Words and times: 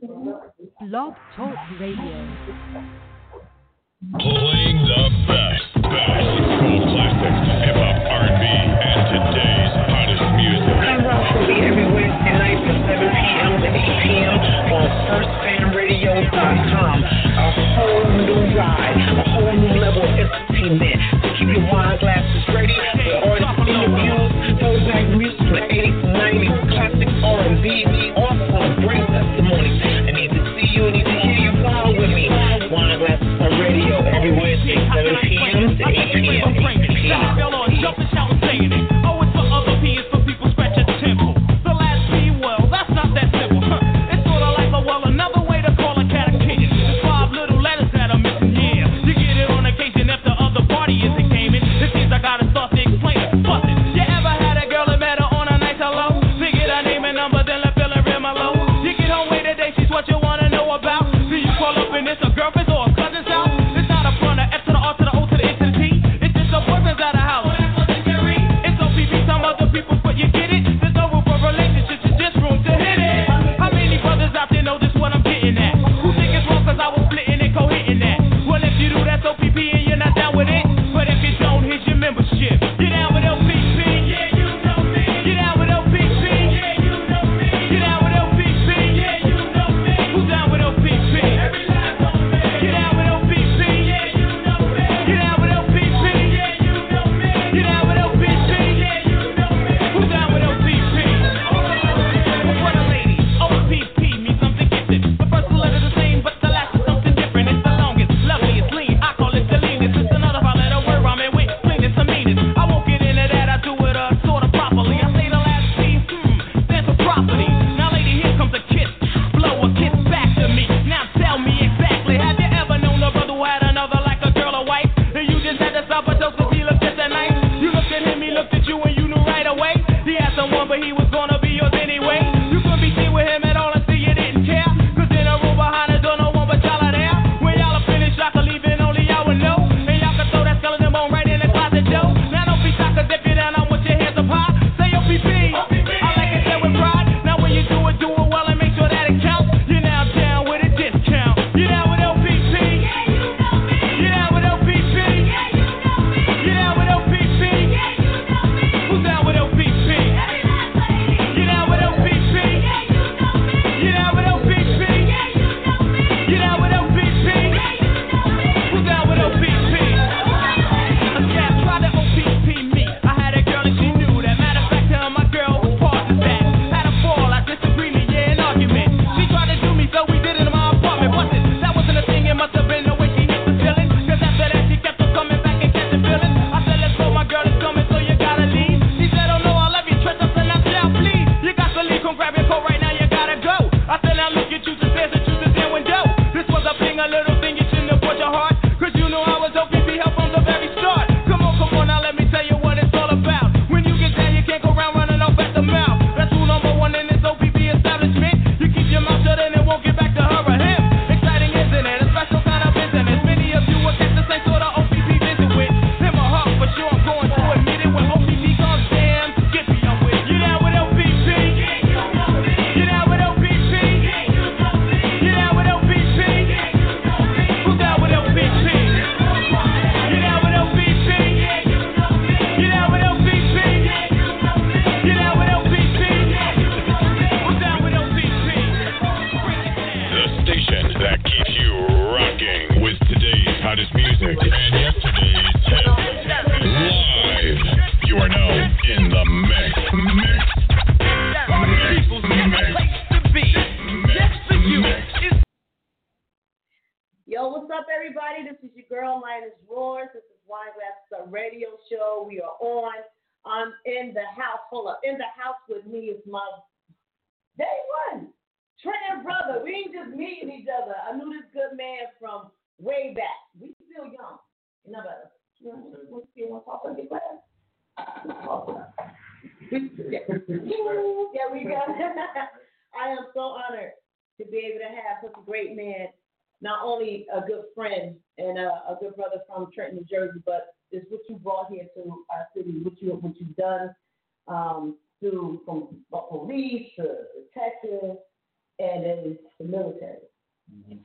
Blog 0.00 1.12
Talk 1.36 1.52
Radio. 1.76 2.16
Playing 4.16 4.80
the 4.88 5.04
best, 5.28 5.68
best 5.84 6.32
cool 6.64 6.80
classics, 6.88 7.40
hip 7.60 7.76
hop, 7.76 8.00
R&B, 8.00 8.40
and 8.40 9.04
today's 9.12 9.72
hottest 9.92 10.24
music. 10.40 10.76
I'm 10.80 11.04
Rock 11.04 11.28
will 11.36 11.44
be 11.44 11.60
every 11.60 11.84
Wednesday 11.92 12.34
night 12.40 12.56
from 12.64 12.78
7 12.88 13.04
p.m. 13.04 13.52
to 13.60 13.68
8 13.68 14.00
p.m. 14.00 14.36
on 14.72 14.88
FirstFamRadio.com. 15.12 16.96
A 17.04 17.52
whole 17.76 18.08
new 18.16 18.56
ride, 18.56 18.96
a 18.96 19.24
whole 19.28 19.52
new 19.52 19.76
level 19.76 20.08
of 20.08 20.08
entertainment. 20.08 20.96
So 21.20 21.28
keep 21.36 21.52
your 21.52 21.68
wine 21.68 22.00
glasses 22.00 22.44
ready 22.48 22.72
for 22.96 23.28
artists 23.28 23.60
interviews, 23.68 24.56
throwback 24.56 25.04
music 25.20 25.36
from 25.36 25.52
the 25.52 25.68
80s, 25.68 26.00
90s, 26.16 26.64
classic 26.72 27.08
R&B. 27.20 28.01
So 62.22 62.30
girlfriend. 62.36 62.61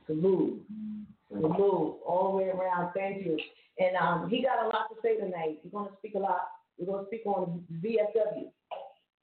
to 0.08 0.14
mm-hmm. 0.14 1.46
move 1.52 1.94
All 2.04 2.32
the 2.32 2.36
way 2.36 2.50
around. 2.50 2.92
Thank 2.94 3.24
you. 3.24 3.38
And 3.78 3.96
um, 3.96 4.28
he 4.28 4.42
got 4.42 4.64
a 4.64 4.68
lot 4.68 4.88
to 4.90 4.96
say 5.02 5.16
tonight. 5.16 5.60
He's 5.62 5.72
going 5.72 5.88
to 5.88 5.94
speak 5.98 6.14
a 6.16 6.18
lot. 6.18 6.48
We're 6.78 6.86
going 6.86 7.04
to 7.04 7.08
speak 7.08 7.26
on 7.26 7.64
VFW 7.84 8.50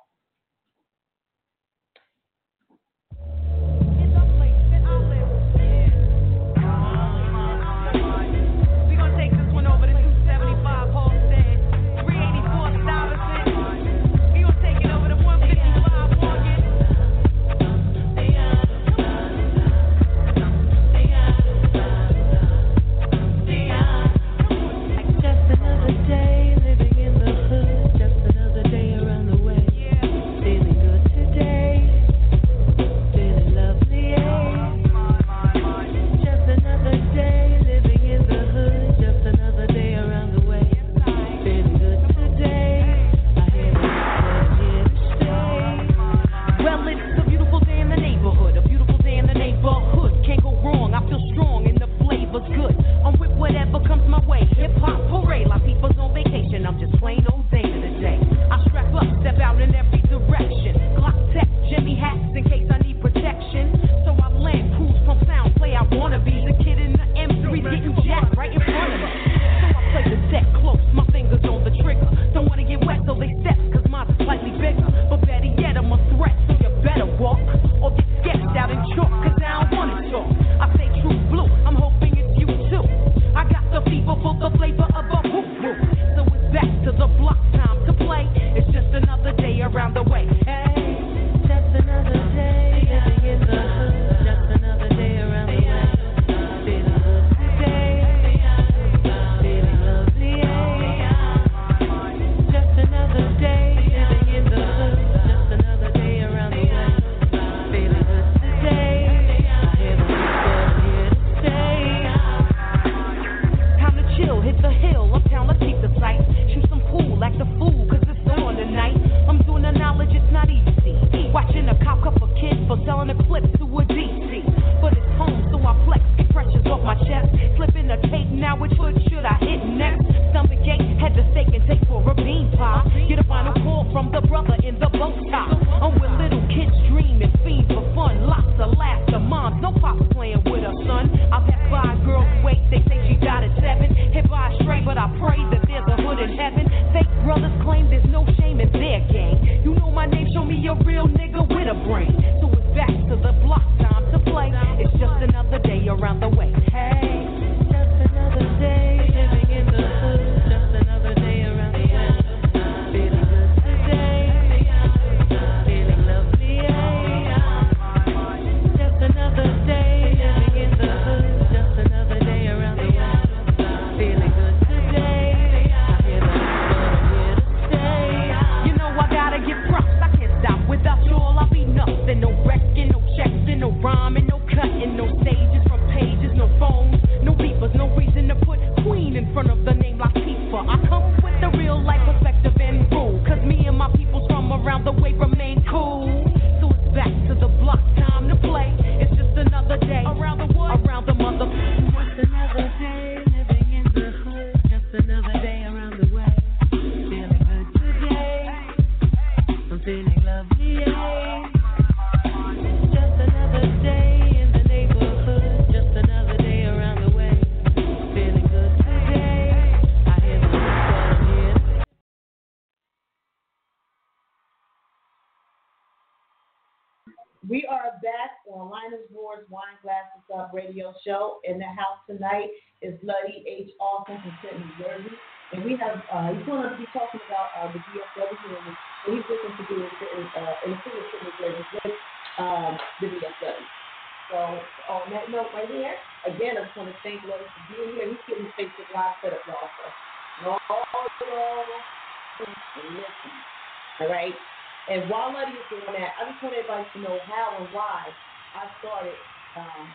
Everybody 256.77 257.01
to 257.01 257.09
know 257.09 257.21
how 257.25 257.57
and 257.57 257.73
why 257.73 258.05
I 258.53 258.69
started 258.85 259.17
um, 259.57 259.89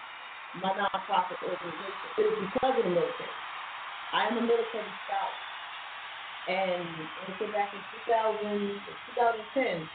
my 0.65 0.73
nonprofit 0.73 1.38
organization. 1.45 2.09
It 2.17 2.25
is 2.25 2.33
because 2.41 2.73
of 2.73 2.83
the 2.85 2.89
military. 2.89 3.38
I 4.17 4.25
am 4.25 4.38
a 4.38 4.41
military 4.41 4.89
spouse. 5.05 5.38
And 6.50 6.89
back 7.53 7.69
in 7.69 7.81
2000, 8.09 8.81
2010 9.13 9.85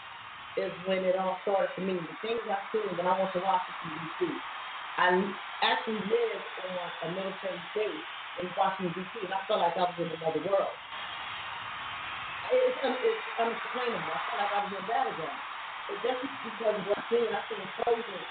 is 0.62 0.70
when 0.86 1.02
it 1.02 1.18
all 1.18 1.42
started 1.42 1.74
for 1.74 1.82
me. 1.82 1.98
The 1.98 2.14
things 2.22 2.46
I 2.46 2.62
seen 2.70 2.86
when 2.94 3.06
I 3.06 3.18
went 3.18 3.34
to 3.34 3.42
Washington, 3.42 3.90
D.C. 4.22 4.30
I 5.02 5.10
actually 5.66 6.06
lived 6.06 6.46
on 6.70 6.86
a 7.02 7.08
military 7.18 7.58
base 7.74 8.06
in 8.38 8.46
Washington, 8.54 8.94
D.C., 8.94 9.26
and 9.26 9.34
I 9.34 9.42
felt 9.50 9.58
like 9.58 9.74
I 9.74 9.90
was 9.90 9.98
in 9.98 10.06
another 10.06 10.42
world. 10.46 10.70
It's, 12.54 12.78
it's 12.78 13.26
unexplainable. 13.42 14.06
I 14.06 14.22
felt 14.30 14.38
like 14.38 14.54
I 14.54 14.58
was 14.62 14.70
in 14.70 14.78
a 14.78 14.86
battleground. 14.86 15.55
But 15.86 16.02
that's 16.02 16.22
because 16.42 16.76
of 16.78 16.84
what 16.86 16.98
I 16.98 17.04
seen. 17.10 17.30
Soldiers, 17.86 18.26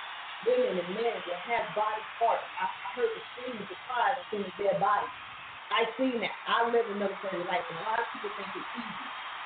women, 0.46 0.76
and 0.80 0.90
men 0.96 1.16
that 1.24 1.40
had 1.48 1.64
body 1.76 2.04
parts. 2.20 2.44
I, 2.60 2.68
I 2.68 2.90
heard 3.00 3.12
the 3.16 3.24
screams, 3.36 3.64
the 3.68 3.78
cries. 3.88 4.20
I 4.20 4.24
seen 4.32 4.44
the 4.44 4.54
dead 4.60 4.78
bodies. 4.80 5.14
I 5.72 5.82
seen 5.98 6.20
that. 6.22 6.36
I 6.46 6.68
live 6.70 6.86
a 6.92 6.96
military 6.96 7.44
life, 7.48 7.66
and 7.72 7.80
a 7.80 7.86
lot 7.88 8.00
of 8.00 8.08
people 8.14 8.32
think 8.38 8.52
it's 8.54 8.72
easy. 8.78 9.06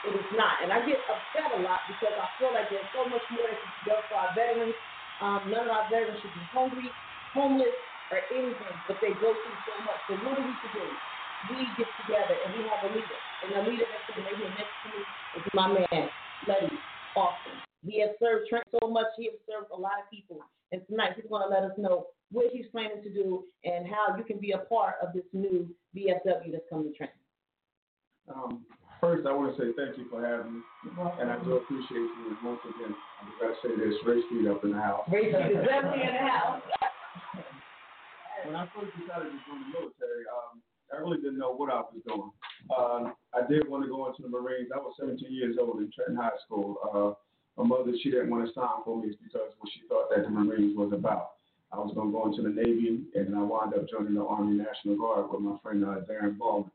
It 0.09 0.13
is 0.15 0.29
not. 0.35 0.63
And 0.63 0.71
I 0.71 0.79
get 0.87 1.03
upset 1.05 1.51
a 1.53 1.59
lot 1.59 1.83
because 1.91 2.15
I 2.15 2.27
feel 2.39 2.55
like 2.55 2.71
there's 2.71 2.87
so 2.95 3.03
much 3.07 3.23
more 3.35 3.47
that 3.47 3.59
can 3.59 3.71
be 3.71 3.81
done 3.91 4.03
for 4.07 4.15
our 4.15 4.31
veterans. 4.31 4.77
Um, 5.19 5.51
none 5.51 5.67
of 5.67 5.73
our 5.75 5.87
veterans 5.91 6.19
should 6.23 6.31
be 6.31 6.45
hungry, 6.55 6.87
homeless, 7.35 7.75
or 8.11 8.23
anything, 8.31 8.75
but 8.87 8.97
they 9.03 9.13
go 9.19 9.35
through 9.35 9.59
so 9.67 9.75
much. 9.83 9.99
So 10.07 10.15
what 10.23 10.39
are 10.39 10.45
we 10.45 10.55
do? 10.55 10.85
We 11.51 11.67
get 11.77 11.87
together 12.03 12.35
and 12.45 12.55
we 12.55 12.63
have 12.71 12.81
a 12.83 12.89
leader. 12.95 13.19
And 13.43 13.49
the 13.53 13.61
leader 13.69 13.85
that's 13.87 14.03
sitting 14.07 14.25
right 14.25 14.37
here 14.39 14.53
next 14.55 14.75
to 14.83 14.87
me 14.95 15.01
is 15.37 15.43
my 15.53 15.67
man, 15.67 16.09
Luddy 16.47 16.79
Austin. 17.15 17.68
He 17.86 18.01
has 18.01 18.12
served 18.19 18.50
Trent 18.50 18.67
so 18.79 18.88
much, 18.88 19.07
he 19.17 19.25
has 19.25 19.39
served 19.48 19.71
a 19.71 19.79
lot 19.79 20.00
of 20.03 20.09
people. 20.12 20.39
And 20.71 20.81
tonight 20.88 21.13
he's 21.15 21.25
going 21.29 21.43
to 21.43 21.50
let 21.50 21.63
us 21.63 21.77
know 21.77 22.07
what 22.31 22.51
he's 22.53 22.67
planning 22.71 23.01
to 23.03 23.09
do 23.09 23.45
and 23.63 23.88
how 23.88 24.15
you 24.17 24.24
can 24.24 24.38
be 24.38 24.51
a 24.51 24.59
part 24.69 24.95
of 25.01 25.13
this 25.13 25.25
new 25.33 25.67
VFW 25.95 26.51
that's 26.51 26.67
coming 26.69 26.91
to 26.91 26.98
Trent. 26.98 27.12
Um, 28.29 28.65
first, 29.01 29.25
I 29.25 29.33
want 29.33 29.55
to 29.55 29.57
say 29.57 29.74
thank 29.74 29.98
you 29.98 30.05
for 30.12 30.21
having 30.21 30.62
me, 30.62 30.62
and 31.19 31.31
I 31.31 31.41
do 31.43 31.57
appreciate 31.57 31.98
you. 31.98 32.38
Once 32.43 32.59
again, 32.69 32.93
I 32.93 33.25
got 33.41 33.55
to 33.55 33.57
say 33.65 33.74
this: 33.74 33.98
Ray 34.05 34.21
Street 34.29 34.45
up 34.45 34.63
in 34.63 34.71
the 34.71 34.77
house. 34.77 35.09
Is 35.09 35.33
definitely 35.33 36.05
in 36.05 36.13
the 36.13 36.29
house. 36.29 36.62
when 38.45 38.55
I 38.55 38.69
first 38.77 38.93
decided 38.93 39.33
to 39.33 39.39
join 39.50 39.65
the 39.65 39.69
military, 39.74 40.29
um, 40.29 40.62
I 40.93 41.01
really 41.01 41.17
didn't 41.17 41.39
know 41.39 41.57
what 41.57 41.74
I 41.74 41.81
was 41.81 41.98
doing. 42.05 42.29
Um, 42.69 43.13
I 43.33 43.41
did 43.50 43.65
want 43.65 43.81
to 43.86 43.89
go 43.89 44.05
into 44.05 44.21
the 44.21 44.29
Marines. 44.29 44.69
I 44.69 44.77
was 44.77 44.93
17 45.00 45.25
years 45.33 45.57
old 45.59 45.81
in 45.81 45.89
Trenton 45.89 46.15
High 46.15 46.38
School. 46.45 46.77
Uh, 46.86 47.17
my 47.59 47.65
mother, 47.65 47.91
she 48.01 48.09
didn't 48.09 48.29
want 48.29 48.47
to 48.47 48.53
sign 48.53 48.79
for 48.85 49.01
me 49.01 49.11
because 49.21 49.51
what 49.59 49.69
she 49.73 49.81
thought 49.89 50.09
that 50.15 50.23
the 50.23 50.29
Marines 50.29 50.77
was 50.77 50.93
about. 50.93 51.31
I 51.71 51.77
was 51.77 51.93
going 51.93 52.07
to 52.07 52.13
go 52.13 52.25
into 52.25 52.41
the 52.41 52.49
Navy, 52.49 53.03
and 53.13 53.27
then 53.27 53.35
I 53.35 53.43
wound 53.43 53.73
up 53.73 53.87
joining 53.89 54.15
the 54.15 54.23
Army 54.23 54.57
National 54.57 54.97
Guard 54.97 55.29
with 55.29 55.41
my 55.41 55.57
friend 55.61 55.83
uh, 55.83 55.99
Darren 56.09 56.37
Baldwin. 56.37 56.71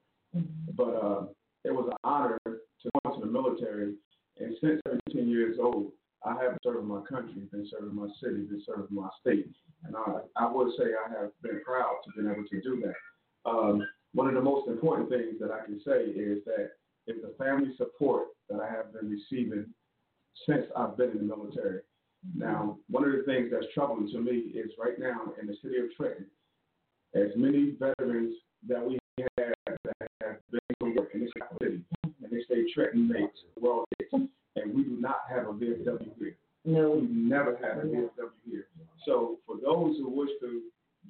But 0.76 0.92
uh, 0.94 1.22
it 1.64 1.72
was 1.72 1.88
an 1.90 1.96
honor 2.04 2.38
to 2.44 2.90
go 2.92 3.10
into 3.10 3.26
the 3.26 3.32
military. 3.32 3.94
And 4.38 4.54
since 4.60 4.80
17 5.08 5.28
years 5.28 5.56
old, 5.58 5.92
I 6.24 6.36
have 6.42 6.58
served 6.62 6.86
my 6.86 7.00
country, 7.08 7.42
been 7.50 7.66
serving 7.70 7.94
my 7.94 8.08
city, 8.22 8.44
been 8.44 8.62
serving 8.66 8.86
my 8.90 9.08
state. 9.20 9.48
And 9.84 9.96
I, 9.96 10.20
I 10.36 10.52
would 10.52 10.72
say 10.76 10.84
I 10.84 11.10
have 11.18 11.30
been 11.42 11.60
proud 11.64 11.96
to 12.04 12.22
be 12.22 12.28
able 12.28 12.44
to 12.46 12.60
do 12.60 12.82
that. 12.84 13.50
Um, 13.50 13.86
one 14.12 14.28
of 14.28 14.34
the 14.34 14.40
most 14.40 14.68
important 14.68 15.08
things 15.08 15.36
that 15.40 15.50
I 15.50 15.64
can 15.64 15.80
say 15.84 16.12
is 16.12 16.44
that 16.44 16.72
it's 17.06 17.20
the 17.20 17.34
family 17.42 17.74
support 17.76 18.28
that 18.48 18.60
I 18.60 18.68
have 18.68 18.92
been 18.92 19.10
receiving 19.10 19.66
since 20.46 20.66
I've 20.76 20.96
been 20.96 21.10
in 21.10 21.28
the 21.28 21.36
military. 21.36 21.80
Now, 22.34 22.78
one 22.88 23.04
of 23.04 23.12
the 23.12 23.22
things 23.24 23.50
that's 23.52 23.66
troubling 23.74 24.10
to 24.12 24.20
me 24.20 24.52
is 24.54 24.70
right 24.78 24.98
now 24.98 25.32
in 25.40 25.46
the 25.46 25.54
city 25.62 25.78
of 25.78 25.94
Trenton, 25.96 26.26
as 27.14 27.30
many 27.36 27.76
veterans 27.78 28.34
that 28.66 28.84
we 28.84 28.98
have 29.18 29.54
that 29.84 30.08
have 30.22 30.36
been 30.50 30.60
to 30.80 31.00
work 31.00 31.10
in 31.14 31.20
this 31.20 31.30
city, 31.60 31.82
and 32.02 32.32
they 32.32 32.42
say 32.48 32.72
Trenton 32.72 33.08
makes 33.08 33.38
world 33.60 33.84
hits, 33.98 34.12
and 34.56 34.74
we 34.74 34.84
do 34.84 34.96
not 34.98 35.20
have 35.28 35.48
a 35.48 35.52
VFW 35.52 36.18
here. 36.18 36.36
No. 36.64 36.92
We 36.92 37.08
never 37.08 37.56
had 37.56 37.84
a 37.84 37.86
VFW 37.86 38.30
here. 38.48 38.66
So 39.06 39.38
for 39.46 39.56
those 39.56 39.98
who 39.98 40.08
wish 40.08 40.30
to 40.40 40.62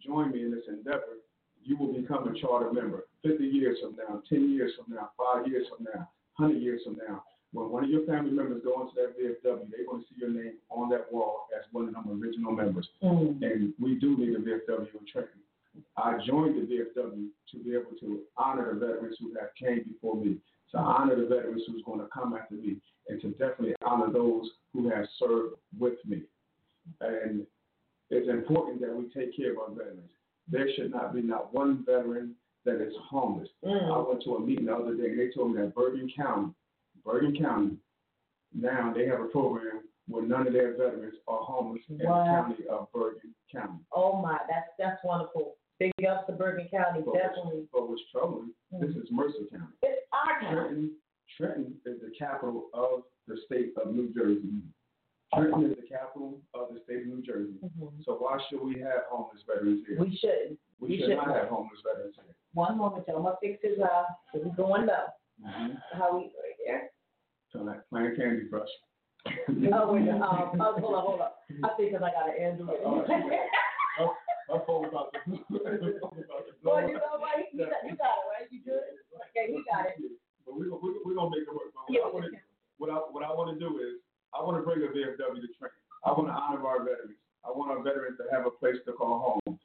join 0.04 0.32
me 0.32 0.42
in 0.42 0.50
this 0.50 0.64
endeavor, 0.68 1.22
you 1.62 1.76
will 1.76 1.92
become 1.92 2.28
a 2.28 2.38
charter 2.38 2.72
member 2.72 3.06
50 3.22 3.44
years 3.44 3.78
from 3.80 3.96
now, 3.96 4.20
10 4.28 4.50
years 4.50 4.72
from 4.76 4.94
now, 4.94 5.10
5 5.16 5.46
years 5.46 5.66
from 5.74 5.84
now, 5.84 6.08
100 6.36 6.60
years 6.60 6.82
from 6.84 6.96
now. 7.08 7.22
When 7.54 7.70
one 7.70 7.84
of 7.84 7.90
your 7.90 8.04
family 8.04 8.32
members 8.32 8.62
go 8.64 8.82
into 8.82 8.94
that 8.96 9.14
VFW, 9.16 9.70
they're 9.70 9.86
going 9.86 10.02
to 10.02 10.08
see 10.08 10.18
your 10.18 10.30
name 10.30 10.54
on 10.70 10.90
that 10.90 11.10
wall 11.12 11.46
as 11.56 11.64
one 11.70 11.86
of 11.86 11.94
them 11.94 12.20
original 12.20 12.50
members. 12.50 12.88
Mm. 13.00 13.40
And 13.42 13.72
we 13.80 13.94
do 13.94 14.18
need 14.18 14.34
a 14.34 14.40
VFW 14.40 14.88
in 14.92 15.06
Trenton. 15.10 15.40
I 15.96 16.18
joined 16.26 16.56
the 16.56 16.66
VFW 16.66 17.28
to 17.52 17.58
be 17.64 17.74
able 17.74 17.96
to 18.00 18.22
honor 18.36 18.74
the 18.74 18.80
veterans 18.80 19.16
who 19.20 19.34
have 19.38 19.50
came 19.58 19.84
before 19.88 20.16
me, 20.16 20.38
to 20.72 20.78
honor 20.78 21.14
the 21.14 21.26
veterans 21.26 21.62
who's 21.68 21.82
going 21.86 22.00
to 22.00 22.08
come 22.12 22.34
after 22.34 22.56
me, 22.56 22.76
and 23.08 23.20
to 23.20 23.30
definitely 23.30 23.74
honor 23.86 24.12
those 24.12 24.50
who 24.72 24.90
have 24.90 25.06
served 25.20 25.54
with 25.78 26.04
me. 26.04 26.22
And 27.00 27.46
it's 28.10 28.28
important 28.28 28.80
that 28.80 28.94
we 28.94 29.04
take 29.04 29.36
care 29.36 29.52
of 29.52 29.58
our 29.58 29.70
veterans. 29.70 30.10
There 30.48 30.66
should 30.74 30.90
not 30.90 31.14
be 31.14 31.22
not 31.22 31.54
one 31.54 31.84
veteran 31.86 32.34
that 32.64 32.80
is 32.80 32.94
homeless. 33.08 33.48
Mm. 33.64 33.92
I 33.92 34.08
went 34.08 34.24
to 34.24 34.36
a 34.36 34.40
meeting 34.40 34.66
the 34.66 34.74
other 34.74 34.94
day 34.94 35.10
and 35.10 35.20
they 35.20 35.30
told 35.30 35.54
me 35.54 35.60
that 35.60 35.74
Bergen 35.74 36.10
County, 36.16 36.52
Bergen 37.04 37.36
County, 37.36 37.76
now 38.54 38.92
they 38.94 39.06
have 39.06 39.20
a 39.20 39.26
program 39.26 39.80
where 40.08 40.22
none 40.24 40.46
of 40.46 40.52
their 40.52 40.72
veterans 40.76 41.14
are 41.28 41.38
homeless 41.40 41.82
in 41.88 41.98
Wow. 41.98 42.24
the 42.24 42.30
county 42.54 42.68
of 42.68 42.88
Bergen 42.92 43.34
County. 43.52 43.80
Oh 43.92 44.20
my, 44.20 44.38
that's 44.48 44.68
that's 44.78 45.00
wonderful. 45.04 45.56
Big 45.80 45.92
ups 46.08 46.26
to 46.28 46.32
Bergen 46.32 46.68
County, 46.70 47.02
But 47.04 47.14
definitely. 47.14 47.60
what's, 47.60 47.68
but 47.72 47.88
what's 47.88 48.02
troubling, 48.12 48.50
this 48.80 48.90
is 48.90 49.08
Mercer 49.10 49.44
County. 49.50 49.74
It's 49.82 50.02
our 50.12 50.40
county. 50.40 50.54
Trenton, 50.54 50.90
Trenton 51.36 51.74
is 51.84 52.00
the 52.00 52.12
capital 52.16 52.68
of 52.74 53.02
the 53.26 53.36
state 53.46 53.72
of 53.82 53.92
New 53.94 54.12
Jersey. 54.14 54.62
Trenton 55.34 55.70
is 55.72 55.76
the 55.76 55.88
capital 55.88 56.38
of 56.54 56.68
the 56.72 56.80
state 56.84 57.00
of 57.02 57.06
New 57.08 57.22
Jersey. 57.22 57.58
So 58.04 58.14
why 58.14 58.38
should 58.48 58.62
we 58.62 58.78
have 58.80 59.08
homeless 59.10 59.42
veterans 59.48 59.82
here? 59.88 59.98
We 60.00 60.16
shouldn't. 60.16 60.58
We 60.78 60.88
we 60.90 60.98
should 61.00 61.16
not 61.16 61.24
shouldn't. 61.26 61.40
have 61.42 61.48
homeless 61.48 61.80
veterans 61.82 62.14
here. 62.14 62.36
One 62.52 62.78
moment, 62.78 63.04
y'all. 63.08 63.16
I'm 63.16 63.22
gonna 63.24 63.36
fix 63.42 63.58
his 63.64 63.78
uh, 63.82 64.04
he's 64.32 64.42
going 64.56 64.86
low. 64.86 65.06
Mm-hmm. 65.42 65.74
How 65.98 66.14
we 66.16 66.30
right 66.38 66.54
there? 66.64 66.90
So 67.54 67.62
like 67.62 67.86
playing 67.88 68.18
Candy 68.18 68.50
Crush. 68.50 68.66
Oh 69.72 69.94
wait, 69.94 70.10
um, 70.10 70.20
oh, 70.26 70.74
hold 70.82 70.94
on, 70.98 71.02
hold 71.06 71.20
on. 71.22 71.30
I 71.62 71.70
think 71.78 71.94
'cause 71.94 72.02
I 72.02 72.10
got 72.10 72.28
an 72.28 72.34
Android. 72.34 72.82
My 74.50 74.60
phone 74.66 74.84
about 74.84 75.14
to 75.14 75.18
about 75.32 76.44
to 76.44 76.52
blow 76.60 76.76
Well, 76.76 76.84
you 76.84 76.98
know 77.00 77.16
what? 77.16 77.32
You 77.54 77.64
got, 77.64 77.80
you 77.88 77.96
got 77.96 78.20
it, 78.20 78.26
right? 78.28 78.46
You 78.52 78.60
good? 78.60 78.84
Okay, 79.32 79.54
he 79.54 79.62
got 79.70 79.86
it. 79.86 79.96
But 80.44 80.58
we 80.58 80.68
we 80.68 80.98
we 81.06 81.14
gonna 81.14 81.30
make 81.32 81.46
it 81.48 81.54
work. 81.54 81.72
But 81.72 81.88
what 81.88 81.94
Yeah, 81.94 82.04
I 82.04 82.10
want 82.12 82.26
to 82.28 82.36
what 82.76 82.90
I 82.90 82.96
what 83.14 83.22
I 83.24 83.30
want 83.32 83.54
to 83.54 83.58
do 83.58 83.78
is 83.80 84.02
I 84.36 84.42
want 84.42 84.58
to 84.58 84.62
bring 84.66 84.82
a 84.84 84.90
VFW 84.92 85.40
to 85.40 85.48
Trenton. 85.56 85.80
I 86.04 86.10
want 86.12 86.26
to 86.28 86.34
honor 86.36 86.66
our 86.66 86.82
veterans. 86.84 87.16
I 87.46 87.54
want 87.54 87.70
our 87.70 87.80
veterans 87.80 88.18
to 88.20 88.26
have 88.34 88.44
a 88.44 88.50
place 88.52 88.76
to 88.84 88.92
call 88.92 89.40
home. 89.46 89.56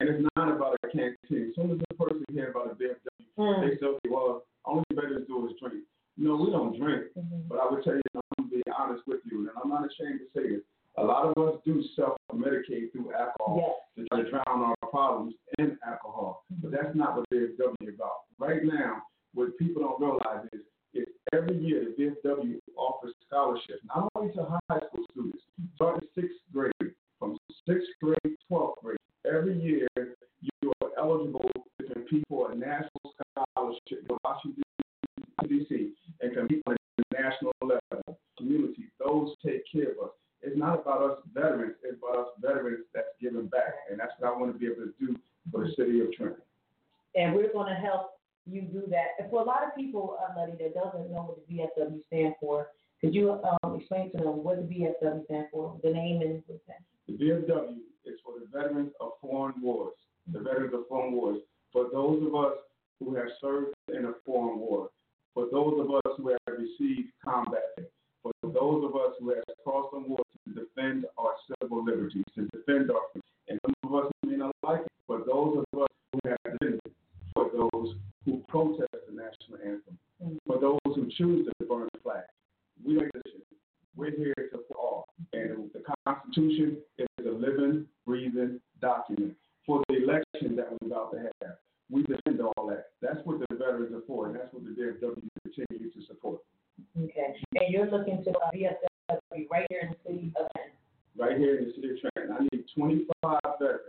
And 0.00 0.08
it's 0.10 0.26
not 0.36 0.50
about 0.52 0.76
a 0.84 0.88
canteen. 0.92 1.48
As 1.48 1.54
soon 1.56 1.70
as 1.72 1.78
a 1.88 1.94
person 1.94 2.24
hears 2.34 2.50
about 2.52 2.72
a 2.72 2.74
VFW, 2.74 2.98
Mm. 3.38 3.62
they 3.62 3.76
say, 3.78 3.94
well, 4.10 4.42
only 4.66 4.82
veterans 4.92 5.26
do 5.28 5.46
is 5.48 5.54
drink. 5.62 5.84
No, 6.18 6.34
we 6.34 6.50
don't 6.50 6.76
drink. 6.76 7.04
Mm-hmm. 7.16 7.48
But 7.48 7.60
I 7.60 7.70
would 7.70 7.84
tell 7.84 7.94
you, 7.94 8.02
I'm 8.14 8.50
gonna 8.50 8.50
be 8.50 8.62
honest 8.76 9.02
with 9.06 9.20
you, 9.24 9.40
and 9.40 9.50
I'm 9.62 9.70
not 9.70 9.86
ashamed 9.86 10.20
to 10.20 10.26
say 10.34 10.48
this. 10.48 10.62
A 10.98 11.02
lot 11.02 11.26
of 11.26 11.38
us 11.38 11.60
do 11.64 11.80
self-medicate 11.94 12.90
through 12.90 13.12
alcohol 13.14 13.86
to 13.96 14.04
try 14.08 14.22
to 14.22 14.30
drown 14.30 14.42
our 14.48 14.74
problems 14.90 15.34
in 15.58 15.78
alcohol. 15.86 16.42
But 16.60 16.72
that's 16.72 16.94
not 16.96 17.16
what 17.16 17.30
VFW 17.32 17.88
is 17.88 17.94
about. 17.94 18.26
Right 18.36 18.64
now, 18.64 19.02
what 19.32 19.56
people 19.58 19.82
don't 19.82 20.00
realize 20.00 20.48
is, 20.52 20.62
is 20.94 21.06
every 21.32 21.56
year 21.56 21.84
the 21.96 22.16
VFW 22.26 22.58
offers 22.76 23.14
scholarships, 23.28 23.84
not 23.94 24.10
only 24.16 24.32
to 24.34 24.58
high 24.68 24.80
school 24.88 25.04
students, 25.12 25.38
starting 25.76 26.08
sixth 26.16 26.34
grade, 26.52 26.72
from 27.20 27.38
sixth 27.64 27.86
grade 28.02 28.18
to 28.24 28.36
12th 28.50 28.74
grade. 28.82 28.98
Every 29.24 29.56
year, 29.60 29.86
you 29.96 30.72
are 30.82 30.90
eligible 30.98 31.48
to 31.80 31.86
compete 31.92 32.24
for 32.28 32.50
a 32.50 32.56
national 32.56 33.14
scholarship 33.54 34.04
in 34.08 34.16
Washington, 34.24 34.62
D.C., 35.48 35.92
and 36.20 36.34
compete 36.34 36.64
be 36.64 36.72
on 36.72 36.76
the 36.96 37.04
national 37.12 37.52
level, 37.62 38.18
community, 38.36 38.90
those 38.98 39.34
take 39.44 39.62
care 39.70 39.92
of 39.92 40.08
us. 40.08 40.14
It's 40.42 40.56
not 40.56 40.80
about 40.80 41.02
us 41.02 41.18
veterans, 41.34 41.74
it's 41.82 41.98
about 41.98 42.18
us 42.18 42.28
veterans 42.40 42.84
that's 42.94 43.08
giving 43.20 43.46
back. 43.46 43.74
And 43.90 43.98
that's 43.98 44.12
what 44.18 44.32
I 44.32 44.38
want 44.38 44.52
to 44.52 44.58
be 44.58 44.66
able 44.66 44.86
to 44.86 44.94
do 44.98 45.16
for 45.50 45.66
the 45.66 45.72
city 45.74 46.00
of 46.00 46.12
Trenton. 46.12 46.42
And 47.14 47.34
we're 47.34 47.52
going 47.52 47.68
to 47.68 47.80
help 47.80 48.12
you 48.46 48.62
do 48.62 48.84
that. 48.90 49.18
And 49.18 49.30
for 49.30 49.42
a 49.42 49.44
lot 49.44 49.64
of 49.64 49.74
people, 49.76 50.16
uh, 50.22 50.38
Luddy, 50.38 50.52
that 50.60 50.74
doesn't 50.74 51.10
know 51.10 51.34
what 51.34 51.46
the 51.46 51.54
VFW 51.54 52.00
stands 52.06 52.36
for, 52.40 52.68
could 53.00 53.14
you 53.14 53.32
um, 53.32 53.76
explain 53.78 54.10
to 54.12 54.18
them 54.18 54.42
what 54.42 54.56
the 54.56 54.74
VFW 54.74 55.24
stands 55.24 55.48
for, 55.52 55.78
the 55.82 55.90
name 55.90 56.22
and 56.22 56.42
what 56.46 56.60
that? 56.66 56.80
The 57.06 57.14
VFW 57.14 57.78
is 58.04 58.18
for 58.24 58.34
the 58.38 58.46
veterans 58.52 58.92
of 59.00 59.12
foreign 59.20 59.60
wars, 59.60 59.94
the 60.32 60.40
veterans 60.40 60.74
of 60.74 60.86
foreign 60.88 61.12
wars. 61.12 61.38
For 61.72 61.86
those 61.92 62.26
of 62.26 62.34
us 62.34 62.58
who 62.98 63.14
have 63.14 63.28
served 63.40 63.74
in 63.88 64.06
a 64.06 64.12
foreign 64.24 64.58
war, 64.58 64.90
for 65.38 65.46
those 65.52 65.78
of 65.78 65.94
us 65.94 66.16
who 66.16 66.30
have 66.30 66.58
received 66.58 67.12
combat. 67.24 67.78
For 68.22 68.32
those 68.42 68.84
of 68.84 68.96
us 68.96 69.14
who 69.20 69.28
have 69.28 69.44
crossed 69.62 69.92
the 69.92 70.00
war 70.00 70.18
to 70.44 70.52
defend 70.52 71.06
our 71.16 71.30
civil 71.46 71.84
liberties, 71.84 72.24
to 72.34 72.48
defend 72.48 72.90
our 72.90 73.02
freedom. 73.12 73.22
And 73.46 73.60
some 73.64 73.74
of 73.84 74.04
us 74.04 74.12
may 74.26 74.34
not 74.34 74.52
like 74.64 74.80
it. 74.80 74.88
but 75.06 75.26
those 75.26 75.58
of 75.58 75.80
us 75.80 75.86
who 76.12 76.28
have 76.28 76.38
defended. 76.42 76.80
For 77.34 77.50
those 77.54 77.94
who 78.24 78.42
protest 78.48 78.88
the 78.90 79.14
national 79.14 79.64
anthem. 79.64 80.40
For 80.44 80.58
those 80.58 80.80
who 80.84 81.08
choose 81.16 81.46
to 81.46 81.66
burn 81.66 81.86
the 81.92 82.00
flag. 82.00 82.24
We 82.84 82.94
make 82.94 83.10
a 83.14 83.22
decision. 83.22 83.42
We're 83.94 84.10
here 84.10 84.34
to 84.34 84.58
all. 84.74 85.06
And 85.34 85.70
the 85.72 85.84
Constitution 86.04 86.78
is 86.98 87.06
a 87.24 87.30
living, 87.30 87.86
breathing 88.04 88.60
document 88.80 89.36
for 89.64 89.84
the 89.88 90.02
election 90.02 90.56
that 90.56 90.66
we're 90.80 90.88
about 90.88 91.12
to 91.12 91.18
have. 91.18 91.58
We 91.90 92.02
defend 92.02 92.40
all 92.40 92.66
that. 92.68 92.88
That's 93.00 93.18
what 93.24 93.40
the 93.40 93.46
veterans 93.54 93.94
are 93.94 94.02
for, 94.06 94.26
and 94.26 94.34
that's 94.34 94.52
what 94.52 94.64
the 94.64 94.70
VFW 94.70 95.28
continue 95.42 95.90
to 95.90 96.06
support. 96.06 96.40
Okay. 96.96 97.34
And 97.56 97.72
you're 97.72 97.90
looking 97.90 98.22
to 98.24 98.30
uh, 98.30 98.50
VFW 98.54 99.48
right 99.50 99.66
here 99.70 99.80
in 99.82 99.90
the 99.90 99.96
city 100.04 100.32
of 100.38 100.46
Trenton. 100.52 100.72
Right 101.16 101.38
here 101.38 101.58
in 101.58 101.64
the 101.64 101.72
city 101.74 101.90
of 101.90 102.00
Trenton, 102.00 102.36
I 102.36 102.42
need 102.52 102.64
25 102.76 103.40
veterans, 103.58 103.80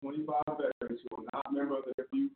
25 0.00 0.36
veterans 0.46 1.00
who 1.10 1.16
are 1.16 1.24
not 1.34 1.52
members 1.52 1.82
of 1.88 1.94
the 1.96 2.04
VFW 2.04 2.28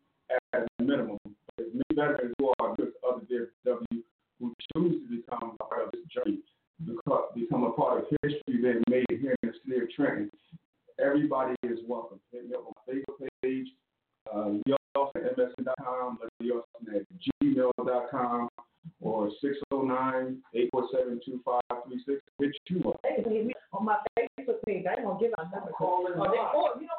as 0.54 0.66
a 0.80 0.82
minimum. 0.82 1.18
There's 1.56 1.70
many 1.72 1.94
veterans 1.94 2.34
who 2.38 2.52
are 2.58 2.74
with 2.76 2.90
other 3.06 3.22
VFW 3.22 4.02
who 4.40 4.52
choose 4.74 5.02
to 5.02 5.16
become 5.16 5.56
a 5.60 5.64
part 5.64 5.86
of 5.86 5.92
this 5.92 6.02
journey, 6.10 6.40
become, 6.84 7.22
become 7.34 7.64
a 7.64 7.72
part 7.72 7.95
of 7.95 7.95
history 8.22 8.56
being 8.62 8.82
made 8.88 9.04
here 9.08 9.34
in 9.42 9.50
the 9.50 9.54
city 9.64 9.80
of 9.82 9.90
Trenton. 9.90 10.30
Everybody 10.98 11.54
is 11.62 11.80
welcome. 11.86 12.18
Hit 12.32 12.48
me 12.48 12.54
up 12.54 12.64
on 12.66 12.72
my 12.86 12.94
Facebook 12.94 13.28
page, 13.42 13.68
uh, 14.32 14.52
Austin 14.98 15.26
at 15.26 15.36
MSN.com, 15.36 16.18
Austin 16.42 16.94
at 16.94 17.04
gmail.com, 17.44 18.48
or 19.00 19.30
609-847-2536. 19.72 22.20
Hit 22.38 22.52
you 22.68 22.80
up. 22.88 23.00
Hey, 23.04 23.22
hit 23.22 23.46
me 23.46 23.52
on 23.72 23.84
my 23.84 23.96
Facebook 24.18 24.62
page. 24.66 24.84
I 24.86 24.94
ain't 24.94 25.04
gonna 25.04 25.20
give 25.20 25.32
out 25.38 25.52
number. 25.52 25.70
Call 25.72 26.06
in 26.06 26.14
oh, 26.16 26.22
you 26.80 26.86
know 26.86 26.95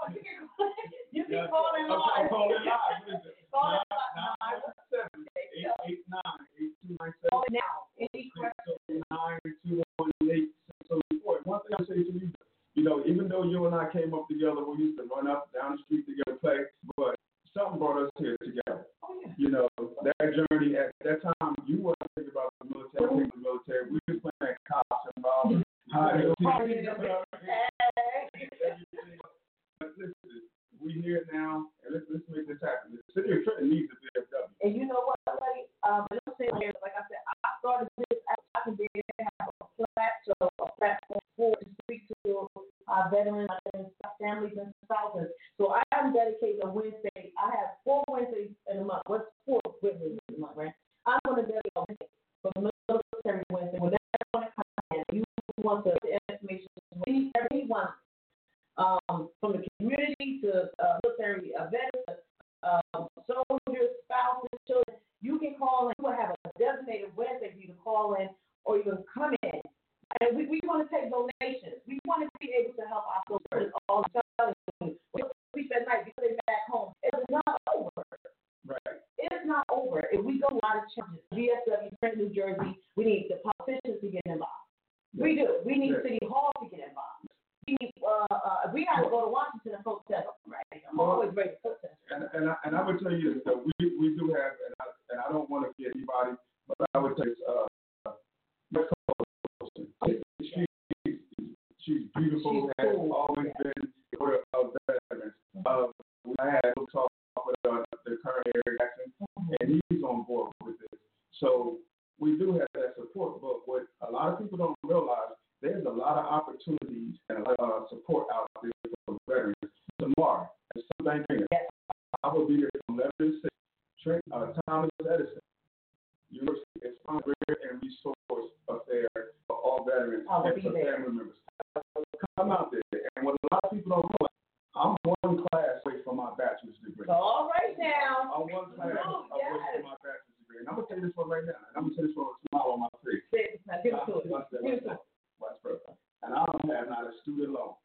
And 146.28 146.36
I 146.36 146.44
don't 146.44 146.76
have 146.76 146.90
not 146.92 147.08
a 147.08 147.16
student 147.24 147.56
loan. 147.56 147.80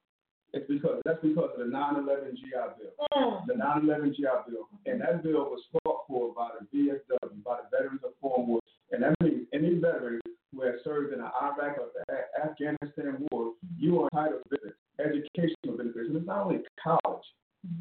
It's 0.53 0.67
because 0.69 1.01
that's 1.07 1.23
because 1.23 1.51
of 1.55 1.65
the 1.65 1.71
9/11 1.71 2.35
GI 2.37 2.75
Bill. 2.77 2.93
Mm. 3.15 3.47
The 3.47 3.55
9/11 3.55 4.13
GI 4.13 4.51
Bill, 4.51 4.69
and 4.85 5.01
that 5.01 5.23
bill 5.23 5.49
was 5.49 5.63
fought 5.73 6.05
for 6.09 6.35
by 6.35 6.51
the 6.59 6.67
VFW, 6.69 7.43
by 7.43 7.63
the 7.63 7.69
Veterans 7.71 8.03
of 8.05 8.13
Foreign 8.21 8.47
War, 8.47 8.61
and 8.91 9.03
that 9.03 9.15
means 9.23 9.47
any 9.55 9.79
veteran 9.79 10.21
who 10.53 10.63
has 10.63 10.75
served 10.85 11.13
in 11.13 11.21
the 11.21 11.31
Iraq 11.41 11.79
or 11.79 11.89
the 11.95 12.05
Afghanistan 12.45 13.27
war, 13.31 13.53
you 13.79 14.03
are 14.03 14.09
entitled 14.13 14.43
to 14.51 14.59
benefits, 14.59 14.79
educational 15.01 15.77
benefits. 15.79 16.09
And 16.09 16.17
it's 16.17 16.27
not 16.27 16.47
only 16.47 16.61
college. 16.83 17.25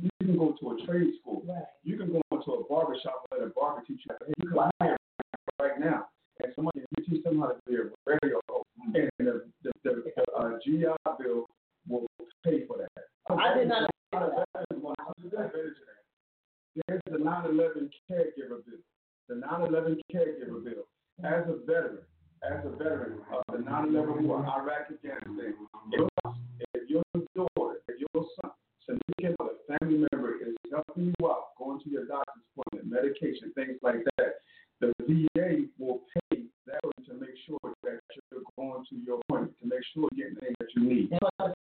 You 0.02 0.10
can 0.22 0.38
go 0.38 0.56
to 0.62 0.72
a 0.72 0.86
trade 0.86 1.12
school. 1.20 1.44
Right. 1.46 1.64
You 1.84 1.98
can 1.98 2.12
go 2.14 2.22
into 2.32 2.52
a 2.52 2.64
barber 2.70 2.96
shop 3.04 3.26
and 3.32 3.42
let 3.42 3.50
a 3.50 3.54
barber 3.54 3.84
teach 3.86 4.02
you. 4.08 4.16
You 4.38 4.50
can 4.50 4.70
hire 4.80 4.98
right 5.60 5.80
now, 5.80 6.08
and 6.40 6.54
somebody 6.56 6.82
can 6.96 7.06
teach 7.06 7.24
them 7.24 7.40
how 7.40 7.48
to 7.48 7.56
be 7.68 7.76
a 7.76 7.90
radio 8.06 8.40
host. 8.48 8.68
And 8.94 9.10
the, 9.20 9.46
the, 9.64 9.72
the, 9.84 10.04
the 10.16 10.24
uh, 10.38 10.51
GI 10.64 10.96
Bill 11.20 11.46
will 11.88 12.08
pay 12.44 12.66
for 12.66 12.78
that. 12.78 12.90
I 13.30 13.58
did 13.58 13.68
not 13.68 13.90
know 14.14 14.46
that. 14.56 14.68
There's 16.88 17.02
the 17.10 17.18
9/11 17.18 17.90
caregiver 18.10 18.64
bill. 18.66 18.80
The 19.28 19.36
9/11 19.36 20.00
caregiver 20.14 20.64
bill. 20.64 20.88
As 21.24 21.48
a 21.48 21.54
veteran, 21.66 22.00
as 22.44 22.66
a 22.66 22.70
veteran 22.70 23.20
of 23.32 23.44
the 23.52 23.60
9/11 23.64 24.24
war, 24.24 24.40
Iraq, 24.40 24.90
Afghanistan, 24.92 25.54
if, 25.92 26.90
your 26.90 27.04
daughter, 27.36 27.82
if 27.88 28.00
your 28.00 28.26
son, 28.42 28.52
significant 28.86 29.36
other, 29.40 29.58
family 29.68 29.98
member 30.12 30.36
is 30.42 30.56
helping 30.72 31.06
you 31.06 31.30
out, 31.30 31.56
going 31.58 31.80
to 31.82 31.90
your 31.90 32.06
doctor's 32.06 32.44
appointment, 32.58 32.90
medication, 32.90 33.52
things 33.54 33.78
like 33.82 34.04
that, 34.18 34.42
the 34.80 34.94
VA 35.08 35.68
will 35.78 36.00
pay 36.32 36.48
that 36.66 36.82
to 37.06 37.14
make 37.14 37.38
sure 37.46 37.60
that 37.84 38.00
you're 38.32 38.42
going 38.58 38.84
to 38.90 38.96
your 39.06 39.20
appointment, 39.28 39.54
to 39.62 39.68
make 39.68 39.84
sure 39.94 40.02
you're 40.02 40.10
getting 40.10 40.31
the 40.31 40.31
thing 40.31 40.31
that 40.76 40.82
you 40.82 40.90
need. 40.90 41.61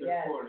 Yes. 0.00 0.28
Um, 0.28 0.48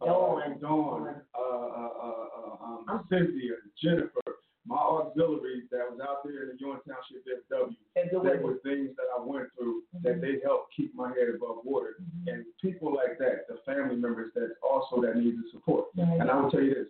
uh, 0.00 0.06
Dawn. 0.06 0.42
Uh, 0.42 0.58
Dawn. 0.60 1.14
Uh, 1.34 1.40
uh, 1.40 1.88
uh 2.02 2.22
um, 2.62 2.84
uh-huh. 2.88 2.98
Cynthia, 3.10 3.54
Jennifer, 3.82 4.20
my 4.66 4.76
auxiliaries 4.76 5.64
that 5.70 5.90
was 5.90 6.00
out 6.00 6.22
there 6.24 6.42
in 6.42 6.48
the 6.50 6.58
Union 6.58 6.80
Township 6.86 7.26
FW. 7.50 7.74
There 7.94 8.40
were 8.40 8.58
things 8.62 8.90
that 8.96 9.08
I 9.16 9.20
went 9.20 9.48
through 9.56 9.82
mm-hmm. 9.94 10.06
that 10.06 10.20
they 10.20 10.38
helped 10.44 10.74
keep 10.76 10.94
my 10.94 11.08
head 11.08 11.34
above 11.34 11.64
water. 11.64 11.96
Mm-hmm. 12.00 12.28
And 12.28 12.44
people 12.60 12.94
like 12.94 13.18
that, 13.18 13.48
the 13.48 13.58
family 13.66 13.96
members 13.96 14.32
that 14.34 14.54
also 14.62 15.00
that 15.02 15.16
need 15.16 15.36
the 15.36 15.44
support. 15.50 15.86
And 15.96 16.30
I 16.30 16.40
will 16.40 16.50
tell 16.50 16.62
you 16.62 16.74
this. 16.74 16.86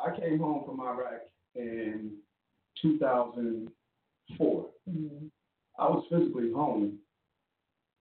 I 0.00 0.16
came 0.18 0.38
home 0.38 0.64
from 0.64 0.80
Iraq 0.80 1.22
in 1.54 2.12
2004. 2.80 4.66
Mm-hmm. 4.88 5.26
I 5.78 5.84
was 5.88 6.04
physically 6.10 6.52
home 6.52 6.98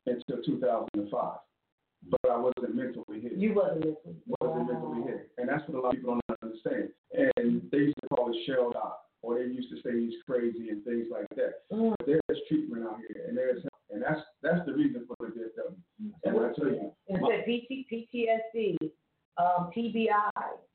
until 0.06 0.44
2005 0.44 1.38
but 2.10 2.32
I 2.32 2.38
wasn't 2.38 2.76
mentally 2.76 3.22
hit. 3.22 3.34
You 3.34 3.54
wasn't 3.54 3.86
mentally. 3.86 3.98
hit. 4.06 4.38
Wasn't 4.42 4.68
wow. 4.68 4.74
mentally 4.74 5.02
hit, 5.04 5.30
and 5.38 5.50
that's 5.50 5.64
what 5.68 5.78
a 5.78 5.82
lot 5.82 5.94
of 5.94 5.96
people 5.96 6.20
don't 6.28 6.44
understand. 6.44 6.90
And 7.14 7.62
they 7.72 7.90
used 7.90 7.98
to 8.02 8.08
call 8.16 8.32
it 8.32 8.38
shelled 8.46 8.76
out, 8.76 9.10
or 9.22 9.40
they 9.40 9.46
used 9.46 9.70
to 9.70 9.78
say 9.84 10.00
he's 10.00 10.20
crazy 10.26 10.70
and 10.70 10.84
things 10.84 11.08
like 11.12 11.28
that. 11.36 11.68
Mm. 11.72 11.96
But 11.98 12.08
there's 12.08 12.40
treatment 12.48 12.86
out 12.86 13.00
here, 13.08 13.26
and 13.28 13.38
there's 13.38 13.62
help, 13.64 13.82
and 13.92 14.02
that's 14.02 14.22
that's 14.42 14.66
the 14.66 14.74
reason 14.74 15.08
for 15.08 15.16
the 15.20 15.34
DSW. 15.34 15.76
Mm. 16.02 16.12
And 16.24 16.40
I 16.40 16.54
tell 16.54 16.68
you, 16.68 16.92
and 17.10 17.22
my, 17.22 17.44
PTSD, 17.48 18.78
um, 19.38 19.70
TBI, 19.76 20.08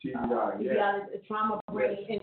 TBI, 0.04 0.14
uh, 0.16 0.58
yeah. 0.60 0.72
TBI, 0.72 1.26
trauma 1.26 1.60
brain 1.70 2.06
yeah. 2.08 2.16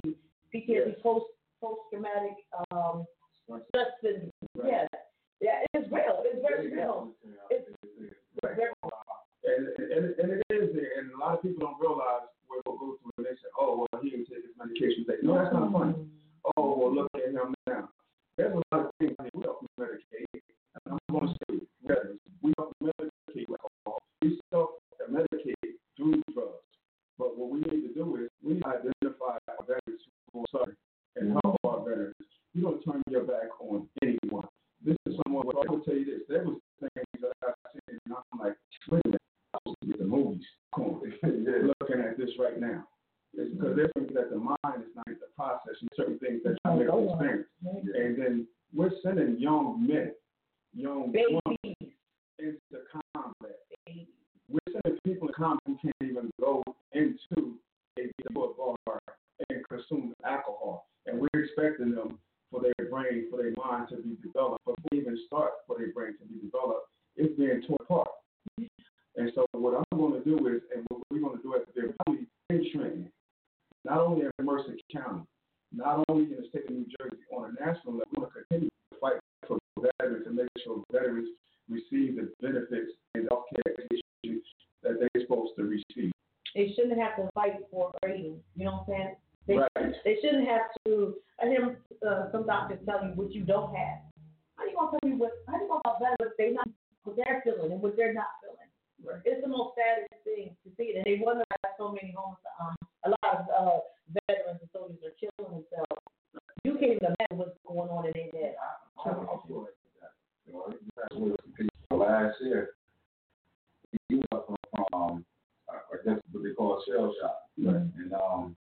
what 116.41 116.49
they 116.49 116.55
call 116.55 116.83
shell 116.87 117.13
shock. 117.21 117.37
Right. 117.57 117.75
And 117.97 118.13
um, 118.13 118.55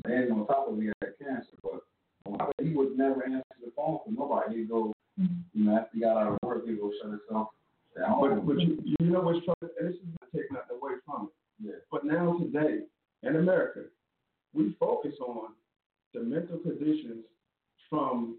standing 0.00 0.32
on 0.32 0.46
top 0.46 0.68
of 0.68 0.78
me. 0.78 0.88
I 0.88 1.06
had 1.06 1.14
cancer, 1.18 1.56
but 1.62 1.82
he 2.62 2.74
would 2.74 2.96
never 2.96 3.24
answer 3.24 3.44
the 3.64 3.72
phone 3.76 4.00
for 4.04 4.10
nobody. 4.10 4.58
He'd 4.58 4.68
go, 4.68 4.92
mm-hmm. 5.20 5.34
you 5.52 5.64
know, 5.64 5.76
after 5.76 5.90
he 5.94 6.00
got 6.00 6.16
out 6.16 6.32
of 6.32 6.38
work, 6.42 6.66
he'd 6.66 6.80
go 6.80 6.90
shut 7.00 7.10
himself 7.10 7.48
down. 7.96 8.20
But, 8.20 8.46
but 8.46 8.60
you, 8.60 8.82
you 9.00 9.06
know 9.06 9.20
what's 9.20 9.44
funny? 9.44 9.72
And 9.78 9.88
this 9.88 9.96
is 9.96 10.08
not 10.20 10.30
taking 10.34 10.54
nothing 10.54 10.78
away 10.80 10.92
from 11.04 11.28
it. 11.28 11.66
Yeah. 11.66 11.78
But 11.90 12.04
now 12.04 12.38
today, 12.38 12.84
in 13.22 13.36
America, 13.36 13.84
we 14.54 14.74
focus 14.78 15.14
on 15.20 15.52
the 16.14 16.20
mental 16.20 16.58
conditions 16.58 17.24
from 17.90 18.36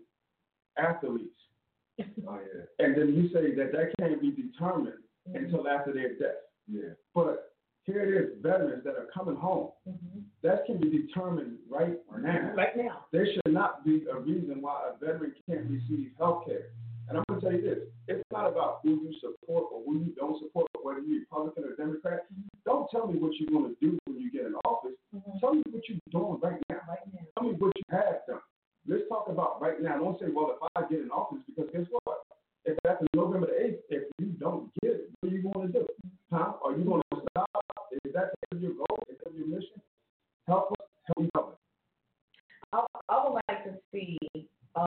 athletes. 0.78 1.28
oh, 2.00 2.06
yeah. 2.30 2.86
And 2.86 2.96
then 2.96 3.14
you 3.14 3.30
say 3.34 3.54
that 3.56 3.72
that 3.74 3.92
can't 4.00 4.22
be 4.22 4.32
determined 4.32 5.04
mm-hmm. 5.28 5.46
until 5.46 5.68
after 5.68 5.94
their 5.94 6.14
death. 6.16 6.46
Yeah. 6.72 6.94
But 7.14 7.50
here 7.91 8.04
it 8.04 8.13
is, 8.13 8.41
veterans 8.41 8.84
that 8.84 8.95
are 8.95 9.08
coming 9.13 9.36
home. 9.36 9.71
Mm-hmm. 9.88 10.19
That 10.43 10.65
can 10.65 10.80
be 10.80 10.89
determined 10.89 11.58
right 11.69 11.97
now. 12.17 12.54
Right 12.56 12.78
now. 12.78 13.06
There 13.12 13.25
should 13.25 13.54
not 13.54 13.84
be 13.84 14.06
a 14.12 14.19
reason 14.19 14.62
why 14.62 14.89
a 14.89 14.97
veteran 15.04 15.34
can't 15.47 15.65
receive 15.69 16.12
health 16.17 16.45
care. 16.45 16.69
And 17.10 17.17
I'm 17.17 17.23
going 17.28 17.41
to 17.41 17.49
tell 17.49 17.58
you 17.58 17.63
this 17.63 17.80
it's 18.08 18.23
not 18.32 18.47
about 18.47 18.82
who 18.84 19.02
you 19.02 19.13
support 19.19 19.65
or 19.73 19.82
who 19.86 19.99
you 20.06 20.13
don't 20.15 20.39
support, 20.39 20.67
whether 20.84 20.99
you're 20.99 21.21
Republican 21.21 21.63
or 21.65 21.75
Democrat. 21.75 22.25
Mm-hmm. 22.32 22.47
Don't 22.65 22.89
tell 22.91 23.08
me 23.08 23.17
what 23.17 23.34
you're 23.39 23.49
going 23.49 23.73
to 23.73 23.78
do 23.82 23.97
when 24.06 24.21
you 24.21 24.32
get 24.32 24.45
in 24.45 24.54
office. 24.65 24.97
Mm-hmm. 25.15 25.39
Tell 25.39 25.54
me 25.56 25.63
what 25.71 25.82
you're 25.89 25.97
doing 26.12 26.39
right 26.41 26.62
now. 26.69 26.82
right 26.88 27.02
now. 27.12 27.25
Tell 27.38 27.49
me 27.49 27.56
what 27.58 27.73
you 27.75 27.84
have 27.89 28.21
done. 28.28 28.45
Let's 28.88 29.04
talk 29.10 29.28
about 29.30 29.62
right 29.62 29.82
now. 29.82 29.97
Don't 29.97 30.19
say, 30.19 30.28
well, 30.34 30.56
if 30.56 30.69
I 30.75 30.82
get 30.89 31.02
in 31.02 31.10
office, 31.10 31.39
because 31.47 31.69
guess 31.73 31.86
what? 32.04 32.19
If 32.65 32.78
after 32.88 33.06
November 33.15 33.47
the 33.47 33.54
8th, 33.54 33.80
if 33.89 34.04
you 34.19 34.28
don't 34.39 34.69
get 34.82 34.91
it, 34.91 35.10
what 35.21 35.32
are 35.32 35.36
you 35.36 35.41
going 35.41 35.67
to 35.67 35.73
do? 35.73 35.88
Huh? 36.32 36.54
Are 36.63 36.78
you 36.78 36.84
going 36.84 37.02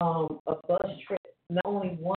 um, 0.01 0.41
a 0.47 0.55
bus 0.67 0.91
trip, 1.07 1.21
not 1.51 1.65
only 1.65 1.89
one 2.01 2.17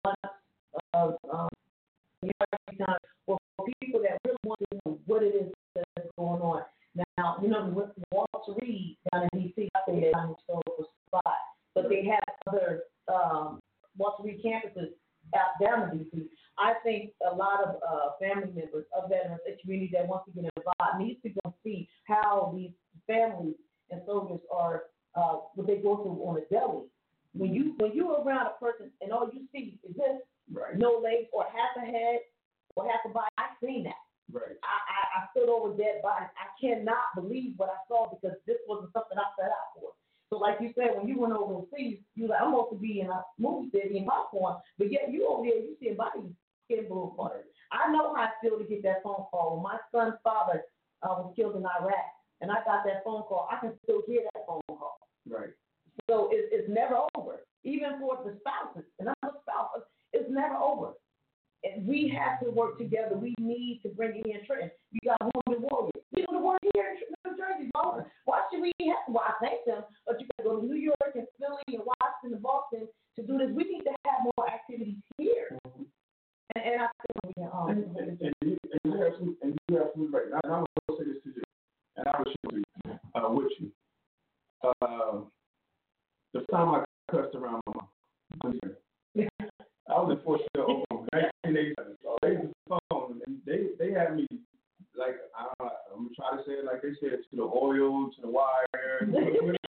try 96.15 96.37
to 96.37 96.43
say 96.45 96.53
it 96.53 96.65
like 96.65 96.83
they 96.83 96.95
said 97.01 97.19
to 97.31 97.37
the 97.37 97.43
oil, 97.43 98.11
to 98.15 98.21
the 98.21 98.29
wire. 98.29 99.57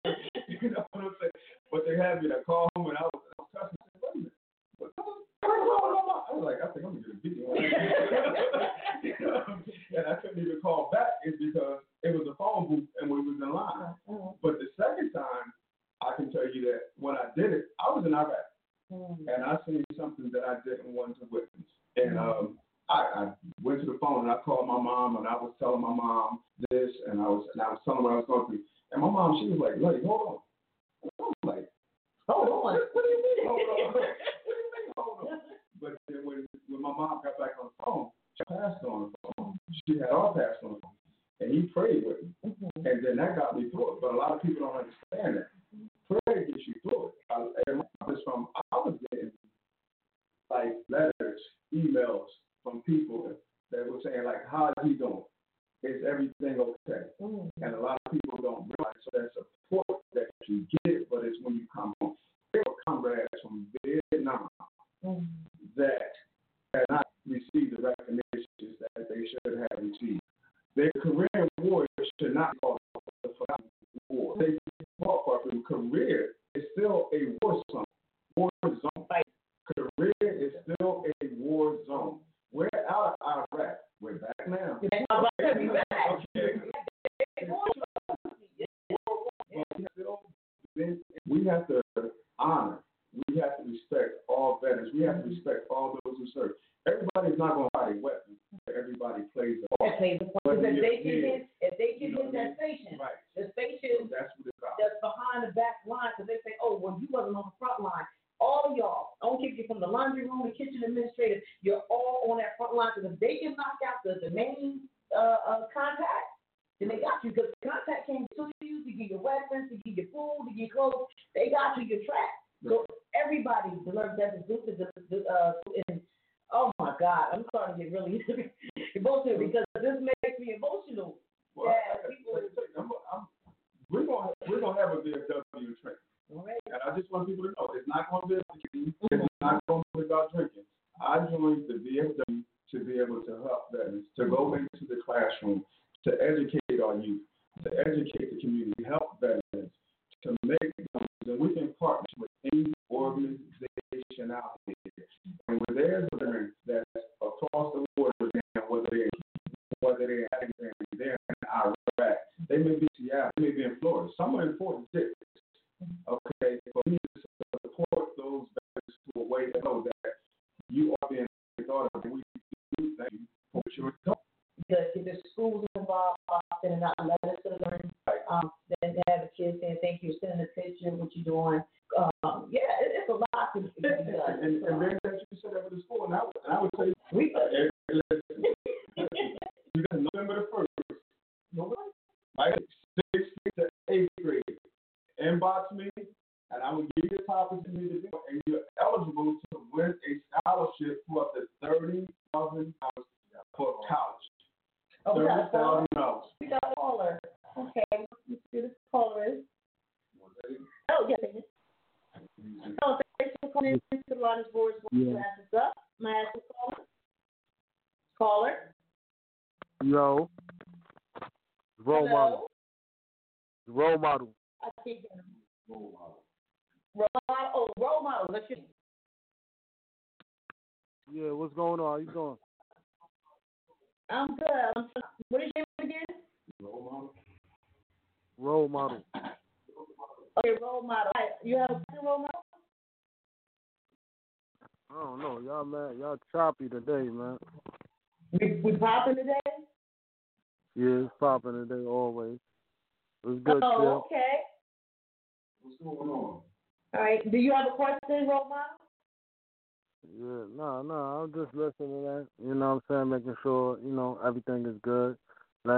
somewhat 164.17 164.45
important 164.45 164.91
too. 164.93 165.12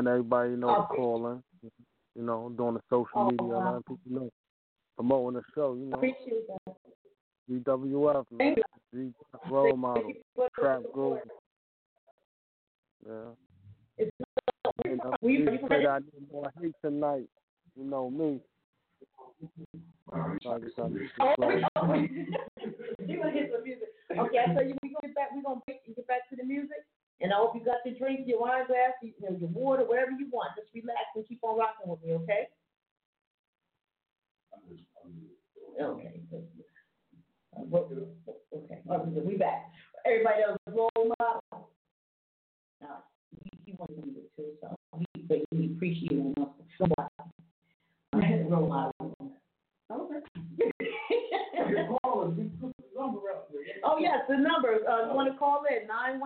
Letting 0.04 0.18
everybody 0.20 0.50
know 0.56 0.68
Okay. 0.76 0.96
to 0.96 1.00
call. 1.00 1.42
You 2.16 2.22
know, 2.22 2.48
doing 2.56 2.74
the 2.74 2.80
social 2.90 3.08
Oh, 3.14 3.30
media, 3.30 3.46
wow. 3.46 3.64
letting 3.72 3.82
people 3.96 4.12
know. 4.22 4.30
Promoting 4.96 5.40
the 5.40 5.42
show, 5.54 5.74
you 5.74 5.86
know. 5.86 5.96
Appreciate 5.96 6.46
that. 6.46 6.76
GWF, 7.50 8.24
man. 8.30 8.54
G 8.94 9.12
role 9.50 9.76
model. 9.76 10.08
you 10.08 10.14
for 10.34 10.48
the 10.56 10.62
Trap 10.62 10.82
support. 10.82 11.24
group. 11.24 11.28
Yeah. 13.06 13.30
It's 13.98 14.10
And 14.84 15.00
I 15.02 15.16
we- 15.22 15.44
just 15.44 15.68
said 15.68 15.86
I 15.86 15.98
need 15.98 16.32
more 16.32 16.52
hate 16.60 16.74
tonight. 16.82 17.28
You 17.76 17.84
know 17.84 18.10
me. 18.10 18.40
I 20.12 20.36
just- 20.60 20.78
I 20.78 20.82
Oh, 20.82 20.88
we, 20.88 20.88
you 23.08 23.18
gonna 23.18 23.32
get 23.32 23.50
some 23.52 23.62
music. 23.64 23.88
Okay, 24.10 24.38
I 24.38 24.54
tell 24.54 24.64
you, 24.64 24.76
we 24.82 24.88
gonna 24.90 25.00
get 25.02 25.14
back. 25.14 25.32
We 25.34 25.42
gonna 25.42 25.60
break 25.66 25.80
and 25.86 25.96
get 25.96 26.06
back 26.06 26.28
to 26.30 26.36
the 26.36 26.44
music. 26.44 26.84
And 27.24 27.32
I 27.32 27.36
hope 27.36 27.54
you 27.54 27.64
got 27.64 27.76
your 27.86 27.94
drink, 27.94 28.26
your 28.26 28.38
wine 28.38 28.66
glass, 28.66 28.92
you 29.00 29.14
know, 29.18 29.34
your 29.40 29.48
water, 29.48 29.82
whatever 29.82 30.10
you 30.10 30.28
want. 30.30 30.50
Just 30.56 30.68
relax 30.74 31.08
and 31.16 31.26
keep 31.26 31.42
on 31.42 31.56
rocking 31.58 31.88
with 31.88 32.04
me, 32.04 32.12
okay? 32.12 32.48
Okay. 35.80 36.20
Uh, 36.30 36.40
Okay. 37.56 38.78
Okay, 38.90 39.20
we 39.24 39.36
back. 39.36 39.70
Everybody 40.04 40.42
else, 40.46 40.58
role 40.66 40.90
model. 41.18 41.40
Now, 42.82 43.04
he, 43.42 43.50
he 43.64 43.72
wants 43.78 43.94
to 43.94 44.02
do 44.02 44.18
it 44.18 44.30
too, 44.36 44.50
so 44.60 44.76
we, 44.92 45.06
but 45.26 45.38
we 45.50 45.72
appreciate 45.74 46.12
him 46.12 46.34
so 46.78 46.86
much. 46.98 47.08
I 48.12 48.20
had 48.20 48.40
a 48.40 48.44
role 48.44 48.68
model. 48.68 49.16
Okay. 49.90 50.20
Oh, 53.82 53.98
yes, 53.98 54.18
the 54.28 54.36
number, 54.36 54.86
uh, 54.86 55.08
you 55.08 55.14
want 55.14 55.32
to 55.32 55.38
call 55.38 55.64
in, 55.70 55.86
nine 55.86 56.20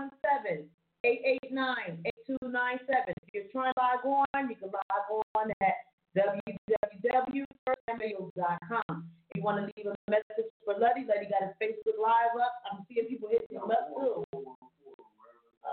one 1.03 1.05
seven, 1.05 1.05
eight 1.05 1.21
eight 1.25 1.53
nine, 1.53 1.99
eight 2.05 2.15
two 2.27 2.37
nine 2.49 2.79
seven. 2.87 3.15
If 3.27 3.35
you're 3.35 3.45
trying 3.53 3.73
to 3.75 3.81
log 3.81 4.05
on, 4.35 4.49
you 4.51 4.57
can 4.57 4.71
log 4.71 5.25
on 5.35 5.51
at 5.63 5.75
www.firstmail.com. 6.17 9.07
If 9.31 9.37
you 9.37 9.43
want 9.43 9.59
to 9.61 9.65
leave 9.77 9.87
a 9.87 9.95
message 10.11 10.47
for 10.65 10.75
Luddy, 10.79 11.05
Luddy 11.07 11.27
got 11.29 11.43
his 11.47 11.55
Facebook 11.61 11.99
Live 12.01 12.37
up. 12.41 12.53
I'm 12.73 12.79
seeing 12.89 13.07
people 13.07 13.29
hitting 13.31 13.57
him 13.57 13.71
up 13.71 13.89
too. 13.97 14.25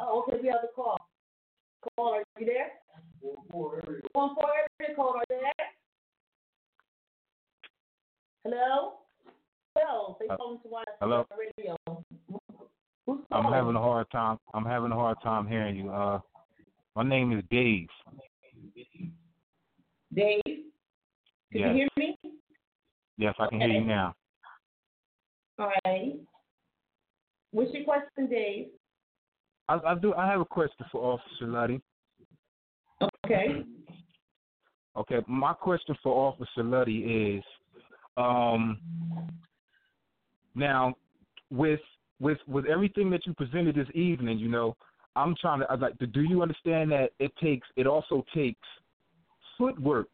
Oh, 0.02 0.24
okay, 0.28 0.38
we 0.42 0.48
have 0.50 0.62
the 0.62 0.68
call. 0.76 0.98
Call, 1.98 2.14
are 2.16 2.24
you 2.40 2.46
there? 2.46 2.72
One 3.22 4.36
four 4.36 4.52
area 4.82 4.96
code, 4.96 5.16
are 5.16 5.24
you 5.30 5.40
there? 5.42 5.54
Hello? 8.44 8.94
Hello, 9.78 10.18
they 10.20 10.28
Uh, 10.28 10.38
calling 10.38 10.60
to 10.62 10.68
watch 10.68 10.88
hello? 11.02 11.26
radio. 11.38 11.76
Who's 13.06 13.20
I'm 13.32 13.44
calling? 13.44 13.54
having 13.54 13.76
a 13.76 13.82
hard 13.82 14.10
time. 14.12 14.38
I'm 14.54 14.66
having 14.66 14.92
a 14.92 14.96
hard 14.96 15.18
time 15.24 15.48
hearing 15.48 15.76
you. 15.76 15.90
Uh, 15.92 16.20
my 16.96 17.04
name 17.04 17.32
is 17.38 17.44
Dave. 17.50 17.90
Dave? 20.14 20.42
Can 20.46 20.64
Yes. 21.52 21.70
you 21.70 21.74
hear 21.76 21.88
me? 21.98 22.18
Yes, 23.18 23.36
I 23.40 23.45
can 23.60 23.70
hear 23.70 23.82
you 23.82 23.86
now. 23.86 24.16
All 25.60 25.72
right. 25.86 26.16
What's 27.52 27.74
your 27.74 27.84
question, 27.84 28.28
Dave? 28.30 28.68
I, 29.70 29.80
I 29.86 29.96
do. 29.96 30.14
I 30.14 30.28
have 30.28 30.42
a 30.42 30.46
question 30.46 30.86
for 30.92 31.14
Officer 31.14 31.48
Luddy. 31.48 31.82
Okay. 33.26 33.64
Okay, 34.98 35.20
my 35.28 35.54
question 35.54 35.96
for 36.02 36.30
Officer 36.30 36.64
Luddy 36.64 37.38
is, 37.38 37.44
um, 38.16 38.80
now 40.56 40.94
with 41.52 41.82
with 42.20 42.38
with 42.48 42.66
everything 42.66 43.10
that 43.10 43.26
you 43.26 43.34
presented 43.34 43.76
this 43.76 43.88
evening, 43.94 44.38
you 44.38 44.48
know, 44.48 44.76
I'm 45.16 45.36
trying 45.40 45.60
to. 45.62 45.72
I'd 45.72 45.80
like 45.80 45.98
to. 46.00 46.08
Do 46.08 46.22
you 46.22 46.42
understand 46.42 46.92
that 46.92 47.12
it 47.20 47.32
takes? 47.42 47.68
It 47.76 47.88
also 47.88 48.24
takes 48.34 48.60
footwork, 49.58 50.08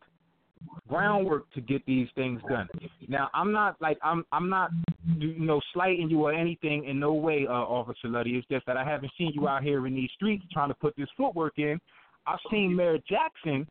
groundwork 0.88 1.52
to 1.54 1.62
get 1.62 1.86
these 1.86 2.08
things 2.16 2.42
done. 2.50 2.68
Now, 3.08 3.30
I'm 3.34 3.52
not 3.52 3.82
like 3.82 3.98
I'm 4.04 4.26
I'm 4.32 4.50
not 4.50 4.72
you 5.18 5.40
know 5.40 5.62
slighting 5.74 6.10
you 6.10 6.22
or 6.24 6.34
anything 6.34 6.86
in 6.86 7.00
no 7.00 7.14
way, 7.14 7.46
uh, 7.48 7.52
Officer 7.52 8.08
Luddy. 8.08 8.32
It's 8.32 8.48
just 8.48 8.66
that 8.66 8.78
I 8.78 8.84
haven't 8.84 9.12
seen 9.18 9.32
you 9.34 9.48
out 9.48 9.64
here 9.64 9.88
in 9.88 9.96
these 9.96 10.10
streets 10.16 10.44
trying 10.52 10.70
to 10.70 10.76
put 10.76 10.96
this 10.98 11.08
footwork 11.18 11.54
in. 11.58 11.80
I've 12.28 12.40
seen 12.52 12.76
Mayor 12.76 12.98
Jackson 13.08 13.68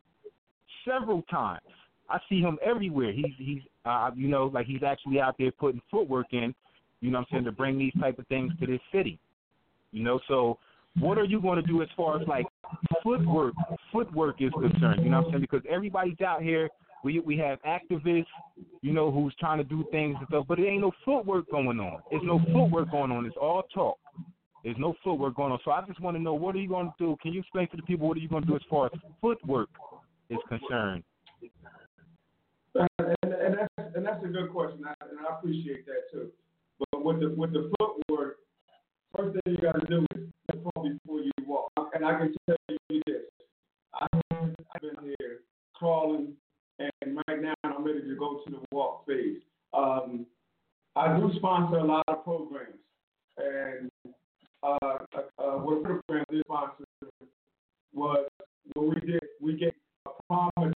several 0.85 1.23
times. 1.23 1.61
I 2.09 2.19
see 2.29 2.41
him 2.41 2.59
everywhere. 2.65 3.13
He's 3.13 3.35
he's 3.39 3.63
uh 3.85 4.11
you 4.15 4.29
know 4.29 4.51
like 4.53 4.67
he's 4.67 4.83
actually 4.83 5.21
out 5.21 5.37
there 5.39 5.53
putting 5.53 5.81
footwork 5.91 6.33
in. 6.33 6.55
You 7.01 7.11
know 7.11 7.19
what 7.19 7.29
I'm 7.31 7.37
saying 7.37 7.45
to 7.45 7.53
bring 7.53 7.79
these 7.79 7.95
type 8.01 8.19
of 8.19 8.27
things 8.27 8.53
to 8.61 8.67
this 8.67 8.81
city. 8.93 9.19
You 9.93 10.05
know, 10.05 10.21
so 10.29 10.59
what 10.99 11.19
are 11.19 11.25
you 11.25 11.41
going 11.41 11.61
to 11.61 11.67
do 11.67 11.83
as 11.83 11.89
far 11.97 12.21
as 12.21 12.27
like 12.27 12.47
footwork 13.03 13.55
footwork 13.93 14.41
is 14.41 14.53
concerned? 14.53 15.03
You 15.05 15.11
know 15.11 15.19
what 15.19 15.27
I'm 15.27 15.33
saying 15.33 15.41
because 15.43 15.63
everybody's 15.69 16.21
out 16.21 16.43
here. 16.43 16.69
We 17.03 17.21
we 17.21 17.39
have 17.39 17.59
activists, 17.63 18.27
you 18.83 18.93
know, 18.93 19.11
who's 19.11 19.35
trying 19.41 19.59
to 19.59 19.65
do 19.65 19.85
things 19.91 20.17
and 20.19 20.27
stuff, 20.29 20.45
but 20.49 20.59
it 20.59 20.67
ain't 20.67 20.83
no 20.83 20.93
footwork 21.05 21.51
going 21.51 21.81
on. 21.81 22.01
There's 22.11 22.23
no 22.25 22.41
footwork 22.53 22.91
going 22.91 23.11
on. 23.11 23.25
It's 23.25 23.37
all 23.41 23.63
talk. 23.73 23.99
There's 24.65 24.77
no 24.79 24.95
footwork 25.03 25.37
going 25.37 25.53
on. 25.53 25.59
So 25.65 25.71
I 25.71 25.81
just 25.87 26.01
want 26.01 26.17
to 26.19 26.23
know 26.23 26.35
what 26.35 26.55
are 26.55 26.59
you 26.59 26.69
going 26.69 26.89
to 26.89 26.93
do? 26.99 27.17
Can 27.23 27.33
you 27.33 27.41
explain 27.41 27.69
to 27.71 27.77
the 27.79 27.83
people 27.85 28.07
what 28.07 28.19
are 28.19 28.21
you 28.21 28.29
going 28.29 28.43
to 28.43 28.49
do 28.49 28.57
as 28.57 28.63
far 28.69 28.87
as 28.87 28.93
footwork 29.23 29.71
is 30.29 30.39
concerned? 30.49 31.03
Uh, 32.79 32.87
and, 32.99 33.33
and 33.33 33.55
that's 33.59 33.97
and 33.97 34.07
that's 34.07 34.23
a 34.25 34.29
good 34.29 34.53
question, 34.53 34.85
I- 34.87 34.95
and 35.09 35.19
I 35.27 35.35
appreciate 35.39 35.87
that 35.87 36.11
too. 36.13 36.29
But 36.93 37.05
with 37.05 37.21
the 37.21 37.35
with 37.37 37.53
the 37.53 37.71
footwork, 37.79 38.37
first 39.17 39.35
thing 39.45 39.55
you 39.55 39.63
got 39.63 39.81
to 39.81 39.87
do 39.87 40.07
is 40.15 40.25
before 40.47 41.21
you 41.21 41.33
walk. 41.47 41.73
And 41.95 42.05
I 42.05 42.19
can 42.19 42.35
tell 42.47 42.57
you 42.89 43.03
this: 43.07 43.23
I've 44.01 44.81
been 44.81 45.15
here 45.19 45.41
crawling, 45.75 46.33
and 46.79 47.17
right 47.29 47.43
now 47.43 47.55
I'm 47.65 47.85
ready 47.85 48.03
to 48.03 48.17
go 48.17 48.41
to 48.45 48.51
the 48.51 48.61
walk 48.73 49.07
phase. 49.07 49.41
Um, 49.73 50.27
I 50.97 51.17
do 51.17 51.31
sponsor 51.37 51.79
a 51.79 51.85
lot 51.85 52.05
of 52.09 52.25
programs, 52.25 52.77
and 53.39 53.91
uh, 54.63 54.79
uh, 54.83 54.99
uh, 55.39 55.53
what 55.59 55.79
a 55.79 55.81
program 55.83 56.25
this 56.31 56.41
sponsor 56.41 56.85
was 57.95 58.27
when 58.75 58.89
we 58.91 59.01
did 59.01 59.23
we 59.41 59.57
get 59.57 59.75
a 60.07 60.11
promise 60.29 60.75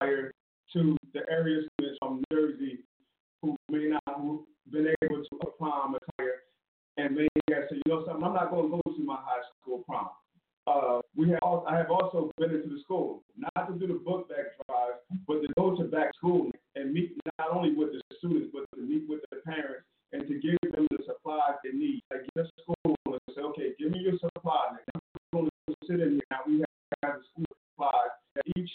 hire 0.00 0.32
to 0.72 0.96
the 1.14 1.20
area 1.30 1.62
students 1.78 1.98
from 2.00 2.24
Jersey 2.32 2.78
who 3.42 3.56
may 3.70 3.86
not 3.86 4.02
have 4.08 4.16
been 4.70 4.92
able 5.02 5.22
to 5.22 5.38
and 6.96 7.14
maybe 7.14 7.28
I 7.50 7.68
said, 7.68 7.78
you 7.84 7.92
know 7.92 8.04
something, 8.06 8.24
I'm 8.24 8.34
not 8.34 8.50
going 8.50 8.70
to 8.70 8.76
go 8.76 8.92
to 8.92 9.02
my 9.04 9.16
high 9.16 9.44
school 9.60 9.84
prom. 9.86 10.08
Uh, 10.66 11.00
we 11.14 11.30
have 11.30 11.38
also, 11.42 11.66
I 11.66 11.76
have 11.76 11.90
also 11.90 12.30
been 12.38 12.50
into 12.50 12.68
the 12.68 12.80
school, 12.82 13.22
not 13.36 13.68
to 13.68 13.78
do 13.78 13.86
the 13.86 14.00
book 14.02 14.28
back 14.28 14.58
drive, 14.66 14.98
but 15.28 15.40
to 15.42 15.48
go 15.56 15.76
to 15.76 15.84
back 15.84 16.10
school 16.16 16.50
and 16.74 16.92
meet 16.92 17.16
not 17.38 17.50
only 17.52 17.72
with 17.72 17.92
the 17.92 18.02
students, 18.18 18.50
but 18.52 18.66
to 18.74 18.82
meet 18.82 19.04
with 19.08 19.20
their 19.30 19.42
parents 19.42 19.86
and 20.12 20.26
to 20.26 20.34
give 20.34 20.58
them 20.72 20.86
the 20.90 20.98
supplies 21.06 21.54
they 21.62 21.70
need. 21.70 22.02
I 22.12 22.16
get 22.34 22.46
a 22.46 22.62
school 22.62 22.96
and 23.06 23.20
say, 23.30 23.42
okay, 23.42 23.68
give 23.78 23.92
me 23.92 24.00
your 24.00 24.18
supplies. 24.18 24.82
I'm 24.94 25.00
going 25.32 25.48
to 25.68 25.74
sit 25.86 26.00
in 26.00 26.18
here. 26.18 26.26
Now 26.30 26.40
we 26.46 26.58
have, 26.58 26.66
the 27.02 27.22
school 27.30 27.46
supplies 27.70 28.10
each 28.56 28.70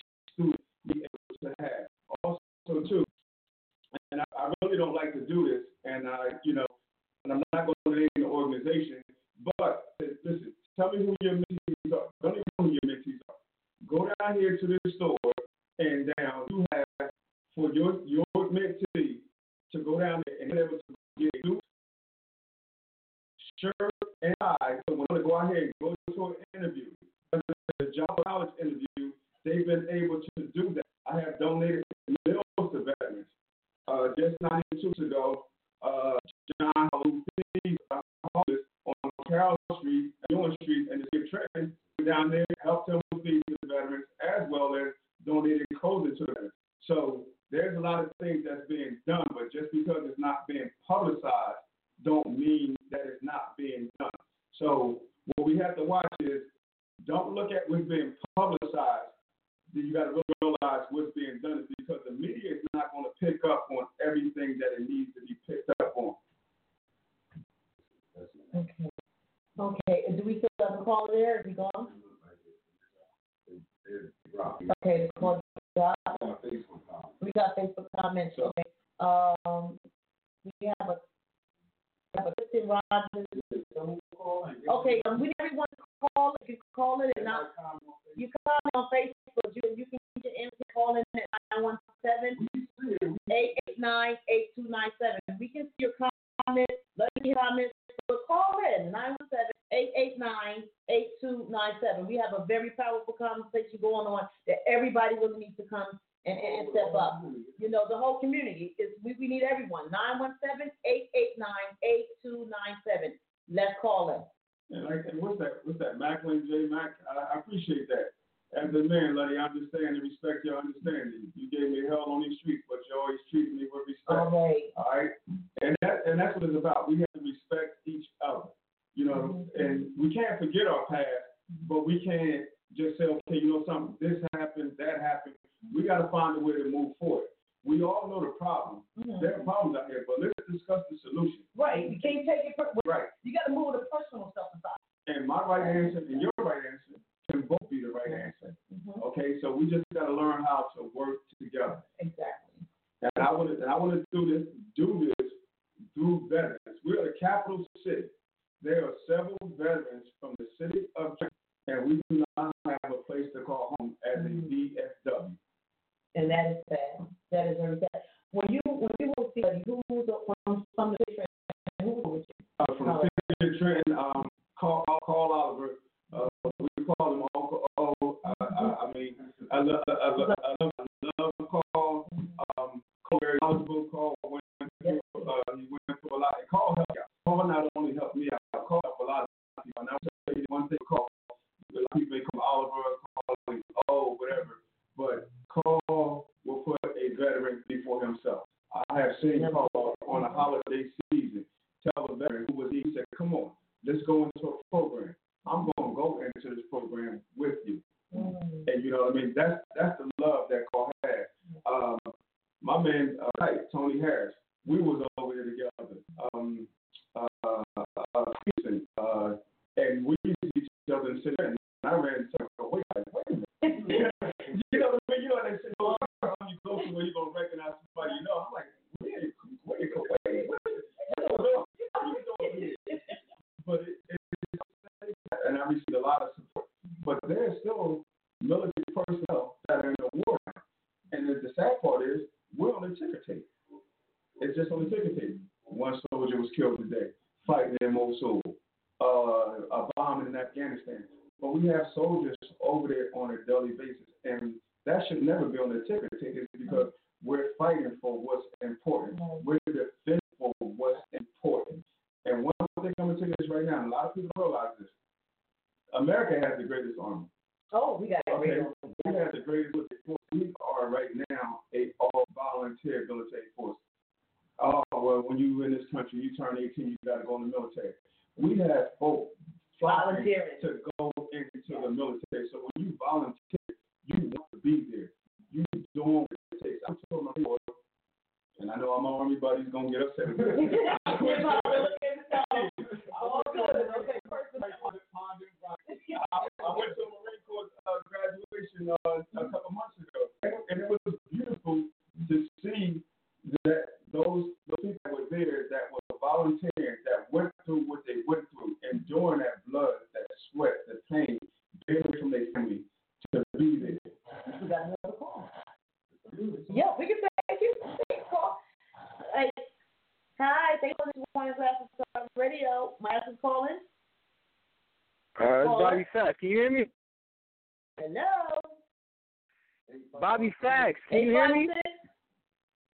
listen, 11.02 11.51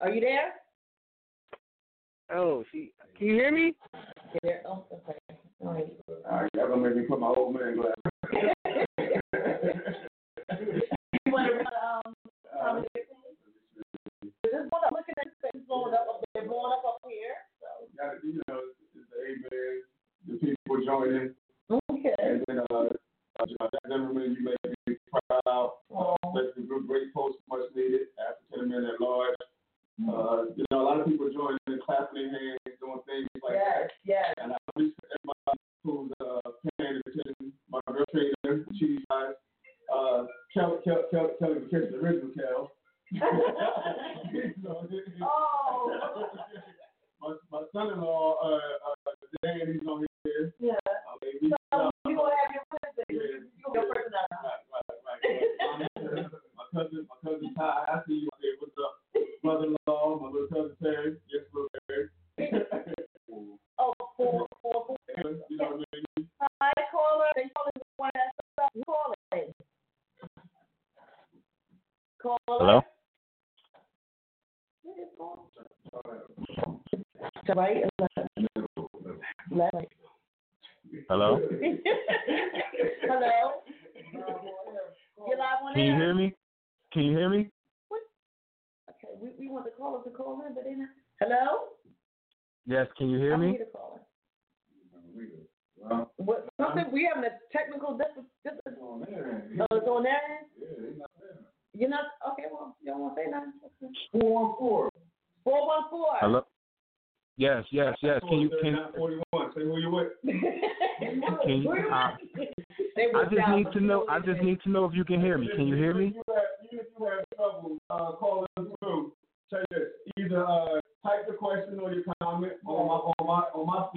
Are 0.05 0.11
you 0.11 0.21
there? 0.21 0.53
Oh, 2.31 2.63
she. 2.71 2.93
Can 3.17 3.27
you 3.27 3.35
hear 3.37 3.51
me? 3.51 3.73
Yeah. 4.43 4.57
Oh, 4.67 4.85
okay. 4.93 5.19
All 5.61 5.73
right. 5.73 5.87
All 6.31 6.41
right. 6.43 6.51
I'm 6.61 6.69
gonna 6.69 6.77
make 6.91 6.97
me 6.97 7.03
put 7.05 7.21
my 7.21 7.29
old 7.29 7.55
man 7.55 7.77
glasses. 7.77 8.87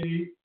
the 0.07 0.36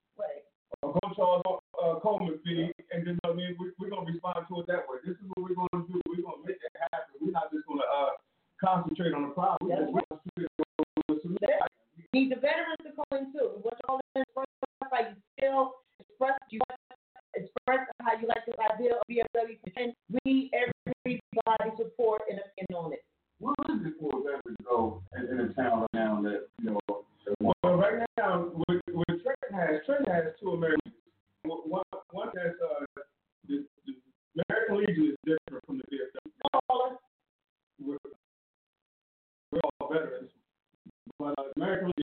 American 41.57 42.01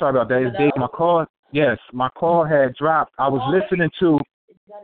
sorry 0.00 0.10
about 0.10 0.28
that. 0.30 0.42
It's 0.42 0.56
Dave. 0.58 0.72
My 0.76 0.88
call. 0.88 1.26
Yes, 1.52 1.78
my 1.92 2.08
call 2.10 2.44
had 2.44 2.74
dropped. 2.74 3.12
I 3.18 3.28
was 3.28 3.42
listening 3.54 3.90
to. 4.00 4.18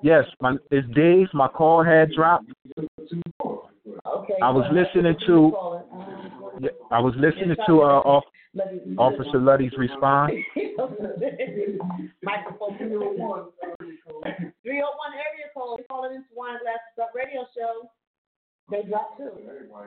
Yes, 0.03 0.25
my 0.41 0.57
it's 0.71 0.87
Dave. 0.95 1.27
My 1.33 1.49
call 1.49 1.83
had 1.83 2.13
dropped. 2.13 2.47
Okay. 2.71 4.35
I 4.43 4.51
was 4.51 4.67
listening 4.73 5.17
to. 5.27 5.57
I 6.91 7.01
was 7.01 7.15
listening 7.17 7.57
to 7.67 7.83
uh, 7.83 8.01
off, 8.05 8.25
Officer 8.99 9.41
Luddy's 9.41 9.73
response. 9.77 10.33
Microphone 12.23 12.79
301. 12.79 13.51
301 14.23 14.53
area 14.63 15.49
code. 15.55 15.81
Calling 15.89 16.15
into 16.15 16.29
Wine 16.35 16.59
Glass 16.63 16.79
Up 17.01 17.13
Radio 17.15 17.47
Show. 17.57 17.91
They 18.71 18.83
dropped 18.89 19.19
two. 19.19 19.31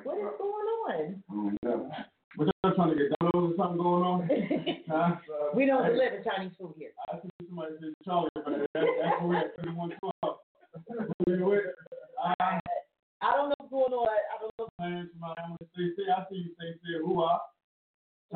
What 0.04 0.18
is 0.18 0.24
going 0.38 1.24
on? 1.66 1.94
What 2.40 2.48
y'all 2.64 2.74
trying 2.74 2.90
to 2.92 2.96
get 2.96 3.12
donuts 3.20 3.36
or 3.36 3.54
something 3.60 3.84
going 3.84 4.04
on? 4.08 4.30
huh? 4.88 5.16
We 5.54 5.66
don't 5.66 5.84
deliver 5.84 6.24
Chinese 6.24 6.56
food 6.58 6.72
here. 6.78 6.92
I 7.12 7.20
see 7.20 7.28
somebody 7.50 7.76
say 7.82 7.92
Charlie, 8.06 8.30
but 8.34 8.46
that, 8.46 8.64
that's. 8.72 9.60
3112. 9.60 10.40
Who 10.88 11.36
you 11.36 11.46
with? 11.46 11.76
Uh, 12.16 12.34
I 12.40 13.36
don't 13.36 13.50
know 13.52 13.60
what's 13.60 13.72
going 13.76 13.92
on. 13.92 14.08
I 14.08 14.40
don't 14.40 14.56
know. 14.56 14.70
Plans 14.80 15.10
from 15.12 15.20
my 15.20 15.36
family. 15.36 15.68
Stacey, 15.76 16.08
I 16.08 16.24
see 16.32 16.48
you, 16.48 16.56
Stacey. 16.56 17.04
Who 17.04 17.24
are? 17.24 17.42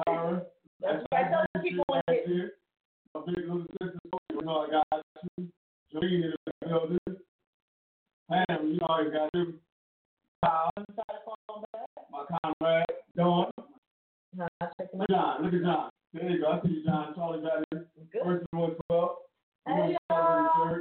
Tyra. 0.03 0.43
That's 0.81 0.99
right. 1.13 1.31
Tell 1.31 1.45
the 1.55 1.59
people 1.61 1.85
on 1.87 2.01
That's 2.05 2.19
here. 2.27 2.35
here. 2.35 2.51
My 3.15 3.21
big 3.25 3.47
little 3.47 3.65
sister, 3.79 3.99
you 4.35 4.41
know, 4.43 4.67
I 4.67 4.83
got 4.83 5.03
you. 5.39 5.47
Jolene 5.95 6.27
in 6.27 6.33
the 6.35 6.67
building. 6.67 6.99
Pam, 8.27 8.67
you 8.67 8.79
know, 8.83 8.87
I 8.89 9.03
got 9.07 9.29
you. 9.33 9.53
Kyle. 10.43 10.71
My 12.11 12.25
comrade, 12.43 12.85
Dawn. 13.15 13.52
Look 14.35 14.49
at 14.59 15.09
John. 15.09 15.43
Look 15.43 15.53
at 15.53 15.61
John. 15.61 15.89
There 16.13 16.29
you 16.29 16.41
go. 16.41 16.47
I 16.47 16.61
see 16.61 16.73
you, 16.73 16.85
John. 16.85 17.13
Charlie 17.15 17.41
got 17.41 17.63
it. 17.71 17.87
First 18.23 18.45
and 18.51 18.61
one 18.61 18.75
twelve. 18.87 19.17
Hey, 19.67 19.97
y'all. 20.09 20.77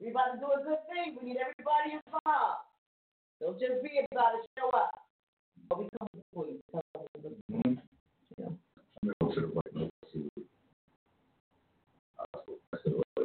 We 0.00 0.10
about 0.10 0.32
to 0.34 0.38
do 0.38 0.46
a 0.46 0.64
good 0.64 0.78
thing. 0.88 1.16
We 1.20 1.28
need 1.28 1.36
everybody 1.36 1.98
involved. 1.98 2.64
Don't 3.40 3.58
just 3.58 3.82
be 3.82 4.00
about 4.12 4.34
it. 4.34 4.46
Show 4.58 4.70
up. 4.70 4.90
But 5.68 5.78
we 5.80 5.88
come 5.98 6.08
for 6.32 6.46
you. 6.46 6.60
Come 6.72 6.82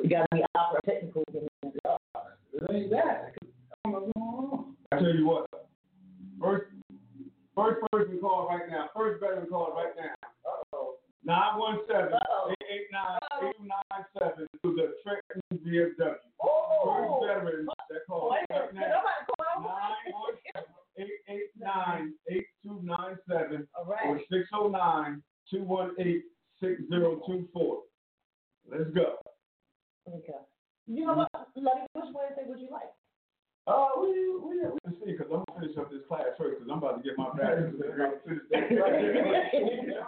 You 0.04 0.10
got 0.10 0.26
to 0.32 0.36
be 0.36 0.44
opera 0.56 0.82
technical. 0.86 1.24
It 1.32 1.50
ain't 2.72 2.90
that. 2.92 3.34
I 3.86 5.00
tell 5.00 5.16
you 5.16 5.26
what. 5.26 5.48
First, 6.42 6.73
first 7.56 7.82
person 7.92 8.20
call 8.20 8.48
right 8.48 8.70
now. 8.70 8.90
First 8.96 9.20
veteran 9.22 9.48
call 9.48 9.74
right 9.76 9.94
now. 9.98 10.14
Uh-oh. 10.46 10.96
917 11.26 12.20
889 12.92 13.20
8297 14.12 14.48
to 14.64 14.76
the 14.76 14.94
Trenton 15.02 15.42
VFW. 15.64 16.16
Oh! 16.44 16.86
First 16.86 17.14
veteran 17.28 17.66
that 17.66 18.06
called 18.08 18.32
right 18.32 18.74
now. 18.74 19.02
889 20.98 22.14
8297 22.30 23.68
or 23.88 24.20
609 24.30 25.24
218 25.50 26.24
6024. 26.60 27.78
Let's 28.72 28.90
go. 28.92 29.18
Okay. 30.08 30.40
You 30.88 31.06
know 31.06 31.14
what? 31.14 31.32
Letty, 31.56 31.88
which 31.94 32.06
Wednesday 32.14 32.44
would 32.48 32.60
you 32.60 32.70
like? 32.72 32.92
Uh, 33.66 33.96
we 34.02 34.12
we 34.44 34.60
we 34.60 34.92
see 35.00 35.16
because 35.16 35.32
I'm 35.32 35.48
gonna 35.48 35.60
finish 35.60 35.78
up 35.80 35.88
this 35.88 36.04
class 36.08 36.36
first 36.38 36.60
because 36.60 36.68
I'm 36.68 36.84
about 36.84 37.00
to 37.00 37.04
get 37.04 37.16
my 37.16 37.32
badge. 37.32 37.72
I'm 37.72 37.80
finish 38.28 38.44
that. 38.52 38.68
You 38.68 38.76
know 38.76 38.92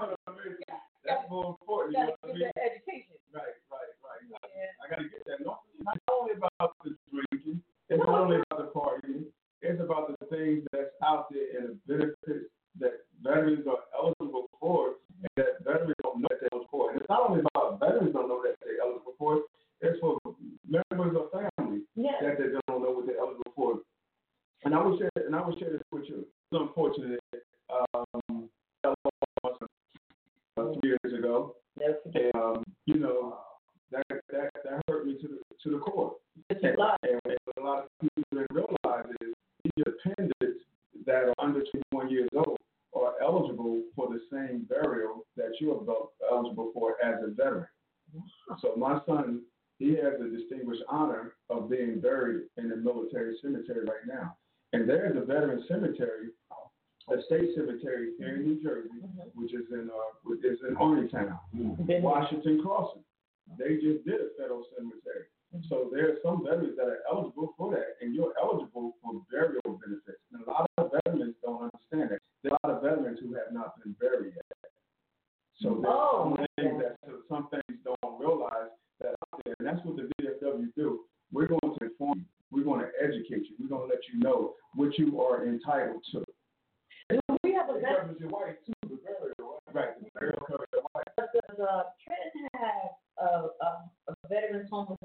what 0.03 0.19
I 0.27 0.31
mean? 0.35 0.59
That's 1.07 1.23
more 1.29 1.55
important. 1.55 1.95
You 1.95 2.03
know 2.03 2.15
what 2.19 2.31
I 2.31 2.35
mean? 2.35 2.51
education. 2.59 3.15
Right, 3.31 3.55
right, 3.71 3.91
right. 4.03 4.21
Yeah. 4.27 4.75
I 4.83 4.89
gotta 4.91 5.07
get 5.07 5.23
that. 5.23 5.39
It's 5.39 5.47
not 5.47 5.99
only 6.11 6.35
about 6.35 6.75
the 6.83 6.99
drinking. 7.07 7.61
It's 7.87 8.03
not 8.03 8.27
only 8.27 8.43
about 8.43 8.59
the 8.59 8.69
partying. 8.75 9.31
It's 9.61 9.79
about 9.79 10.11
the 10.11 10.19
things 10.27 10.67
that's 10.73 10.91
out 10.99 11.31
there 11.31 11.55
and 11.55 11.69
the 11.69 11.75
benefits 11.87 12.51
that 12.79 13.07
veterans 13.23 13.65
are 13.71 13.87
eligible 13.95 14.51
for 14.59 14.99
and 15.23 15.31
that 15.37 15.63
veterans 15.63 15.95
don't 16.03 16.19
know 16.21 16.27
that 16.29 16.43
they're 16.43 16.51
eligible 16.51 16.67
for. 16.71 16.91
And 16.91 16.99
it's 16.99 17.09
not 17.09 17.29
only 17.29 17.39
about 17.39 17.79
veterans 17.79 18.13
don't 18.13 18.27
know 18.27 18.41
that 18.43 18.59
they're 18.59 18.83
eligible 18.83 19.15
for. 19.17 19.47
It's 19.81 19.99
for 20.01 20.19
members 20.67 21.15
of 21.15 21.31
family 21.31 21.81
that 21.95 22.35
they 22.37 22.51
don't 22.51 22.51
know 22.51 22.51
what 22.51 22.51
they're 22.51 22.51
eligible 22.51 22.61
for. 22.61 22.64
And 24.65 24.73
I 24.73 24.81
will 24.83 24.97
share 24.97 25.09
and 25.15 25.35
I 25.35 25.41
will 25.41 25.57
share 25.57 25.69
this 25.71 25.81
with 25.91 26.03
you. 26.07 26.25
It's 26.51 26.61
unfortunate. 26.61 27.19
Um, 27.69 28.49
I 28.83 28.87
lost 28.87 28.97
my 29.43 29.49
son, 29.59 29.67
uh, 30.57 30.79
three 30.79 30.89
years 31.03 31.17
ago. 31.19 31.55
And, 31.81 32.35
um, 32.35 32.63
you 32.85 32.95
know, 32.99 33.37
that 33.91 34.03
that 34.09 34.49
that 34.63 34.81
hurt 34.87 35.05
me 35.05 35.17
to 35.21 35.27
the 35.27 35.37
to 35.63 35.69
the 35.71 35.77
core. 35.79 36.13
And, 36.49 36.59
and 36.63 36.77
what 36.77 37.57
a 37.57 37.61
lot 37.63 37.83
of 37.83 37.89
people 38.01 38.23
didn't 38.31 38.47
realize 38.51 39.05
is 39.21 39.33
these 39.63 39.83
dependents 39.85 40.63
that 41.05 41.23
are 41.25 41.33
under 41.39 41.61
21 41.91 42.09
years 42.09 42.29
old 42.35 42.57
are 42.95 43.13
eligible 43.21 43.81
for 43.95 44.07
the 44.09 44.21
same 44.31 44.65
burial 44.69 45.25
that 45.37 45.51
you 45.59 45.71
are 45.73 46.07
eligible 46.31 46.71
for 46.73 46.95
as 47.03 47.15
a 47.23 47.31
veteran. 47.31 47.67
So 48.61 48.75
my 48.77 48.99
son, 49.05 49.41
he 49.79 49.89
has 49.95 50.13
the 50.19 50.29
distinguished 50.35 50.83
honor 50.89 51.33
of 51.49 51.69
being 51.69 51.99
buried 51.99 52.43
in 52.57 52.69
the 52.69 52.77
military 52.77 53.35
cemetery 53.41 53.85
right 53.85 54.07
now. 54.07 54.37
And 54.73 54.87
there's 54.89 55.15
a 55.17 55.25
veteran 55.25 55.63
cemetery, 55.67 56.29
a 57.11 57.21
state 57.27 57.49
cemetery 57.55 58.11
here 58.17 58.35
in 58.35 58.43
New 58.45 58.63
Jersey, 58.63 58.89
which 59.35 59.53
is 59.53 59.65
in 59.71 59.89
uh, 59.93 60.15
which 60.23 60.43
is 60.43 60.57
in 60.67 60.75
Arlington, 60.77 61.33
Washington 62.01 62.61
Crossing. 62.63 63.03
They 63.59 63.75
just 63.75 64.03
did 64.05 64.15
a 64.21 64.29
federal 64.39 64.63
cemetery. 64.75 65.27
So 65.69 65.87
there 65.93 66.09
are 66.09 66.17
some 66.23 66.43
veterans 66.43 66.75
that 66.77 66.87
are 66.87 66.99
eligible 67.09 67.53
for 67.57 67.71
that, 67.71 67.95
and 68.01 68.13
you're 68.15 68.33
eligible 68.41 68.95
for 69.01 69.21
burial 69.31 69.61
benefits. 69.79 70.19
And 70.33 70.43
a 70.45 70.49
lot 70.51 70.69
of 70.77 70.91
veterans 70.91 71.35
don't 71.43 71.69
understand 71.71 72.11
that. 72.11 72.19
There 72.43 72.51
are 72.51 72.59
a 72.63 72.67
lot 72.67 72.75
of 72.77 72.83
veterans 72.83 73.19
who 73.21 73.33
have 73.35 73.53
not 73.53 73.79
been 73.81 73.93
buried 74.01 74.33
yet. 74.35 74.71
So 75.61 75.69
there's 75.79 75.85
Oh, 75.87 76.35
some 76.35 76.45
things 76.59 76.81
that 76.83 76.97
so 77.05 77.11
some 77.29 77.47
things 77.49 77.79
don't 77.85 78.19
realize 78.19 78.73
that 78.99 79.15
out 79.31 79.39
there, 79.45 79.55
and 79.59 79.67
that's 79.67 79.79
what 79.85 79.95
the 79.95 80.09
VFW 80.19 80.67
do. 80.75 81.01
We're 81.31 81.47
going 81.47 81.61
to 81.79 81.85
inform 81.85 82.19
you. 82.19 82.25
We're 82.51 82.63
going 82.65 82.81
to 82.81 82.91
educate 83.01 83.45
you. 83.47 83.55
We're 83.59 83.69
going 83.69 83.87
to 83.89 83.93
let 83.95 84.03
you 84.11 84.19
know 84.19 84.53
what 84.75 84.97
you 84.97 85.21
are 85.21 85.45
entitled 85.47 86.03
to. 86.11 86.23
We 87.43 87.53
have 87.53 87.69
a 87.69 87.75
It 87.77 87.85
covers 87.85 88.17
your 88.19 88.29
wife 88.29 88.55
too, 88.65 88.73
the 88.89 88.97
burial, 88.97 89.61
right? 89.73 89.93
The 90.01 90.09
burial 90.19 90.41
covers 90.47 90.67
your 90.73 90.83
wife. 90.93 91.05
Does 91.17 91.59
uh, 91.59 91.83
Trenton 92.03 92.49
have 92.59 92.91
a, 93.19 93.47
a, 93.63 93.69
a 94.09 94.15
veterans 94.27 94.69
home 94.71 94.95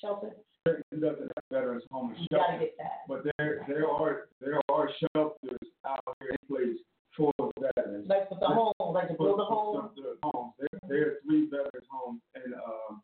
shelter? 0.00 0.30
Trenton 0.64 1.00
doesn't 1.00 1.30
have 1.34 1.44
veterans 1.50 1.82
home 1.90 2.10
and 2.10 2.18
You 2.20 2.26
gotta 2.30 2.52
shelter, 2.52 2.58
get 2.64 2.74
that. 2.78 2.98
but 3.08 3.22
there 3.38 3.64
there 3.68 3.88
are 3.90 4.28
there 4.40 4.60
are 4.70 4.88
shelters 5.12 5.58
out 5.86 6.00
here 6.20 6.30
in 6.30 6.46
place 6.48 6.78
for 7.16 7.32
veterans. 7.58 8.06
Like 8.08 8.28
for 8.28 8.38
the 8.40 8.46
home, 8.46 8.72
like 8.94 9.08
to 9.08 9.14
build 9.14 9.40
a 9.40 9.44
home. 9.44 9.90
For 9.96 10.02
the 10.02 10.16
homes. 10.22 10.52
There, 10.58 10.68
there 10.88 11.02
are 11.08 11.14
three 11.26 11.48
veterans 11.50 11.88
homes 11.90 12.20
in 12.36 12.54
um 12.54 13.02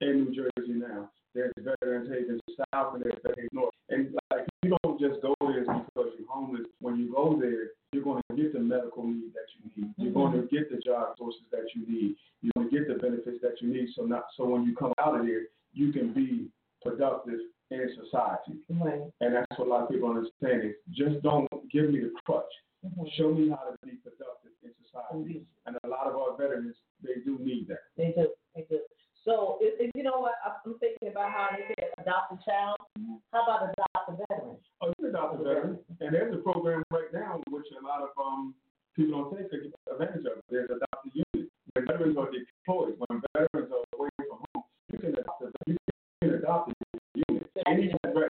in 0.00 0.24
New 0.24 0.34
Jersey 0.34 0.74
now. 0.78 1.10
There's 1.34 1.52
Veterans 1.56 2.10
Haven 2.12 2.38
South 2.74 2.94
and 2.94 3.02
there's 3.04 3.18
Veterans 3.24 3.48
North. 3.52 3.72
And 3.88 4.14
like 4.30 4.46
you 4.62 4.76
don't 4.84 5.00
just 5.00 5.20
go 5.22 5.34
there 5.40 5.64
because 5.64 6.12
you're 6.18 6.28
homeless. 6.28 6.66
When 6.80 6.98
you 6.98 7.01
go 7.12 7.38
there, 7.40 7.76
you're 7.92 8.02
going 8.02 8.22
to 8.30 8.36
get 8.36 8.52
the 8.52 8.60
medical 8.60 9.04
need 9.04 9.32
that 9.34 9.46
you 9.52 9.70
need. 9.76 9.94
You're 9.98 10.12
mm-hmm. 10.12 10.32
going 10.32 10.48
to 10.48 10.48
get 10.48 10.70
the 10.70 10.80
job 10.80 11.14
sources 11.18 11.42
that 11.50 11.68
you 11.74 11.84
need. 11.86 12.16
You're 12.40 12.52
going 12.56 12.70
to 12.70 12.78
get 12.78 12.88
the 12.88 12.94
benefits 12.94 13.38
that 13.42 13.60
you 13.60 13.72
need. 13.72 13.88
So 13.94 14.02
not 14.02 14.24
so 14.36 14.46
when 14.46 14.64
you 14.64 14.74
come 14.74 14.92
out 14.98 15.18
of 15.18 15.26
there, 15.26 15.52
you 15.72 15.92
can 15.92 16.12
be 16.12 16.48
productive 16.82 17.40
in 17.70 17.88
society. 18.02 18.60
Right. 18.70 19.00
And 19.20 19.34
that's 19.34 19.46
what 19.56 19.68
a 19.68 19.70
lot 19.70 19.82
of 19.82 19.90
people 19.90 20.08
understand 20.08 20.64
is 20.64 20.76
just 20.90 21.22
don't 21.22 21.48
give 21.70 21.90
me 21.90 22.00
the 22.00 22.12
crutch. 22.24 22.52
Mm-hmm. 22.84 23.04
Show 23.16 23.32
me 23.32 23.48
how 23.50 23.70
to 23.70 23.76
be 23.84 23.96
productive 24.02 24.52
in 24.64 24.72
society. 24.84 25.44
Mm-hmm. 25.44 25.66
And 25.66 25.76
a 25.84 25.88
lot 25.88 26.06
of 26.08 26.16
our 26.16 26.36
veterans, 26.36 26.74
they 27.02 27.20
do 27.24 27.38
need 27.38 27.68
that. 27.68 27.84
They 27.96 28.12
do. 28.16 28.28
They 28.56 28.66
do. 28.68 28.80
So, 29.24 29.58
if, 29.60 29.78
if 29.78 29.90
you 29.94 30.02
know 30.02 30.18
what, 30.18 30.34
I'm 30.42 30.74
thinking 30.80 31.08
about 31.08 31.30
how 31.30 31.48
they 31.54 31.62
say 31.78 31.86
adopt 31.98 32.34
a 32.34 32.38
child. 32.42 32.76
Mm-hmm. 32.98 33.22
How 33.32 33.44
about 33.44 33.70
adopt 33.70 34.10
a 34.10 34.12
veteran? 34.18 34.56
Oh, 34.82 34.88
you 34.88 34.94
can 34.98 35.06
adopt 35.06 35.40
a 35.40 35.44
veteran. 35.44 35.78
And 36.02 36.12
there's 36.14 36.34
a 36.34 36.38
program 36.38 36.82
right 36.90 37.12
now 37.14 37.40
which 37.50 37.66
a 37.78 37.86
lot 37.86 38.02
of 38.02 38.10
um, 38.18 38.54
people 38.96 39.30
don't 39.30 39.38
take 39.38 39.70
advantage 39.90 40.26
of. 40.26 40.42
There's 40.50 40.68
adopt 40.70 41.06
a 41.06 41.10
unit. 41.14 41.48
When 41.74 41.86
veterans 41.86 42.16
are 42.18 42.28
deployed, 42.30 42.94
when 42.98 43.22
veterans 43.32 43.70
are 43.70 43.84
away 43.96 44.10
from 44.18 44.42
home, 44.52 44.64
you 44.90 44.98
can 44.98 45.14
adopt 45.14 45.42
a, 45.42 45.50
you 45.66 45.76
can 46.20 46.34
adopt 46.34 46.72
a 46.72 47.22
unit. 47.28 47.46
Any 47.66 47.94
right, 48.02 48.28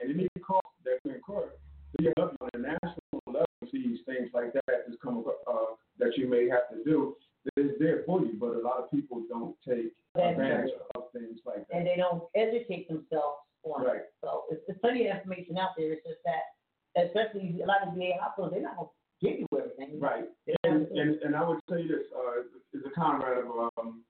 and 0.00 0.10
any 0.14 0.28
cost 0.46 0.62
that 0.84 0.98
you 1.04 1.14
incur, 1.14 1.50
you 1.98 2.12
have 2.18 2.30
on 2.40 2.48
a 2.54 2.58
national 2.58 3.20
level 3.26 3.46
sees 3.70 3.98
things 4.06 4.30
like 4.32 4.52
that 4.52 4.86
just 4.88 5.00
come 5.02 5.24
uh, 5.26 5.54
that 5.98 6.16
you 6.16 6.28
may 6.28 6.48
have 6.48 6.70
to 6.70 6.82
do. 6.84 7.16
It's 7.56 7.74
there 7.80 8.02
for 8.06 8.20
you, 8.20 8.34
but 8.38 8.54
a 8.54 8.62
lot 8.62 8.78
of 8.78 8.90
people 8.90 9.22
don't 9.28 9.56
take 9.66 9.90
advantage 10.14 10.70
of 10.94 11.10
things 11.12 11.40
like 11.44 11.66
that. 11.68 11.76
And 11.76 11.86
they 11.86 11.96
don't 11.96 12.22
educate 12.36 12.86
themselves 12.88 13.42
on 13.64 13.84
Right. 13.84 13.96
it. 13.96 14.12
So, 14.22 14.44
it's, 14.50 14.62
it's 14.68 14.78
plenty 14.80 15.06
of 15.08 15.16
information 15.16 15.58
out 15.58 15.70
there. 15.76 15.92
It's 15.92 16.06
just 16.06 16.22
that, 16.24 16.51
especially 16.96 17.60
a 17.62 17.66
lot 17.66 17.86
of 17.86 17.94
VA 17.94 18.12
hospitals, 18.20 18.52
they're 18.52 18.62
not 18.62 18.76
going 18.76 18.88
to 18.88 19.26
give 19.26 19.40
you 19.40 19.46
everything. 19.56 20.00
Right. 20.00 20.24
And, 20.64 20.86
and 20.88 21.22
and 21.22 21.36
I 21.36 21.48
would 21.48 21.58
tell 21.68 21.78
you 21.78 21.88
this, 21.88 22.06
uh, 22.14 22.78
is 22.78 22.84
a 22.86 22.90
comrade 22.98 23.38
of 23.38 23.70
um, 23.78 24.02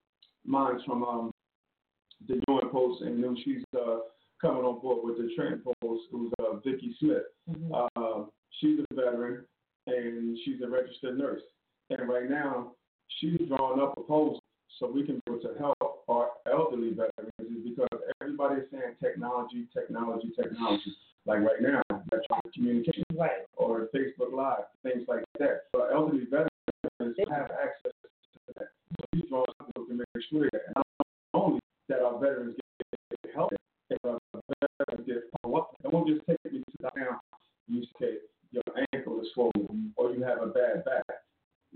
mine 0.45 0.79
from 0.85 1.03
um, 1.03 1.31
the 2.27 2.41
Joint 2.47 2.71
Post 2.71 3.01
and 3.01 3.19
New. 3.19 3.35
She's 3.43 3.63
uh, 3.75 3.99
coming 4.41 4.63
on 4.63 4.79
board 4.81 4.99
with 5.03 5.17
the 5.17 5.33
Trenton 5.35 5.61
Post, 5.81 6.03
who's 6.11 6.31
uh, 6.39 6.57
Vicky 6.65 6.95
Smith. 6.99 7.23
Uh, 7.73 8.23
she's 8.59 8.79
a 8.79 8.95
veteran 8.95 9.45
and 9.87 10.37
she's 10.45 10.61
a 10.61 10.69
registered 10.69 11.17
nurse. 11.17 11.41
And 11.89 12.07
right 12.07 12.29
now, 12.29 12.71
she's 13.19 13.37
drawing 13.47 13.81
up 13.81 13.95
proposals 13.95 14.39
so 14.79 14.89
we 14.89 15.05
can 15.05 15.15
be 15.25 15.33
able 15.33 15.41
to 15.41 15.59
help 15.59 16.03
our 16.07 16.29
elderly 16.51 16.89
veterans 16.89 17.32
everybody's 18.33 18.69
saying 18.71 18.95
technology, 19.01 19.67
technology, 19.73 20.31
technology. 20.35 20.95
Like 21.25 21.39
right 21.39 21.61
now, 21.61 21.81
electronic 22.11 22.53
communication, 22.53 23.03
right, 23.13 23.47
or 23.55 23.87
Facebook 23.95 24.33
Live, 24.33 24.65
things 24.83 25.05
like 25.07 25.23
that. 25.39 25.61
So 25.71 25.83
our 25.83 25.93
elderly 25.93 26.25
veterans 26.25 26.49
have 26.99 27.51
access 27.51 27.93
to 28.03 28.53
that. 28.57 28.67
So 28.99 29.19
draw 29.29 29.45
something 29.57 29.97
to 29.97 30.03
make 30.03 30.23
sure 30.29 30.49
that 30.51 30.61
not 30.75 30.85
only 31.33 31.59
that 31.87 32.01
our 32.01 32.19
veterans 32.19 32.55
get 33.23 33.33
help, 33.33 33.53
if 33.89 33.97
our 34.03 34.19
veterans 34.61 35.07
get 35.07 35.23
follow 35.41 35.59
up, 35.59 35.75
it 35.83 35.93
won't 35.93 36.09
just 36.09 36.25
take 36.27 36.37
you 36.51 36.59
to 36.59 36.65
the 36.81 36.89
down. 36.99 37.19
You 37.67 37.83
say 38.01 38.17
your 38.51 38.63
ankle 38.93 39.21
is 39.21 39.27
swollen 39.33 39.93
or 39.95 40.11
you 40.11 40.23
have 40.23 40.41
a 40.41 40.47
bad 40.47 40.83
back. 40.83 41.05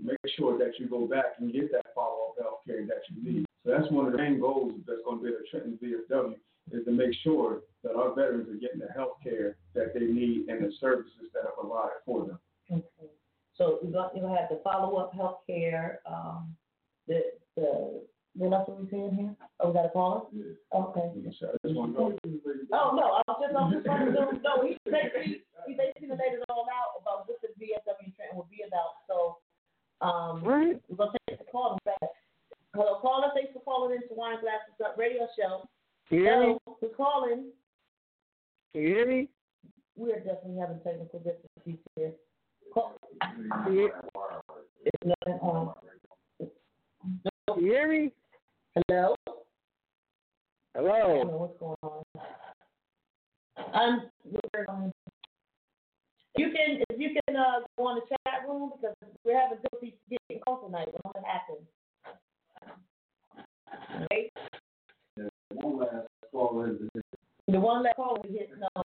Make 0.00 0.18
sure 0.36 0.58
that 0.58 0.78
you 0.78 0.88
go 0.88 1.06
back 1.06 1.40
and 1.40 1.52
get 1.52 1.72
that 1.72 1.86
follow 1.94 2.30
up 2.30 2.42
health 2.42 2.60
care 2.66 2.84
that 2.86 3.02
you 3.10 3.32
need. 3.32 3.46
So 3.64 3.70
that's 3.72 3.90
one 3.90 4.06
of 4.06 4.12
the 4.12 4.18
main 4.18 4.38
goals 4.38 4.74
that's 4.86 5.00
going 5.04 5.18
to 5.18 5.24
be 5.24 5.30
at 5.30 5.48
Trenton 5.50 5.78
VFW 5.82 6.36
is 6.72 6.84
to 6.84 6.90
make 6.90 7.14
sure 7.22 7.62
that 7.82 7.94
our 7.94 8.14
veterans 8.14 8.48
are 8.48 8.60
getting 8.60 8.80
the 8.80 8.92
health 8.94 9.18
care 9.22 9.56
that 9.74 9.94
they 9.94 10.06
need 10.06 10.48
and 10.48 10.64
the 10.64 10.72
services 10.80 11.30
that 11.34 11.44
are 11.44 11.52
provided 11.58 12.00
for 12.04 12.26
them. 12.26 12.38
Okay. 12.70 12.84
So 13.56 13.78
you're 13.82 13.92
gonna, 13.92 14.10
you're 14.14 14.26
gonna 14.26 14.38
have 14.38 14.50
the 14.50 14.60
follow-up 14.62 15.14
health 15.14 15.40
care, 15.46 16.00
um, 16.06 16.54
the, 17.06 17.22
the, 17.56 18.02
what 18.34 18.52
else 18.52 18.68
are 18.68 18.78
we 18.78 18.88
saying 18.90 19.14
here? 19.18 19.34
Oh, 19.58 19.68
we 19.68 19.74
got 19.74 19.86
a 19.86 19.90
caller? 19.90 20.22
Okay. 20.70 21.10
Oh, 22.70 22.94
no, 22.94 23.18
I 23.18 23.22
was 23.26 23.38
just, 23.42 23.56
I 23.56 23.62
was 23.66 23.74
just 23.74 23.86
wondering, 23.88 24.14
no, 24.14 24.30
no, 24.30 24.52
he 24.62 24.78
basically, 24.86 25.42
he 25.66 25.74
basically 25.74 26.14
laid 26.14 26.38
it 26.38 26.44
all 26.48 26.66
out 26.70 27.02
about 27.02 27.26
what 27.26 27.40
the 27.42 27.50
VFW 27.58 28.14
Trenton 28.14 28.36
will 28.36 28.46
be 28.50 28.62
about, 28.62 29.02
so, 29.10 29.38
um, 30.06 30.42
we're 30.86 30.96
gonna 30.96 31.10
take 31.26 31.38
the 31.38 31.50
call 31.50 31.74
in 31.74 31.82
fact. 31.82 32.14
Hello, 32.74 33.00
caller, 33.00 33.34
thanks 33.34 33.50
for 33.52 33.60
calling 33.66 33.96
in 33.96 34.06
to 34.06 34.14
Wine 34.14 34.38
Glasses 34.38 34.78
Up 34.84 34.94
Radio 34.94 35.26
Show. 35.34 35.66
Hear 36.10 36.40
me? 36.40 36.46
Hello, 36.64 36.76
who's 36.80 36.90
calling? 36.96 37.44
Can 38.72 38.82
you 38.82 38.88
hear 38.88 39.06
me? 39.06 39.28
We're 39.96 40.16
definitely 40.20 40.58
having 40.60 40.80
technical 40.80 41.18
difficulties 41.20 41.78
here. 41.96 42.12
Call- 42.72 42.94
It's 44.84 45.04
not 45.04 45.42
on. 45.42 45.74
can 46.40 46.48
you 47.64 47.72
hear 47.72 47.88
me? 47.88 48.12
Hello? 48.74 49.14
Hello? 50.74 50.92
I 50.92 50.98
don't 50.98 51.26
know 51.26 51.36
what's 51.36 51.58
going 51.58 51.76
on. 51.82 52.04
Um, 53.74 54.10
we're, 54.24 54.66
um, 54.68 54.92
you 56.36 56.50
can, 56.52 56.82
if 56.90 56.98
you 57.00 57.10
can, 57.26 57.36
uh, 57.36 57.60
go 57.76 57.88
on 57.88 57.96
the 57.96 58.02
chat 58.08 58.48
room 58.48 58.70
because 58.80 58.94
we're 59.24 59.38
having 59.38 59.58
difficulty 59.58 59.96
getting 60.08 60.40
calls 60.42 60.64
tonight. 60.64 60.88
What 61.02 61.16
happened 61.24 61.66
One 65.52 65.78
last 65.78 66.06
call 66.30 66.62
is 66.64 66.78
the 67.48 67.57
one 67.68 67.82
that 67.84 67.96
call 67.96 68.18
we 68.24 68.38
hit, 68.38 68.50
no, 68.58 68.77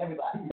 everybody. 0.00 0.48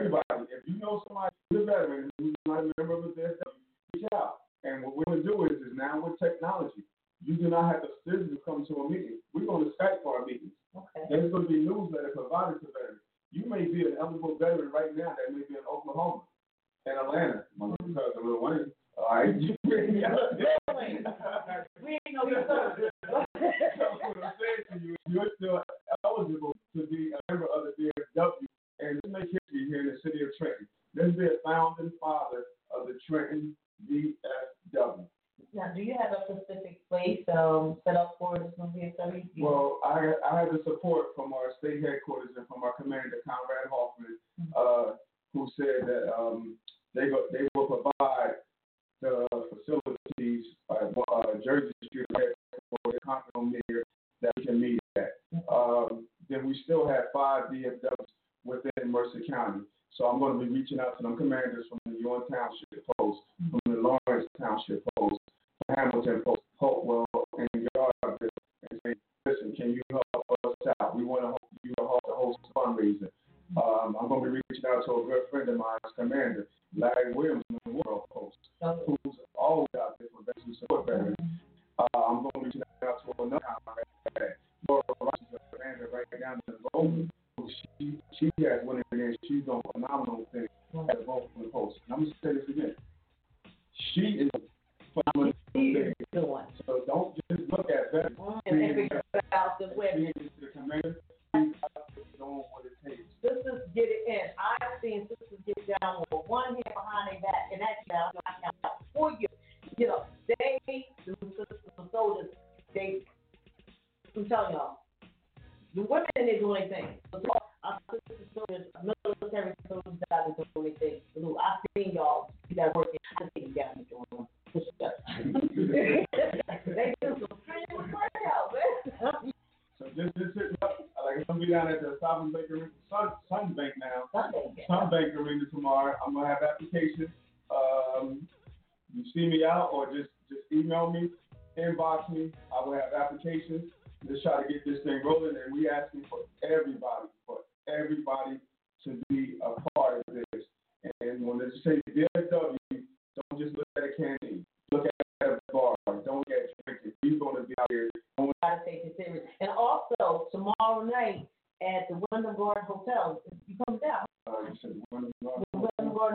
Everybody. 0.00 0.22
Everybody. 0.28 0.52
If 0.52 0.66
you 0.66 0.78
know 0.78 1.02
somebody 1.06 1.34
who's 1.50 1.62
a 1.62 1.66
veteran 1.66 2.10
who's 2.18 2.34
not 2.46 2.64
a 2.64 2.72
member 2.76 2.94
of 2.94 3.04
the 3.04 3.10
VFW, 3.10 3.60
reach 3.94 4.04
out. 4.14 4.40
And 4.64 4.82
what 4.82 4.96
we're 4.96 5.04
going 5.04 5.22
to 5.22 5.28
do 5.28 5.44
is, 5.46 5.52
is 5.52 5.74
now 5.74 6.00
with 6.00 6.18
technology, 6.18 6.84
you 7.24 7.34
do 7.36 7.48
not 7.48 7.72
have 7.72 7.82
to 7.82 7.88
physically 8.04 8.38
come 8.44 8.66
to 8.66 8.74
a 8.74 8.90
meeting. 8.90 9.19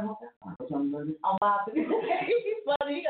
Lord. 0.04 0.18
Oh, 0.46 0.78
I'm 1.26 1.38
about 1.42 1.66
to 1.68 1.74
funny. 2.82 3.05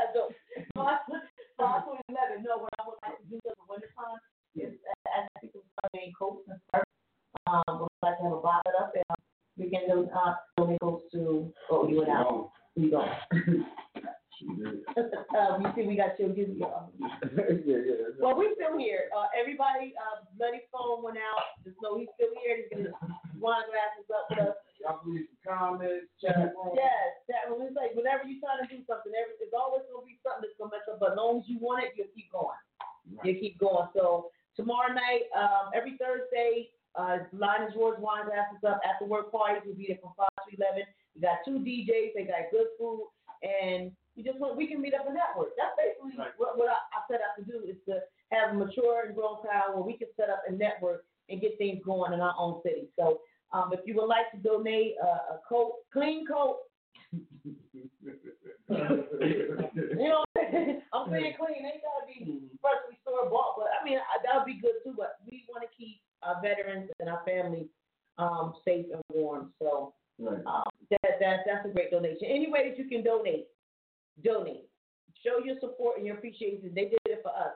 time 38.26 38.34
wraps 38.34 38.56
us 38.58 38.64
up. 38.66 38.82
After 38.82 39.06
work 39.06 39.32
parties, 39.32 39.64
we'll 39.66 39.76
be 39.76 39.88
there 39.88 40.02
from 40.02 40.14
5 40.18 40.28
to 40.28 40.56
11. 40.58 40.84
We 41.16 41.22
got 41.22 41.46
two 41.46 41.62
DJs. 41.62 42.18
They 42.18 42.26
got 42.26 42.50
good 42.52 42.68
food. 42.78 43.08
And 43.44 43.92
we 44.18 44.24
just 44.24 44.40
want, 44.40 44.58
we 44.58 44.68
can 44.68 44.82
meet 44.82 44.94
up 44.94 45.06
and 45.06 45.16
network. 45.16 45.54
That's 45.58 45.76
basically 45.78 46.18
right. 46.18 46.34
what, 46.38 46.58
what 46.58 46.70
I, 46.70 46.78
I 46.96 47.00
set 47.12 47.22
out 47.22 47.38
to 47.38 47.44
do 47.46 47.62
is 47.68 47.78
to 47.88 48.00
have 48.32 48.52
a 48.52 48.54
mature 48.54 49.06
and 49.06 49.16
grown 49.16 49.38
crowd 49.42 49.76
where 49.76 49.84
we 49.84 49.98
can 49.98 50.08
set 50.18 50.30
up 50.30 50.42
a 50.48 50.52
network 50.52 51.06
and 51.30 51.42
get 51.42 51.58
things 51.58 51.82
going 51.86 52.14
in 52.14 52.22
our 52.22 52.34
own 52.38 52.62
city. 52.64 52.88
So 52.98 53.22
um, 53.52 53.72
if 53.74 53.82
you 53.86 53.96
would 53.96 54.08
like 54.08 54.32
to 54.32 54.38
donate, 54.38 54.96
uh, 55.04 55.25
donate. 73.06 73.48
Donate. 74.24 74.68
Show 75.24 75.40
your 75.46 75.56
support 75.62 75.98
and 75.98 76.06
your 76.06 76.18
appreciation. 76.18 76.72
They 76.74 76.90
did 76.90 77.00
it 77.06 77.22
for 77.24 77.30
us. 77.30 77.56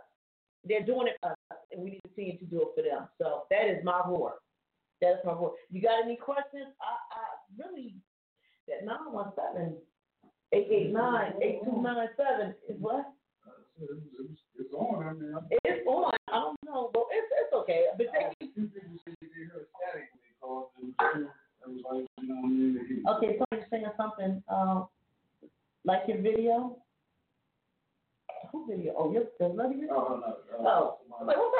They're 0.64 0.86
doing 0.86 1.08
it 1.08 1.18
for 1.22 1.32
us, 1.32 1.60
and 1.72 1.82
we 1.82 1.92
need 1.92 2.02
to 2.04 2.10
continue 2.10 2.38
to 2.38 2.46
do 2.46 2.62
it 2.62 2.70
for 2.76 2.84
them. 2.84 3.08
So 3.18 3.44
that 3.50 3.68
is 3.68 3.84
my 3.84 4.02
roar. 4.06 4.36
That's 5.02 5.24
my 5.26 5.34
roar. 5.34 5.54
You 5.72 5.82
got 5.82 6.04
any 6.04 6.16
questions? 6.16 6.68
I- 6.82 7.09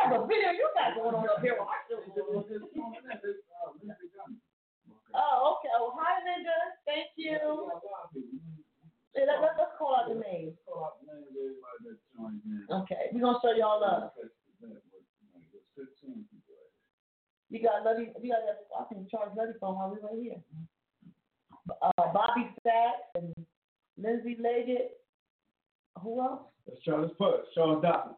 type 0.10 0.22
of 0.22 0.28
video 0.28 0.50
you 0.52 0.70
got 0.74 0.96
going 0.98 1.16
on 1.16 1.30
up 1.30 1.42
here 1.42 1.54
with 1.54 1.70
our 1.70 1.86
Oh, 5.16 5.58
okay. 5.58 5.74
Well, 5.74 5.98
hi, 5.98 6.22
Linda. 6.22 6.54
Thank 6.86 7.10
you. 7.18 7.38
Hey, 9.16 9.26
let, 9.26 9.42
let, 9.42 9.58
let's 9.58 9.74
call 9.78 9.96
out 9.96 10.08
the 10.10 10.22
name. 10.22 10.54
Okay, 12.70 13.10
we're 13.12 13.22
going 13.22 13.34
to 13.34 13.42
show 13.42 13.54
y'all 13.58 13.84
up. 13.84 14.14
We 17.52 17.58
got 17.58 17.84
Luddy, 17.84 18.14
we 18.22 18.30
got 18.30 18.46
that, 18.46 18.70
I 18.78 18.94
can 18.94 19.08
charge 19.10 19.32
Luddy 19.36 19.54
phone 19.60 19.76
while 19.76 19.90
we 19.90 19.98
right 20.06 20.22
here. 20.22 20.38
Uh, 21.82 22.14
Bobby 22.14 22.50
Sacks 22.64 23.10
and 23.16 23.34
Lindsay 23.98 24.38
Leggett. 24.40 25.02
Who 26.04 26.22
else? 26.22 26.42
That's 26.68 26.82
Charles 26.84 27.12
Putt, 27.18 27.46
Charles 27.56 27.82
Dawson. 27.82 28.14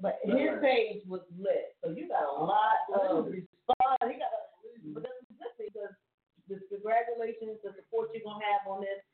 But 0.00 0.18
his 0.24 0.56
page 0.62 1.02
was 1.06 1.20
lit, 1.36 1.76
so 1.84 1.90
you 1.90 2.08
got 2.08 2.24
a 2.24 2.42
lot 2.42 2.88
of 2.88 3.26
response. 3.26 4.00
He 4.08 4.16
got 4.16 4.32
a, 4.32 4.40
but 4.94 5.04
that's 5.04 5.20
good 5.36 5.72
because 5.72 5.92
the 6.48 6.56
congratulations, 6.72 7.60
the 7.62 7.76
support 7.76 8.08
you're 8.14 8.24
gonna 8.24 8.44
have 8.44 8.64
on 8.70 8.80
this. 8.80 9.04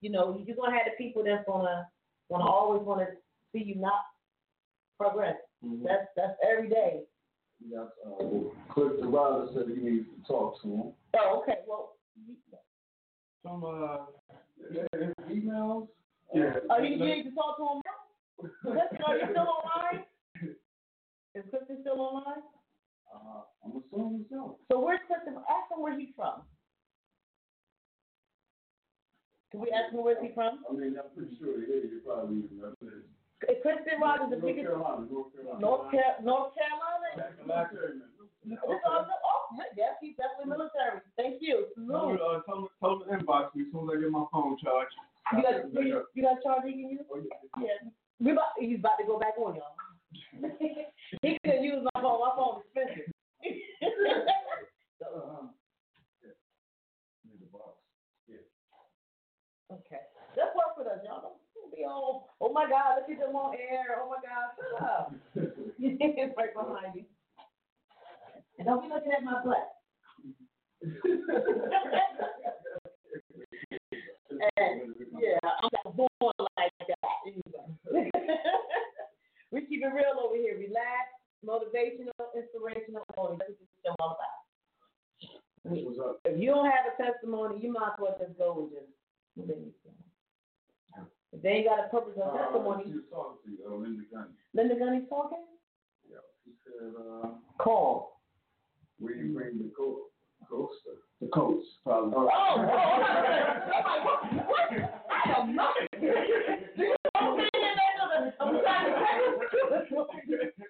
You 0.00 0.10
know, 0.10 0.40
you're 0.46 0.56
gonna 0.56 0.72
have 0.72 0.86
the 0.86 0.96
people 0.96 1.24
that's 1.24 1.44
gonna 1.46 1.88
wanna 2.28 2.46
always 2.46 2.82
wanna 2.86 3.06
see 3.52 3.64
you 3.64 3.74
not 3.74 4.06
progress. 4.98 5.36
Mm-hmm. 5.64 5.84
That's 5.84 6.06
that's 6.14 6.38
every 6.46 6.68
day. 6.68 7.02
Yes, 7.58 7.90
uh, 8.06 8.10
well, 8.20 8.52
Cliff 8.70 8.92
DeRada 9.00 9.52
said 9.54 9.64
he 9.66 9.82
needs 9.82 10.06
to 10.06 10.28
talk 10.28 10.62
to 10.62 10.68
him. 10.68 10.92
Oh, 11.18 11.42
okay. 11.42 11.58
Well, 11.66 11.96
some 13.42 13.64
uh, 13.64 14.06
emails. 15.30 15.88
Yeah. 16.34 16.52
Oh, 16.70 16.82
he 16.82 16.96
needs 16.96 17.28
to 17.28 17.34
talk 17.34 17.56
to 17.56 17.62
him. 17.62 17.82
Clifton, 18.40 19.00
are 19.06 19.16
you 19.16 19.26
still 19.30 19.48
online? 19.48 20.04
Is 21.34 21.44
Clifton 21.50 21.78
still 21.80 22.00
online? 22.00 22.42
Uh, 23.08 23.48
I'm 23.64 23.80
assuming 23.80 24.24
so. 24.30 24.58
So 24.70 24.80
where's 24.80 25.00
Clifton? 25.06 25.36
Ask 25.48 25.72
him 25.72 25.80
where 25.82 25.98
he's 25.98 26.12
from. 26.16 26.42
Can 29.52 29.60
we 29.60 29.70
ask 29.70 29.92
him 29.92 30.02
where's 30.04 30.20
he 30.20 30.32
from? 30.34 30.60
I 30.68 30.72
mean, 30.74 30.96
I'm 30.98 31.08
pretty 31.16 31.36
sure 31.38 31.56
he 31.56 31.64
is. 31.70 31.90
He 31.92 31.98
probably 32.04 32.44
is. 32.44 32.50
That's 32.60 32.76
it. 32.82 33.62
Clifton 33.62 34.00
Rogers, 34.00 34.32
North 34.32 34.42
biggest. 34.42 34.66
Carolina, 34.66 35.06
North 35.12 35.32
Carolina. 35.32 35.60
North, 35.60 35.84
Car- 35.92 36.18
North 36.24 36.52
Carolina. 36.56 37.08
Military 37.46 37.94
man. 38.00 38.08
This 38.44 38.58
all- 38.64 39.06
Oh, 39.06 39.64
yes, 39.76 39.94
he's 40.00 40.16
definitely 40.16 40.50
military. 40.56 41.00
Thank 41.16 41.38
you. 41.40 41.66
Tell, 41.88 42.10
uh, 42.12 42.42
tell, 42.42 42.58
him- 42.66 42.68
tell 42.80 42.92
him 42.96 43.00
to 43.06 43.24
inbox 43.24 43.54
me 43.54 43.62
as 43.66 43.72
soon 43.72 43.88
as 43.88 43.96
I 43.96 44.00
get 44.00 44.10
my 44.10 44.24
phone 44.32 44.56
charged. 44.58 44.94
You 45.36 45.42
got 45.42 45.72
you, 45.72 46.06
you 46.14 46.22
got 46.22 46.38
a 46.38 46.42
charge 46.42 46.62
he 46.66 46.72
can 46.72 46.90
use? 46.90 47.06
Yeah. 47.60 47.90
We 48.18 48.32
about 48.32 48.56
he's 48.58 48.78
about 48.78 48.96
to 49.00 49.06
go 49.06 49.18
back 49.18 49.34
on 49.38 49.56
y'all. 49.56 49.76
he 51.22 51.38
could 51.44 51.62
use 51.62 51.84
my 51.84 52.00
phone. 52.00 52.20
My 52.20 52.32
phone's 52.36 52.64
expensive. 52.64 53.12
okay. 59.72 60.00
Let's 60.36 60.54
work 60.56 60.76
with 60.78 60.86
us, 60.86 61.00
y'all. 61.04 61.36
Don't 61.54 61.72
be 61.76 61.84
all 61.84 62.30
oh 62.40 62.52
my 62.52 62.68
god, 62.68 62.96
look 62.96 63.10
at 63.10 63.18
them 63.26 63.36
on 63.36 63.54
air. 63.54 64.00
Oh 64.02 64.08
my 64.08 64.16
god, 64.24 64.52
shut 64.56 64.82
up. 64.82 65.12
it's 65.78 66.34
right 66.38 66.54
behind 66.54 66.94
you. 66.94 67.04
And 68.58 68.66
don't 68.66 68.82
be 68.82 68.88
looking 68.88 69.12
at 69.12 69.22
my 69.22 69.42
butt. 69.44 69.72
And, 74.58 74.94
yeah, 75.18 75.38
I'm 75.62 75.70
not 75.84 75.96
born 75.96 76.10
like 76.56 76.72
that 76.88 76.95
either. 77.28 77.64
we 79.52 79.60
keep 79.66 79.82
it 79.82 79.92
real 79.94 80.18
over 80.22 80.36
here. 80.36 80.56
Relax, 80.58 81.10
motivational, 81.44 82.14
inspirational. 82.34 83.04
Only 83.16 83.36
that's 83.38 83.50
what 83.50 83.58
this 83.58 83.82
show 83.84 83.94
all 84.00 84.16
about. 84.16 84.42
If 86.24 86.38
you 86.40 86.50
don't 86.50 86.66
have 86.66 86.86
a 86.86 87.02
testimony, 87.02 87.58
you 87.60 87.72
might 87.72 87.94
as 87.94 87.98
well 87.98 88.16
just 88.20 88.38
go 88.38 88.68
and 88.70 88.70
just. 88.70 88.90
If 91.32 91.42
they 91.42 91.48
ain't 91.50 91.66
got 91.66 91.84
a 91.84 91.88
purpose 91.88 92.14
of 92.16 92.32
Uh, 92.34 92.38
testimony, 92.38 92.84
she 92.86 92.94
was 92.94 93.04
talking 93.10 93.38
to 93.44 93.50
you, 93.50 93.66
uh, 93.68 93.74
Linda 93.74 94.04
Gunn. 94.10 94.28
Linda 94.54 94.74
Gunny's 94.78 95.08
talking. 95.08 95.44
Yeah, 96.08 96.18
she 96.44 96.52
said, 96.64 96.94
uh, 96.96 97.28
Call. 97.58 98.22
where 98.98 99.14
you 99.14 99.34
bring 99.34 99.58
the 99.58 99.70
co- 99.76 100.06
coaster? 100.48 101.00
The 101.20 101.28
coach, 101.28 101.64
probably. 101.84 102.12
Oh, 102.14 102.28
oh, 102.28 102.30
oh, 102.30 103.02
I'm 103.02 103.84
like, 103.84 104.04
what? 104.04 104.20
what? 104.46 104.68
I 105.10 105.40
am 105.40 105.54
not. 105.54 105.74
Know 107.16 107.36
me 107.36 107.44
in 107.44 107.60
there? 107.62 108.34
I'm 108.38 108.60
trying 108.60 108.92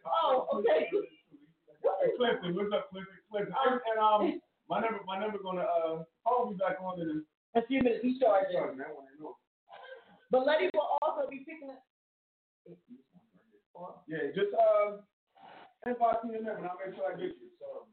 Oh, 0.06 0.46
okay. 0.54 0.86
Hey, 0.90 2.10
Clifton, 2.16 2.54
what's 2.54 2.72
up, 2.72 2.90
Clifton? 2.90 3.14
Clifton. 3.30 3.54
And, 3.66 3.80
and 3.90 3.98
um, 3.98 4.40
my 4.68 4.80
number, 4.80 5.00
my 5.06 5.18
number 5.18 5.38
gonna 5.42 5.62
uh, 5.62 6.02
I'll 6.26 6.50
be 6.50 6.56
back 6.56 6.78
on 6.82 7.00
in 7.00 7.24
a 7.54 7.66
few 7.66 7.82
minutes. 7.82 8.00
He's 8.02 8.20
charging. 8.20 8.78
That 8.78 8.94
one, 8.94 9.06
I 9.06 9.14
know. 9.22 9.36
But 10.30 10.46
Luddy 10.46 10.70
will 10.74 10.98
also 11.02 11.28
be 11.30 11.38
picking 11.46 11.70
up. 11.70 11.82
Yeah, 14.08 14.30
just 14.34 14.54
uh, 14.54 15.02
inbox 15.86 16.24
me 16.24 16.34
your 16.34 16.42
number, 16.42 16.64
and 16.64 16.66
I'll 16.66 16.78
make 16.80 16.96
sure 16.96 17.12
I 17.12 17.14
get 17.14 17.36
you. 17.36 17.50
So, 17.60 17.86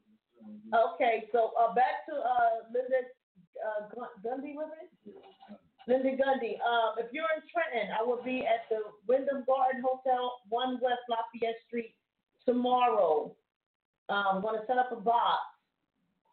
Okay, 0.73 1.29
so 1.31 1.51
uh, 1.59 1.73
back 1.73 2.05
to 2.09 2.15
uh, 2.15 2.65
Linda 2.73 3.05
uh, 3.61 3.85
Gundy, 4.25 4.55
was 4.55 4.69
it? 4.81 4.89
Linda 5.87 6.09
Gundy. 6.09 6.57
Um, 6.65 6.95
if 6.97 7.11
you're 7.13 7.29
in 7.35 7.43
Trenton, 7.51 7.93
I 7.93 8.03
will 8.03 8.23
be 8.23 8.41
at 8.41 8.65
the 8.69 8.81
Wyndham 9.07 9.43
Garden 9.45 9.83
Hotel, 9.85 10.39
One 10.49 10.79
West 10.81 11.05
Lafayette 11.09 11.59
Street, 11.67 11.93
tomorrow. 12.45 13.35
Um, 14.09 14.25
I'm 14.31 14.41
going 14.41 14.59
to 14.59 14.65
set 14.65 14.77
up 14.77 14.91
a 14.91 14.95
box. 14.95 15.41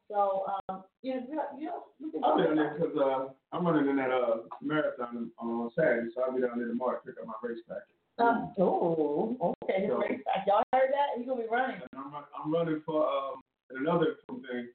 So, 0.08 0.46
um, 0.68 0.84
you 1.02 1.14
know, 1.14 1.44
you 1.58 1.66
know, 1.66 1.84
we 2.00 2.10
can 2.10 2.24
I'll 2.24 2.36
be 2.36 2.42
down 2.42 2.56
there 2.56 2.74
because 2.74 2.96
uh, 2.96 3.28
I'm 3.52 3.64
running 3.64 3.88
in 3.88 3.96
that 3.96 4.10
uh 4.10 4.38
marathon 4.60 5.30
on 5.38 5.70
Saturday, 5.76 6.10
so 6.12 6.22
I'll 6.22 6.34
be 6.34 6.40
down 6.42 6.58
there 6.58 6.66
tomorrow 6.66 6.98
to 6.98 7.06
pick 7.06 7.20
up 7.20 7.28
my 7.28 7.34
race 7.42 7.62
packet. 7.68 7.94
Um, 8.18 8.52
oh, 8.58 9.54
okay. 9.62 9.86
So-. 9.88 10.02
Y'all 10.48 10.64
heard 10.72 10.90
that? 10.90 11.16
He's 11.16 11.28
gonna 11.28 11.42
be 11.42 11.48
running. 11.48 11.80
I'm, 11.94 12.12
I'm 12.34 12.52
running 12.52 12.82
for 12.84 13.06
um, 13.06 13.40
and 13.70 13.86
another 13.86 14.16
thing. 14.28 14.68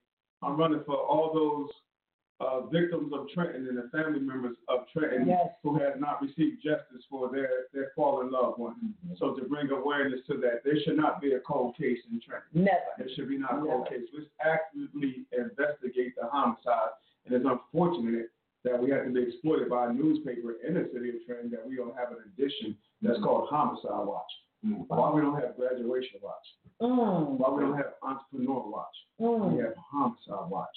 I'm 0.56 0.62
running 0.62 0.84
for 0.86 0.96
all 0.96 1.34
those 1.34 1.70
uh, 2.40 2.66
victims 2.68 3.12
of 3.14 3.28
Trenton 3.34 3.68
and 3.68 3.78
the 3.78 3.90
family 3.92 4.20
members 4.20 4.56
of 4.70 4.86
Trenton 4.94 5.28
Yes. 5.28 5.50
who 5.64 5.78
have 5.80 6.00
not 6.00 6.22
received 6.22 6.64
justice 6.64 7.04
for 7.10 7.30
their 7.30 7.68
their 7.74 7.92
fallen 7.96 8.32
loved 8.32 8.58
ones. 8.58 8.78
Mm-hmm. 8.80 9.16
So 9.18 9.36
to 9.36 9.46
bring 9.46 9.70
awareness 9.72 10.22
to 10.28 10.38
that, 10.38 10.64
there 10.64 10.80
should 10.84 10.98
not 10.98 11.22
be 11.22 11.34
a 11.34 11.40
cold 11.42 11.76
case 11.78 12.00
in 12.10 12.22
Trenton. 12.22 12.64
Never. 12.64 12.92
There 12.98 13.08
should 13.16 13.28
be 13.28 13.38
not 13.38 13.60
a 13.60 13.62
cold 13.62 13.90
case. 13.90 14.08
Let's 14.14 14.30
actively 14.40 15.26
investigate 15.32 16.16
the 16.16 16.28
homicide. 16.32 16.96
And 17.26 17.36
it's 17.36 17.46
unfortunate 17.46 18.32
that 18.64 18.82
we 18.82 18.92
have 18.92 19.06
to 19.06 19.12
be 19.12 19.24
exploited 19.24 19.70
by 19.70 19.88
a 19.88 19.94
newspaper 19.94 20.56
in 20.66 20.74
the 20.76 20.90
city 20.94 21.10
of 21.10 21.16
Trenton 21.26 21.52
that 21.52 21.68
we 21.68 21.76
don't 21.76 21.96
have 21.98 22.12
an 22.12 22.20
edition 22.32 22.78
that's 23.02 23.16
mm-hmm. 23.16 23.26
called 23.26 23.50
Homicide 23.50 24.08
Watch. 24.08 24.32
Mm-hmm. 24.66 24.84
Why 24.88 25.12
we 25.12 25.22
don't 25.22 25.36
have 25.36 25.56
Graduation 25.58 26.20
Watch? 26.22 26.48
Mm. 26.82 27.38
Why 27.38 27.50
we 27.52 27.62
don't 27.64 27.78
have 27.78 27.94
Entrepreneur 28.04 28.70
Watch? 28.70 28.96
Mm. 29.22 29.54
We 29.54 29.64
have 29.64 29.74
Homicide 29.78 30.50
Watch. 30.50 30.76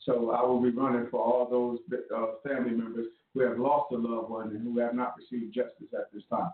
So 0.00 0.30
I 0.30 0.42
will 0.42 0.60
be 0.60 0.70
running 0.70 1.06
for 1.10 1.20
all 1.20 1.48
those 1.48 1.78
uh, 2.14 2.26
family 2.46 2.72
members 2.72 3.06
who 3.32 3.40
have 3.40 3.58
lost 3.58 3.92
a 3.92 3.96
loved 3.96 4.30
one 4.30 4.50
and 4.50 4.62
who 4.62 4.78
have 4.80 4.94
not 4.94 5.14
received 5.16 5.54
justice 5.54 5.92
at 5.92 6.12
this 6.12 6.22
time. 6.30 6.52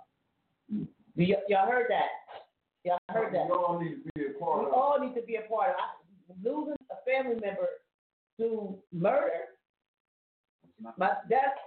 Y- 1.17 1.35
y'all 1.49 1.67
heard 1.69 1.87
that? 1.91 2.09
Y'all 2.85 2.99
heard 3.11 3.35
that? 3.35 3.47
We 3.47 3.53
all 3.53 3.81
need 3.81 4.05
to 4.05 4.11
be 4.15 4.27
a 4.27 4.39
part 4.39 4.61
We 4.61 4.67
of 4.67 4.73
all 4.73 4.99
need 5.01 5.15
to 5.15 5.23
be 5.23 5.37
a 5.37 5.43
part 5.43 5.71
of. 5.71 5.77
I- 5.79 5.97
Losing 6.45 6.77
a 6.93 6.95
family 7.05 7.41
member 7.41 7.67
to 8.39 8.79
murder, 8.93 9.51
my, 10.97 11.11
that's, 11.29 11.59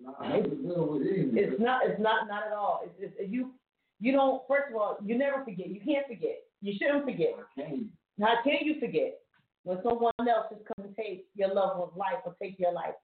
it's 0.00 1.60
not, 1.60 1.80
it's 1.84 2.00
not, 2.00 2.28
not 2.28 2.46
at 2.46 2.52
all. 2.52 2.84
It's, 2.84 3.12
it's, 3.18 3.30
you, 3.32 3.50
you 4.00 4.12
don't, 4.12 4.42
first 4.48 4.70
of 4.70 4.76
all, 4.76 4.98
you 5.04 5.16
never 5.16 5.44
forget. 5.44 5.68
You 5.68 5.80
can't 5.84 6.06
forget. 6.06 6.42
You 6.60 6.74
shouldn't 6.78 7.04
forget. 7.04 7.34
How 8.20 8.34
can 8.42 8.58
you 8.62 8.80
forget 8.80 9.18
when 9.64 9.78
someone 9.82 10.12
else 10.20 10.46
just 10.50 10.64
come 10.64 10.86
and 10.86 10.96
take 10.96 11.26
your 11.34 11.52
loved 11.52 11.78
one's 11.78 11.96
life 11.96 12.20
or 12.24 12.34
take 12.40 12.58
your 12.58 12.72
life? 12.72 12.94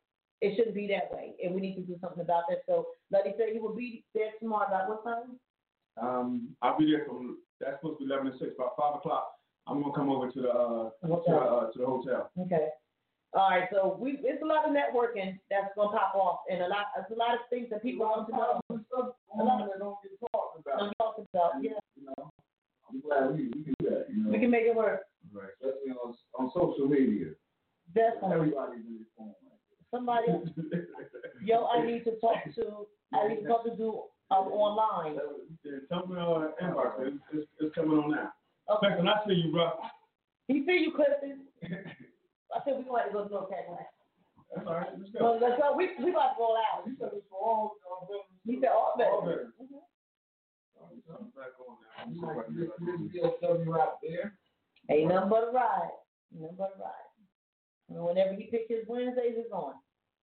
It 0.41 0.57
shouldn't 0.57 0.75
be 0.75 0.87
that 0.89 1.13
way, 1.13 1.35
and 1.45 1.55
we 1.55 1.61
need 1.61 1.75
to 1.75 1.83
do 1.83 1.97
something 2.01 2.23
about 2.23 2.45
that. 2.49 2.63
So, 2.67 2.87
Luddy 3.13 3.35
said 3.37 3.49
he 3.53 3.59
will 3.59 3.75
be 3.75 4.05
there 4.15 4.31
tomorrow. 4.41 4.69
About 4.69 4.89
what 4.89 5.05
time? 5.05 5.39
Um, 6.01 6.49
I'll 6.63 6.79
be 6.79 6.91
there 6.91 7.05
from 7.05 7.39
that's 7.61 7.77
supposed 7.77 7.99
to 8.01 8.07
be 8.07 8.11
eleven 8.11 8.33
to 8.33 8.39
six. 8.39 8.53
About 8.57 8.73
five 8.79 8.95
o'clock, 8.95 9.33
I'm 9.67 9.83
gonna 9.83 9.93
come 9.93 10.09
over 10.09 10.31
to 10.31 10.41
the 10.41 10.49
uh, 10.49 10.91
to, 11.03 11.09
the, 11.09 11.37
uh, 11.37 11.71
to 11.73 11.79
the 11.79 11.85
hotel. 11.85 12.31
Okay. 12.41 12.69
All 13.33 13.51
right, 13.51 13.69
so 13.71 13.97
we 14.01 14.19
it's 14.25 14.43
a 14.43 14.47
lot 14.47 14.65
of 14.65 14.75
networking 14.75 15.39
that's 15.51 15.71
gonna 15.77 15.93
pop 15.97 16.15
off, 16.15 16.41
and 16.51 16.63
a 16.63 16.69
lot 16.69 16.87
it's 16.99 17.11
a 17.13 17.15
lot 17.15 17.35
of 17.35 17.41
things 17.49 17.69
that 17.71 17.83
people 17.83 18.07
want 18.07 18.27
to 18.29 18.33
know. 18.35 18.61
A 19.39 19.45
lot 19.45 19.61
of 19.61 19.69
get 20.79 20.99
talked 20.99 21.19
about. 21.19 21.23
Don't 21.27 21.33
talk 21.33 21.53
about, 21.55 21.63
yeah. 21.63 21.71
You 21.97 22.05
know, 22.07 22.31
I'm 22.89 23.01
glad 23.01 23.37
we, 23.37 23.47
we 23.47 23.51
can 23.51 23.75
do 23.79 23.91
that. 23.91 24.07
You 24.11 24.25
know, 24.25 24.31
We 24.31 24.39
can 24.39 24.51
make 24.51 24.65
it 24.65 24.75
work. 24.75 25.03
right. 25.33 25.51
Especially 25.61 25.93
on 25.93 26.15
on 26.39 26.51
social 26.55 26.87
media. 26.89 27.35
Definitely. 27.95 28.55
Everybody's 28.55 28.87
in 28.87 28.99
this 28.99 29.09
phone. 29.19 29.35
Somebody, 29.91 30.31
yo, 31.45 31.67
I 31.67 31.85
need 31.85 32.05
to 32.05 32.15
talk 32.21 32.39
to. 32.55 32.87
I 33.13 33.27
need 33.29 33.43
to 33.43 33.49
talk 33.49 33.65
to 33.65 33.75
do 33.77 34.03
um 34.31 34.47
online. 34.55 35.19
Yeah, 35.65 35.83
tell 35.91 36.07
me 36.07 36.15
uh, 36.15 36.55
inbox. 36.63 37.03
It's, 37.03 37.17
it's, 37.35 37.47
it's 37.59 37.75
coming 37.75 37.99
on 37.99 38.13
now. 38.13 38.31
Okay. 38.71 38.87
Clifton, 38.87 39.09
I 39.09 39.19
see 39.27 39.35
you, 39.35 39.51
bro. 39.51 39.71
He 40.47 40.63
see 40.67 40.87
you, 40.87 40.93
Clifton. 40.95 41.43
I 42.55 42.59
said 42.65 42.79
we 42.79 42.85
gonna 42.87 43.03
have 43.03 43.11
to 43.11 43.13
go 43.19 43.25
to 43.27 43.31
North 43.31 43.51
Carolina. 43.51 43.87
That's 44.55 44.67
all 44.67 44.75
right. 44.75 44.91
Let's 44.99 45.11
go. 45.19 45.39
let's 45.43 45.59
go. 45.59 45.75
We 45.77 45.91
we 45.99 46.11
about 46.15 46.35
to 46.35 46.43
roll 46.43 46.55
out. 46.59 46.87
He 46.87 46.95
said 46.99 47.11
it's 47.15 47.27
for 47.31 47.39
all. 47.43 47.75
He 48.47 48.59
said 48.63 48.71
all 48.71 48.95
All 48.95 49.23
better. 49.27 49.51
better. 49.59 49.83
Ain't 54.91 55.09
nothing 55.09 55.29
but 55.31 55.49
a 55.49 55.53
ride. 55.53 55.91
Nothing. 56.33 56.67
And 57.89 58.05
whenever 58.05 58.35
he 58.35 58.45
picks 58.45 58.69
his 58.69 58.87
Wednesdays, 58.87 59.35
it's 59.37 59.53
on. 59.53 59.75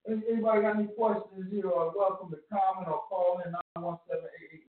Anybody 0.08 0.62
got 0.62 0.76
any 0.76 0.86
questions? 0.86 1.52
You 1.52 1.72
are 1.72 1.92
welcome 1.94 2.30
to 2.30 2.38
comment 2.50 2.88
or 2.88 3.02
call 3.08 3.42
in 3.44 3.52
917 3.76 4.68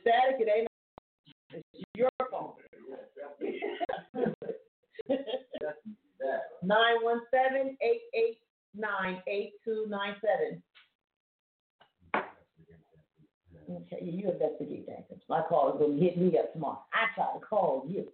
Static, 0.00 0.40
it 0.40 0.48
ain't 0.54 0.68
it's 1.52 1.84
your 1.94 2.10
phone. 2.30 2.52
917 6.62 7.76
I'm 13.68 13.84
you, 14.00 14.30
investigate 14.30 14.86
that. 14.86 15.08
Cause 15.08 15.18
my 15.28 15.42
call 15.48 15.72
is 15.72 15.80
gonna 15.80 16.00
hit 16.00 16.18
me 16.18 16.36
up 16.38 16.52
tomorrow. 16.52 16.82
I 16.92 17.14
try 17.14 17.32
to 17.32 17.44
call 17.44 17.84
you. 17.88 18.06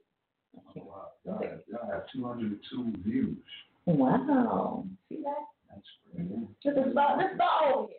Oh, 0.56 0.82
wow, 0.82 1.08
y'all 1.24 1.38
have, 1.38 1.60
y'all 1.70 1.90
have 1.90 2.04
202 2.12 2.92
views. 3.06 3.36
Wow, 3.86 4.84
see 5.08 5.22
that? 5.22 5.46
That's 5.70 5.86
great. 6.12 6.30
Let's 6.64 6.90
start. 6.92 7.18
Let's 7.18 7.34
start. 7.34 7.90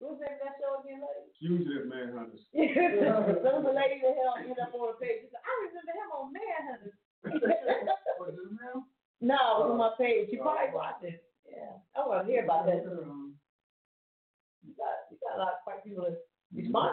Who's 0.00 0.16
in 0.16 0.32
that 0.40 0.56
show 0.56 0.80
again, 0.80 1.04
lady? 1.04 1.28
Fugitive 1.36 1.84
Manhunters. 1.88 2.40
there 2.56 3.20
was 3.20 3.64
the 3.68 3.76
lady 3.76 4.00
that 4.00 4.16
held, 4.16 4.40
ended 4.40 4.56
up 4.56 4.72
on 4.72 4.92
a 4.92 4.96
page. 4.96 5.28
I 5.28 5.52
remember 5.68 5.92
him 5.92 6.08
on 6.16 6.32
Manhunters. 6.32 6.96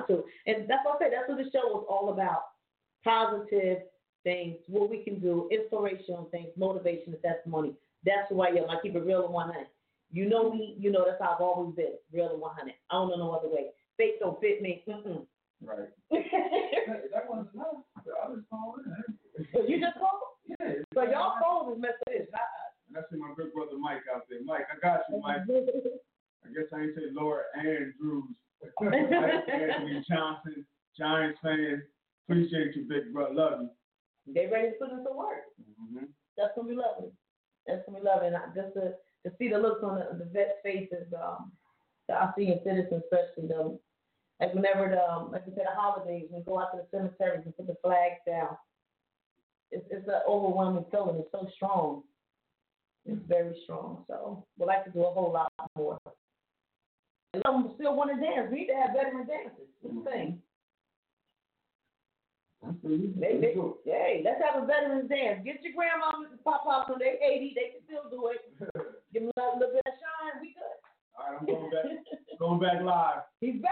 To. 0.08 0.24
And 0.46 0.70
that's 0.70 0.84
what 0.86 0.96
I 0.96 1.06
said, 1.06 1.12
that's 1.14 1.30
what 1.30 1.38
the 1.38 1.50
show 1.52 1.68
was 1.68 1.86
all 1.90 2.12
about. 2.14 2.44
Positive 3.04 3.80
things, 4.24 4.58
what 4.68 4.90
we 4.90 5.04
can 5.04 5.20
do, 5.20 5.48
inspirational 5.52 6.28
things, 6.32 6.50
motivation, 6.58 7.14
and 7.14 7.22
testimony. 7.22 7.74
That's 8.06 8.30
why 8.30 8.48
I 8.48 8.60
am. 8.60 8.70
I 8.70 8.78
keep 8.82 8.96
it 8.96 9.06
real 9.06 9.26
and 9.26 9.34
100. 9.34 9.68
You 10.12 10.30
know 10.30 10.52
me, 10.52 10.76
you 10.80 10.92
know 10.92 11.06
that's 11.06 11.22
how 11.22 11.36
I've 11.36 11.42
always 11.42 11.76
been, 11.76 11.94
real 12.14 12.32
and 12.32 12.42
100. 12.42 12.74
I 12.90 12.94
don't 12.94 13.10
know 13.10 13.18
no 13.18 13.32
other 13.32 13.50
way. 13.50 13.68
Fake 13.98 14.20
don't 14.20 14.40
fit 14.40 14.62
me. 14.62 14.84
Mm-mm. 14.88 15.26
Right. 15.64 15.90
that, 16.12 17.10
that 17.14 17.30
wasn't 17.30 17.54
enough. 17.54 17.84
I 17.98 18.30
was 18.30 18.44
calling 18.50 18.86
in. 18.86 19.68
You 19.68 19.80
just 19.80 19.98
called? 19.98 20.38
Yeah. 20.48 20.84
So 20.94 21.04
y'all 21.04 21.36
phone 21.42 21.74
is 21.74 21.82
messed 21.82 22.04
up. 22.08 22.14
It's 22.14 22.32
not 22.32 22.42
us. 22.42 22.74
And 22.88 22.98
I 22.98 23.02
see 23.10 23.20
my 23.20 23.34
big 23.36 23.54
brother 23.54 23.78
Mike 23.78 24.06
out 24.14 24.24
there. 24.30 24.40
Mike, 24.46 24.68
I 24.72 24.80
got 24.80 25.02
you, 25.10 25.20
Mike. 25.20 25.44
I 25.44 26.48
guess 26.54 26.72
I 26.74 26.82
ain't 26.82 26.96
say 26.96 27.12
Laura 27.12 27.44
Andrews. 27.58 28.32
Mike 28.82 28.94
Anthony 29.52 30.06
Johnson, 30.08 30.66
Giants 30.98 31.40
fan. 31.44 31.84
Appreciate 32.28 32.76
you, 32.76 32.86
big 32.88 33.14
brother. 33.14 33.34
Love 33.34 33.62
you. 33.62 34.34
They 34.34 34.48
ready 34.48 34.72
to 34.72 34.78
put 34.80 34.92
in 34.92 35.04
some 35.04 35.18
work. 35.18 35.52
Mm-hmm. 35.62 36.06
That's 36.38 36.52
gonna 36.56 36.70
be 36.70 36.76
lovely. 36.76 37.12
That's 37.66 37.82
gonna 37.86 38.00
be 38.00 38.06
lovely. 38.06 38.28
And 38.28 38.38
I, 38.38 38.48
just 38.56 38.74
to 38.76 38.94
to 39.26 39.36
see 39.38 39.50
the 39.50 39.58
looks 39.58 39.84
on 39.84 39.96
the, 39.96 40.18
the 40.18 40.30
vets' 40.32 40.60
faces, 40.64 41.08
um, 41.16 41.52
that 42.38 42.44
I 42.44 42.46
see 42.46 42.52
in 42.52 42.60
citizens, 42.64 43.04
especially 43.04 43.48
them. 43.48 43.80
Like 44.40 44.54
whenever 44.54 44.90
the 44.90 45.02
um, 45.02 45.32
like 45.32 45.46
we 45.48 45.54
say 45.54 45.64
the 45.66 45.80
holidays, 45.80 46.28
we 46.32 46.42
go 46.42 46.60
out 46.60 46.72
to 46.72 46.78
the 46.78 46.88
cemeteries 46.92 47.42
and 47.46 47.58
put 47.58 47.68
the 47.68 47.76
flags 47.82 48.22
down. 48.26 48.58
It's 49.72 49.86
it's 49.90 50.08
an 50.08 50.22
overwhelming 50.30 50.86
feeling. 50.92 51.18
It's 51.18 51.32
so 51.32 51.50
strong. 51.56 52.04
It's 53.06 53.22
very 53.28 53.58
strong. 53.64 54.04
So 54.08 54.46
we'd 54.58 54.68
like 54.68 54.86
to 54.86 54.92
do 54.92 55.04
a 55.06 55.12
whole 55.12 55.32
lot 55.34 55.52
more. 55.76 55.98
And 57.34 57.42
some 57.46 57.74
still 57.76 57.96
want 57.96 58.12
to 58.14 58.22
dance. 58.22 58.50
We 58.52 58.60
need 58.60 58.68
to 58.68 58.76
have 58.76 58.94
veteran 58.94 59.28
dances. 59.28 59.68
What 59.82 59.92
do 59.92 59.98
you 59.98 60.04
think? 60.06 60.40
They, 63.20 63.38
they, 63.40 63.54
hey, 63.86 64.22
let's 64.26 64.42
have 64.44 64.62
a 64.62 64.66
veterans 64.66 65.10
dance. 65.10 65.46
Get 65.46 65.64
your 65.64 65.74
grandma 65.74 66.20
and 66.20 66.44
pop 66.44 66.66
pops 66.66 66.90
when 66.90 67.00
they're 67.00 67.22
80, 67.22 67.54
they 67.56 67.78
can 67.78 67.82
still 67.86 68.10
do 68.10 68.34
it. 68.34 68.42
Give 69.14 69.24
them 69.24 69.32
a 69.38 69.56
little 69.56 69.74
bit 69.74 69.88
of 69.88 69.94
shine, 69.94 70.42
we 70.42 70.52
good. 70.58 70.87
All 71.18 71.32
right, 71.32 71.38
I'm 71.40 71.46
going 71.46 71.70
back. 71.72 71.86
going 72.40 72.60
back 72.60 72.82
live. 72.84 73.22
He's 73.42 73.62
back. 73.62 73.72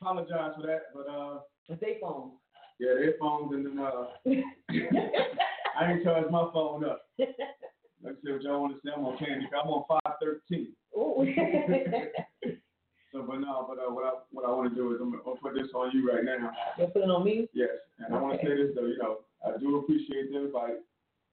Apologize 0.00 0.52
for 0.56 0.66
that, 0.66 0.82
but 0.94 1.08
uh, 1.10 1.38
It's 1.68 1.80
their 1.80 1.96
phone. 2.00 2.32
yeah, 2.78 2.94
their 2.94 3.14
phones 3.20 3.52
and 3.52 3.66
then 3.66 3.78
uh, 3.78 4.06
I 5.80 5.92
ain't 5.92 6.04
charged 6.04 6.30
my 6.30 6.48
phone 6.52 6.84
up. 6.84 7.02
Let's 7.18 8.16
see 8.24 8.32
what 8.32 8.42
y'all 8.42 8.60
want 8.62 8.74
to 8.74 8.80
say. 8.84 8.92
I'm 8.96 9.04
on 9.04 9.18
candy. 9.18 9.46
I'm 9.60 9.68
on 9.68 9.84
five 9.88 10.14
thirteen. 10.22 10.68
So, 10.94 11.24
but 13.26 13.40
no, 13.40 13.64
but 13.66 13.78
uh, 13.82 13.90
what 13.92 14.04
I 14.04 14.12
what 14.30 14.44
I 14.44 14.50
want 14.54 14.70
to 14.70 14.76
do 14.76 14.94
is 14.94 15.00
I'm 15.00 15.10
gonna 15.10 15.22
put 15.42 15.54
this 15.54 15.66
on 15.74 15.90
you 15.92 16.08
right 16.12 16.22
now. 16.24 16.52
You're 16.78 16.88
putting 16.88 17.10
on 17.10 17.24
me? 17.24 17.48
Yes, 17.54 17.70
and 17.98 18.14
I 18.14 18.20
want 18.20 18.40
to 18.40 18.46
say 18.46 18.54
this 18.54 18.70
though. 18.76 18.86
You 18.86 18.98
know, 18.98 19.18
I 19.44 19.58
do 19.58 19.78
appreciate 19.78 20.30
the 20.30 20.38
invite 20.44 20.76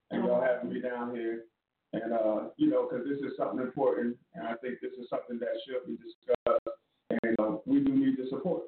and 0.09 0.23
y'all 0.25 0.41
having 0.41 0.73
me 0.73 0.79
down 0.81 1.13
here. 1.15 1.43
And 1.95 2.11
uh, 2.13 2.39
you 2.57 2.69
know, 2.69 2.87
because 2.89 3.07
this 3.07 3.19
is 3.19 3.37
something 3.37 3.59
important, 3.59 4.17
and 4.35 4.47
I 4.47 4.55
think 4.61 4.79
this 4.81 4.91
is 4.99 5.07
something 5.09 5.39
that 5.39 5.55
should 5.63 5.85
be 5.87 5.95
discussed. 5.95 6.67
And 7.23 7.35
uh, 7.39 7.57
we 7.65 7.79
do 7.79 7.91
need 7.93 8.17
the 8.17 8.27
support. 8.29 8.63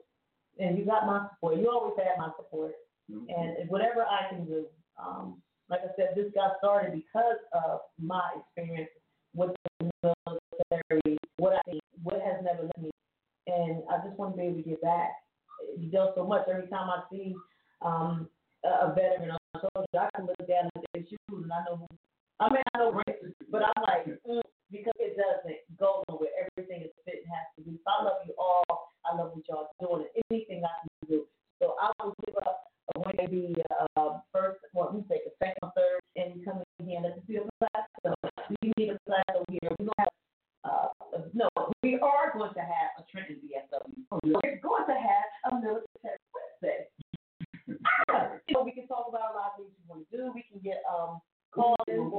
and 0.59 0.77
you 0.77 0.85
got 0.85 1.05
my 1.05 1.27
support. 1.33 1.57
You 1.57 1.69
always 1.69 1.95
had 1.97 2.17
my 2.17 2.31
support. 2.37 2.73
And 3.09 3.69
whatever 3.69 4.03
I 4.03 4.27
can 4.29 4.45
do, 4.45 4.65
um, 5.01 5.41
like 5.69 5.79
I 5.81 5.91
said, 5.95 6.09
this 6.15 6.31
got 6.35 6.53
started 6.59 6.91
because 6.93 7.39
of 7.53 7.79
my 7.99 8.23
experience 8.39 8.89
with 9.33 9.51
the 9.79 9.89
military, 10.03 11.17
what 11.37 11.53
I 11.53 11.61
think, 11.69 11.81
what 12.03 12.19
has 12.21 12.43
never 12.43 12.63
left 12.63 12.79
me. 12.81 12.91
And 13.47 13.83
I 13.89 14.05
just 14.05 14.17
want 14.19 14.33
to 14.33 14.37
be 14.37 14.43
able 14.47 14.57
to 14.57 14.69
give 14.69 14.81
back. 14.81 15.11
You 15.77 15.89
do 15.89 16.09
so 16.15 16.25
much. 16.27 16.47
Every 16.49 16.67
time 16.67 16.89
I 16.89 17.03
see 17.11 17.33
um, 17.81 18.27
a 18.65 18.87
a 18.87 18.93
veteran 18.95 19.31
or 19.31 19.37
a 19.55 19.59
soldier, 19.73 20.03
I 20.05 20.09
can 20.15 20.25
look 20.27 20.43
down 20.47 20.67
at 20.75 20.83
their 20.93 21.03
shoes 21.03 21.17
and 21.31 21.51
I 21.51 21.63
know 21.69 21.77
who. 21.77 21.87
I 22.39 22.53
mean, 22.53 22.61
I 22.73 22.77
know 22.77 22.91
race, 22.93 23.33
but 23.49 23.63
I'm 23.65 23.81
like, 23.81 24.05
mm, 24.05 24.41
because 24.69 24.93
it 24.99 25.17
doesn't 25.17 25.57
go 25.79 26.03
nowhere. 26.09 26.29
Everything 26.37 26.85
is 26.85 26.93
fit 27.05 27.25
and 27.25 27.31
has 27.33 27.49
to 27.57 27.65
be. 27.65 27.79
So 27.81 27.89
I 27.89 28.03
love 28.03 28.21
you 28.27 28.33
all. 28.37 28.93
I 29.05 29.17
love 29.17 29.33
what 29.33 29.45
y'all 29.49 29.73
doing. 29.81 30.05
Anything 30.29 30.61
I 30.61 30.73
can 30.85 31.09
do. 31.09 31.25
So 31.57 31.73
I 31.81 31.89
will 32.03 32.13
give 32.25 32.37
up 32.37 32.69
maybe 33.17 33.53
uh, 33.97 34.19
first, 34.33 34.59
well, 34.73 34.89
we 34.93 35.01
take 35.09 35.25
a 35.25 35.33
second 35.41 35.71
third, 35.75 35.99
and 36.15 36.35
you 36.37 36.45
come 36.45 36.61
in 36.79 36.85
here 36.87 37.01
and 37.01 37.05
let 37.05 37.17
us 37.17 37.49
class. 37.59 37.85
So 38.03 38.13
we 38.61 38.71
need 38.77 38.89
a 38.93 38.99
class 39.05 39.25
over 39.35 39.45
here. 39.49 39.71
We 39.79 39.85
don't 39.85 39.99
have, 39.99 40.13
uh, 40.63 40.87
no, 41.33 41.49
we 41.83 41.99
are 41.99 42.33
going 42.33 42.53
to 42.53 42.61
have 42.61 42.89
a 42.99 43.03
Trenton 43.11 43.37
VFW. 43.43 44.21
We're 44.23 44.61
going 44.61 44.87
to 44.87 44.97
have 44.97 45.27
a 45.51 45.55
military 45.55 46.21
website. 46.33 46.87
Ah, 48.09 48.37
you 48.47 48.53
know, 48.53 48.63
we 48.63 48.71
can 48.71 48.87
talk 48.87 49.05
about 49.09 49.33
a 49.33 49.35
lot 49.35 49.57
of 49.57 49.65
things 49.65 49.73
we 49.75 49.83
want 49.89 50.09
to 50.09 50.17
do. 50.17 50.31
We 50.33 50.45
can 50.47 50.59
get 50.63 50.81
um 50.87 51.19
calls 51.57 51.77
in. 51.89 52.09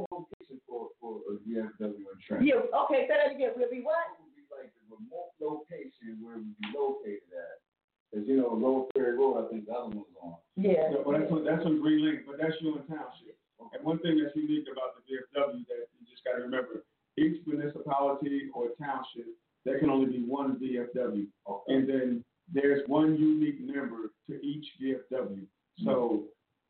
for, 0.67 0.91
for 1.01 1.23
a 1.31 1.39
VFW 1.47 2.03
in 2.03 2.47
Yeah, 2.47 2.67
okay, 2.85 3.07
say 3.07 3.15
that 3.15 3.35
again. 3.35 3.55
We'll 3.57 3.71
be 3.71 3.81
what? 3.81 4.19
Like 4.51 4.75
the 4.75 4.85
remote 4.91 5.33
location 5.39 6.19
where 6.19 6.37
we 6.37 6.51
be 6.59 6.69
located 6.75 7.31
at. 7.31 7.63
Because, 8.11 8.27
you 8.27 8.41
know, 8.41 8.57
Lower 8.57 8.89
Ferry 8.97 9.17
Road, 9.17 9.45
I 9.45 9.53
think 9.53 9.67
the 9.69 9.73
other 9.77 9.93
one's 9.93 10.17
on. 10.21 10.41
Yeah. 10.57 10.89
Yeah, 10.91 11.05
well, 11.05 11.19
that's 11.19 11.31
what, 11.31 11.45
that's 11.45 11.61
what 11.61 11.77
Green 11.81 12.05
Link, 12.05 12.25
but 12.27 12.41
that's 12.41 12.57
Ewing 12.61 12.83
Township. 12.89 13.37
And 13.61 13.85
one 13.85 13.99
thing 14.01 14.17
that's 14.17 14.35
unique 14.35 14.65
about 14.73 14.97
the 14.97 15.05
VFW 15.05 15.67
that 15.69 15.93
you 16.01 16.09
just 16.09 16.25
got 16.25 16.41
to 16.41 16.43
remember, 16.43 16.85
each 17.19 17.45
municipality 17.47 18.49
or 18.55 18.69
township, 18.81 19.27
there 19.65 19.79
can 19.79 19.91
only 19.91 20.07
be 20.07 20.25
one 20.25 20.57
VFW. 20.57 21.27
And 21.67 21.89
then 21.89 22.25
there's 22.53 22.81
one 22.87 23.17
unique 23.17 23.61
member 23.61 24.13
to 24.31 24.41
each 24.41 24.65
VFW. 24.81 25.45
So 25.85 26.25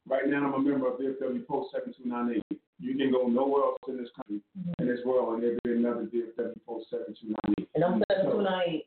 right 0.08 0.26
now 0.28 0.44
I'm 0.46 0.54
a 0.54 0.58
member 0.58 0.88
of 0.88 0.98
VFW 0.98 1.46
Post 1.46 1.72
7298. 1.72 2.60
You 2.80 2.96
can 2.96 3.10
go 3.10 3.26
nowhere 3.26 3.64
else 3.64 3.78
in 3.88 3.96
this 3.98 4.08
country, 4.16 4.40
in 4.78 4.86
this 4.86 5.00
world, 5.04 5.34
and 5.34 5.42
there'll 5.42 5.58
be 5.64 5.72
another 5.72 6.06
VFW 6.06 6.54
Post 6.66 6.90
7298. 6.90 7.68
And 7.74 7.84
I'm 7.84 8.02
seven 8.10 8.24
So- 8.24 8.32
two 8.38 8.42
nine 8.42 8.62
eight. 8.68 8.86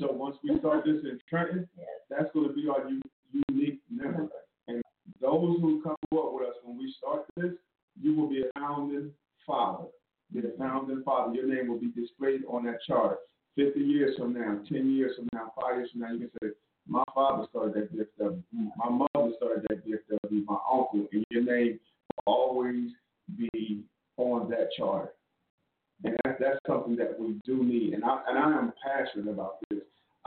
so 0.00 0.12
once 0.12 0.36
we 0.42 0.58
start 0.58 0.84
this 0.84 1.02
in 1.04 1.18
Trenton, 1.28 1.68
that's 2.08 2.30
going 2.32 2.48
to 2.48 2.54
be 2.54 2.68
our 2.68 2.88
unique 3.50 3.80
member. 3.90 4.28
And 4.68 4.82
those 5.20 5.60
who 5.60 5.82
come 5.82 5.96
up 6.16 6.32
with 6.32 6.48
us 6.48 6.54
when 6.62 6.78
we 6.78 6.92
start 6.98 7.26
this, 7.36 7.52
you 8.00 8.14
will 8.14 8.28
be 8.28 8.42
a 8.42 8.58
founding 8.58 9.12
father. 9.46 9.86
Be 10.32 10.40
the 10.40 10.54
founding 10.58 11.02
father. 11.02 11.34
Your 11.34 11.46
name 11.46 11.68
will 11.68 11.78
be 11.78 11.88
displayed 11.88 12.42
on 12.48 12.64
that 12.64 12.78
chart. 12.86 13.18
50 13.56 13.78
years 13.80 14.16
from 14.16 14.32
now, 14.32 14.58
10 14.68 14.90
years 14.90 15.14
from 15.16 15.28
now, 15.32 15.52
five 15.60 15.76
years 15.76 15.90
from 15.92 16.00
now, 16.00 16.12
you 16.12 16.18
can 16.20 16.30
say, 16.42 16.48
my 16.86 17.04
father 17.14 17.46
started 17.50 17.74
that 17.74 18.18
VFW. 18.18 18.42
My 18.76 18.90
mother 18.90 19.32
started 19.36 19.66
that 19.68 19.86
VFW. 19.86 20.44
My 20.46 20.58
uncle. 20.70 21.06
And 21.12 21.24
your 21.30 21.42
name 21.42 21.80
will 22.26 22.34
always 22.34 22.90
be 23.36 23.84
on 24.16 24.50
that 24.50 24.70
chart. 24.76 25.14
And 26.04 26.16
that, 26.24 26.38
that's 26.38 26.58
something 26.66 26.96
that 26.96 27.18
we 27.18 27.40
do 27.44 27.64
need. 27.64 27.94
And 27.94 28.04
I, 28.04 28.20
and 28.28 28.38
I 28.38 28.58
am 28.58 28.72
passionate 28.84 29.30
about 29.30 29.56
this. 29.70 29.80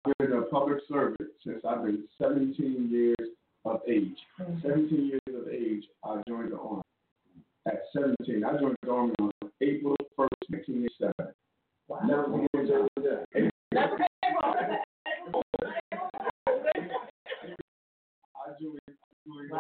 I've 0.05 0.17
been 0.17 0.33
a 0.33 0.43
public 0.43 0.79
servant 0.89 1.29
since 1.43 1.63
I've 1.67 1.83
been 1.83 2.03
17 2.21 2.89
years 2.89 3.29
of 3.65 3.81
age. 3.87 4.15
Mm-hmm. 4.39 4.67
17 4.67 5.05
years 5.05 5.21
of 5.41 5.47
age, 5.51 5.83
I 6.03 6.21
joined 6.27 6.51
the 6.51 6.57
Army. 6.57 6.81
At 7.67 7.81
17, 7.93 8.43
I 8.43 8.57
joined 8.59 8.75
the 8.81 8.91
Army 8.91 9.13
on 9.19 9.31
April 9.61 9.95
1st, 10.17 10.49
1987. 10.49 11.33
Wow. 11.87 11.99
Never 12.05 12.23
forget 12.25 12.49
that. 12.95 13.25
I 18.35 18.51
joined 19.27 19.51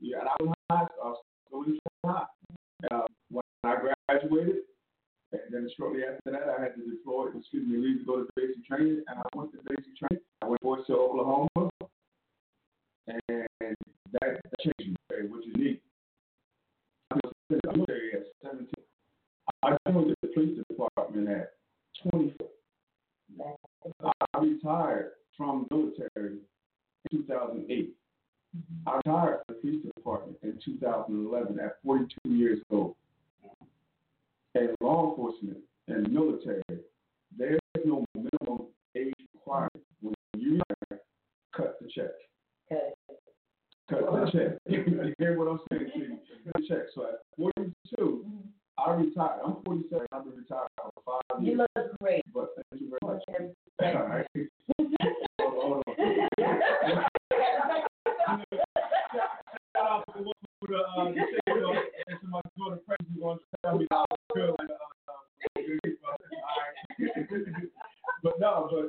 yeah, 0.00 0.20
and 0.20 0.28
I 0.28 0.36
was 0.42 0.54
high, 0.70 0.86
I 1.02 1.06
was 1.06 1.22
going 1.50 1.72
to 1.74 1.78
high. 2.04 2.24
Uh, 2.90 3.06
when 3.30 3.42
I 3.64 3.76
graduated, 4.08 4.56
and 5.32 5.40
then 5.50 5.68
shortly 5.76 6.02
after 6.02 6.30
that, 6.30 6.48
I 6.48 6.62
had 6.62 6.74
to 6.76 6.82
deploy, 6.84 7.28
excuse 7.36 7.66
me, 7.66 7.78
leave 7.78 8.00
to 8.00 8.04
go 8.04 8.16
to 8.22 8.28
basic 8.36 8.66
training, 8.66 9.02
and 9.08 9.18
I 9.18 9.22
went 9.34 9.52
to 9.52 9.58
basic 9.68 9.96
training. 9.96 10.24
I 10.42 10.46
went 10.46 10.86
to 10.86 10.94
Oklahoma, 10.94 11.70
and 13.08 13.76
that, 14.12 14.40
that 14.42 14.60
changed 14.60 14.96
me, 15.10 15.28
which 15.28 15.46
is 15.46 15.54
neat. 15.56 15.82
I 17.10 17.16
was 17.16 17.32
in 17.50 17.60
the 17.62 17.72
military 17.72 18.12
at 18.14 18.26
17. 18.42 18.68
I 19.62 19.76
joined 19.90 20.14
the 20.22 20.28
police 20.28 20.58
department 20.68 21.28
at 21.28 21.52
24. 22.10 22.48
I 24.34 24.38
retired 24.38 25.12
from 25.36 25.66
military 25.70 26.38
in 27.10 27.26
2008. 27.26 27.94
Mm-hmm. 28.56 28.88
I 28.88 28.96
retired 28.96 29.40
from 29.46 29.56
the 29.56 29.60
police 29.60 29.84
department 29.96 30.38
in 30.42 30.58
2011 30.64 31.60
at 31.60 31.76
42 31.84 32.30
years 32.30 32.58
old. 32.70 32.94
And 34.54 34.70
law 34.80 35.10
enforcement 35.10 35.58
and 35.88 36.10
military, 36.10 36.62
there's 37.36 37.60
no 37.84 38.04
minimum 38.14 38.68
age 38.96 39.12
requirement. 39.34 39.84
When 40.00 40.14
you 40.36 40.62
cut 41.54 41.78
the 41.80 41.88
check. 41.88 42.12
Okay. 42.72 42.90
Cut 43.90 44.00
the 44.00 44.30
check. 44.32 44.58
you 44.66 45.14
hear 45.18 45.38
what 45.38 45.48
I'm 45.48 45.60
saying 45.70 45.90
to 45.92 45.98
you? 45.98 46.18
Cut 46.44 46.62
the 46.62 46.68
check. 46.68 46.84
So 46.94 47.02
at 47.02 47.20
42, 47.36 47.74
mm-hmm. 47.98 48.48
I 48.78 48.94
retired. 48.94 49.40
I'm 49.44 49.56
47. 49.64 50.06
I've 50.12 50.24
been 50.24 50.36
retired 50.36 50.68
for 50.76 50.90
five 51.04 51.42
years. 51.42 51.58
You 51.58 51.66
look 51.76 51.98
great. 52.00 52.22
But 52.32 52.54
thank 52.70 52.82
you 52.82 52.88
very 52.90 53.14
much. 53.14 53.22
All 53.94 54.08
right. 54.08 54.26
Hold 55.38 55.78
on, 55.78 55.82
hold 55.86 55.86
on. 55.86 57.06
Shout 59.76 59.90
out 59.90 60.04
to 60.05 60.05
but 68.22 68.34
no, 68.40 68.68
but. 68.70 68.88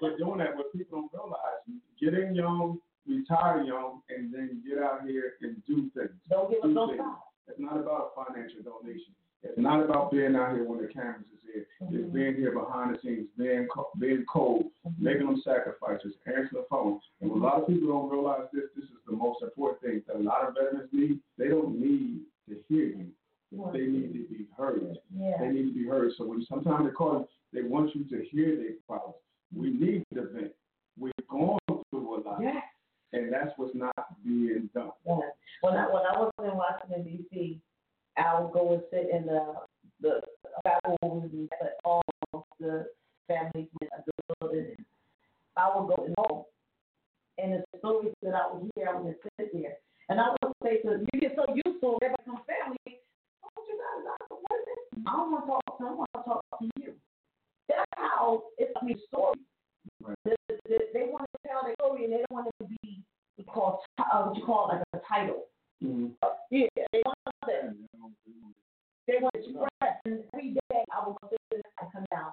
But, 0.00 0.18
doing 0.18 0.38
that, 0.38 0.56
what 0.56 0.72
people 0.72 1.08
don't 1.12 1.24
realize, 1.24 1.60
get 2.00 2.14
in 2.14 2.34
young, 2.36 2.78
retire 3.06 3.62
young, 3.64 4.00
and 4.08 4.32
then 4.32 4.62
get 4.66 4.78
out 4.82 5.02
here 5.06 5.32
and 5.42 5.56
do 5.66 5.90
things. 5.94 6.10
Do 6.30 6.46
things. 6.50 7.00
It's 7.48 7.58
not 7.58 7.78
about 7.78 8.12
financial 8.14 8.62
donation. 8.62 9.14
It's 9.42 9.58
not 9.58 9.84
about 9.84 10.10
being 10.12 10.36
out 10.36 10.54
here 10.54 10.64
when 10.64 10.80
the 10.80 10.88
cameras 10.88 11.26
is 11.34 11.43
here. 11.54 11.66
It's 11.80 12.12
being 12.12 12.34
here 12.34 12.52
behind 12.52 12.94
the 12.94 12.98
scenes, 13.00 13.28
being 13.38 13.68
being 13.98 14.24
cold, 14.30 14.66
making 14.98 15.26
them 15.26 15.40
sacrifices, 15.44 16.14
answering 16.26 16.48
the 16.52 16.66
phone. 16.68 17.00
And 17.20 17.30
a 17.30 17.34
lot 17.34 17.60
of 17.60 17.68
people 17.68 17.88
don't 17.88 18.10
realize 18.10 18.48
this. 18.52 18.64
This 18.76 18.84
is 18.84 18.98
the 19.06 19.16
most 19.16 19.42
important 19.42 19.82
thing 19.82 20.02
that 20.06 20.16
a 20.16 20.18
lot 20.18 20.48
of 20.48 20.54
veterans 20.54 20.90
need. 20.92 21.20
They 21.38 21.48
don't 21.48 21.80
need 21.80 22.20
to 22.48 22.56
hear 22.68 22.86
you. 22.86 23.06
They 23.72 23.86
need 23.86 24.12
to 24.14 24.34
be 24.34 24.46
heard. 24.56 24.98
Yeah. 25.16 25.38
They 25.40 25.48
need 25.48 25.68
to 25.68 25.74
be 25.74 25.86
heard. 25.86 26.12
So 26.18 26.26
when 26.26 26.44
sometimes 26.48 26.86
they 26.86 26.92
call 26.92 27.12
them, 27.12 27.26
they 27.52 27.62
want 27.62 27.94
you 27.94 28.04
to 28.04 28.24
hear 28.30 28.56
their 28.56 28.72
problems. 28.86 29.16
We 29.54 29.70
need 29.70 30.02
the 30.12 30.22
vent. 30.34 30.52
We're 30.98 31.12
going 31.30 31.58
through 31.90 32.16
a 32.16 32.28
lot. 32.28 32.40
Yeah. 32.42 32.60
And 33.12 33.32
that's 33.32 33.50
what's 33.56 33.74
not 33.76 33.94
being 34.24 34.68
done. 34.74 34.90
Yeah. 35.06 35.18
When 35.60 35.74
I 35.74 35.86
when 35.86 36.02
I 36.02 36.18
was 36.18 36.32
in 36.40 36.56
Washington 36.56 37.04
D.C., 37.04 37.60
I 38.16 38.40
would 38.40 38.52
go 38.52 38.72
and 38.72 38.82
sit 38.90 39.08
in 39.14 39.26
the 39.26 39.54
the 40.00 40.20
battle 40.62 40.96
rooms 41.02 41.30
and 41.32 41.48
let 41.60 41.78
all 41.84 42.02
the 42.60 42.86
families 43.28 43.68
in 43.80 43.88
the 44.06 44.12
building. 44.40 44.76
I 45.56 45.70
would 45.74 45.88
go 45.88 46.04
and 46.04 46.14
home, 46.18 46.44
and 47.38 47.62
the 47.72 47.78
stories 47.78 48.12
that 48.22 48.34
I 48.34 48.52
would 48.52 48.70
hear, 48.74 48.88
I 48.88 49.00
would 49.00 49.14
sit 49.38 49.52
there, 49.52 49.76
and 50.08 50.20
I 50.20 50.30
would 50.42 50.52
say 50.62 50.82
to 50.82 50.90
them, 50.90 51.06
you 51.12 51.20
get 51.20 51.36
so 51.36 51.46
used 51.54 51.80
to 51.80 51.98
it, 52.02 52.10
become 52.18 52.40
family. 52.46 52.98
Don't 53.42 53.66
you 53.68 53.78
guys 53.78 54.02
is 54.34 54.66
it? 54.66 54.78
I 55.06 55.12
don't 55.12 55.30
want 55.30 55.44
to 55.44 55.50
talk 55.50 55.78
to 55.78 55.84
them. 55.84 55.92
I 55.92 55.94
want 55.94 56.10
to 56.14 56.22
talk 56.22 56.42
to 56.58 56.70
you. 56.80 56.92
That's 57.68 57.84
how 57.96 58.42
it's 58.58 58.72
a 58.80 58.84
new 58.84 58.98
story. 59.08 59.38
They, 60.24 60.34
they, 60.68 60.78
they 60.92 61.04
want 61.06 61.26
to 61.30 61.48
tell 61.48 61.62
their 61.62 61.74
story, 61.74 62.04
and 62.04 62.12
they 62.12 62.18
don't 62.18 62.30
want 62.30 62.48
it 62.48 62.64
to 62.64 62.68
be 62.82 63.02
called 63.46 63.78
uh, 63.98 64.22
what 64.24 64.36
you 64.36 64.44
call 64.44 64.68
like 64.68 64.82
a 64.92 65.00
title. 65.06 65.44
Yeah, 66.50 66.66
they 66.92 67.02
want 67.04 67.18
that. 67.46 67.74
They 69.06 69.14
want 69.20 69.34
to 69.34 69.40
express. 69.40 69.96
And 70.04 70.24
every 70.32 70.50
day 70.52 70.84
I 70.92 71.06
will 71.06 71.18
sit 71.30 71.38
there, 71.50 71.60
I 71.78 71.84
come 71.92 72.04
down 72.10 72.32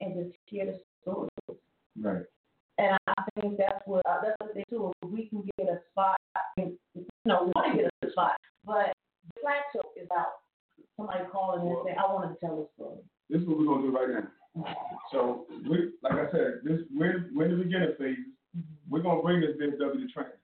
and 0.00 0.14
just 0.14 0.36
hear 0.46 0.66
the 0.66 0.78
stories. 1.02 1.30
Right. 1.98 2.24
And 2.78 2.96
I 3.06 3.24
think 3.40 3.58
that's 3.58 3.82
what 3.86 4.02
uh, 4.08 4.18
that's 4.22 4.36
the 4.40 4.54
thing 4.54 4.64
too. 4.70 4.92
If 5.02 5.10
we 5.10 5.26
can 5.26 5.42
get 5.58 5.68
a 5.68 5.78
spot, 5.90 6.16
you 6.56 6.78
know, 7.24 7.44
we 7.44 7.52
want 7.54 7.76
to 7.76 7.82
get 7.82 7.90
a 8.08 8.10
spot, 8.12 8.32
but 8.64 8.92
the 9.34 9.50
show 9.72 9.82
is 9.96 10.06
about 10.06 10.40
somebody 10.96 11.24
calling 11.30 11.68
and 11.68 11.76
saying, 11.84 11.96
"I 11.98 12.12
want 12.12 12.32
to 12.32 12.40
tell 12.40 12.58
a 12.62 12.66
story." 12.74 12.98
This 13.28 13.42
is 13.42 13.46
what 13.46 13.58
we're 13.58 13.66
gonna 13.66 13.82
do 13.82 13.96
right 13.96 14.08
now. 14.08 14.64
So 15.12 15.46
we, 15.68 15.92
like 16.02 16.12
I 16.12 16.30
said, 16.32 16.60
this 16.64 16.80
we're 16.94 17.30
we're 17.34 17.46
in 17.46 17.58
the 17.58 17.64
beginning 17.64 17.94
phase. 17.98 18.16
We're 18.88 19.02
gonna 19.02 19.22
bring 19.22 19.40
this 19.40 19.56
VFW 19.60 20.06
to 20.06 20.12
Trenton, 20.12 20.38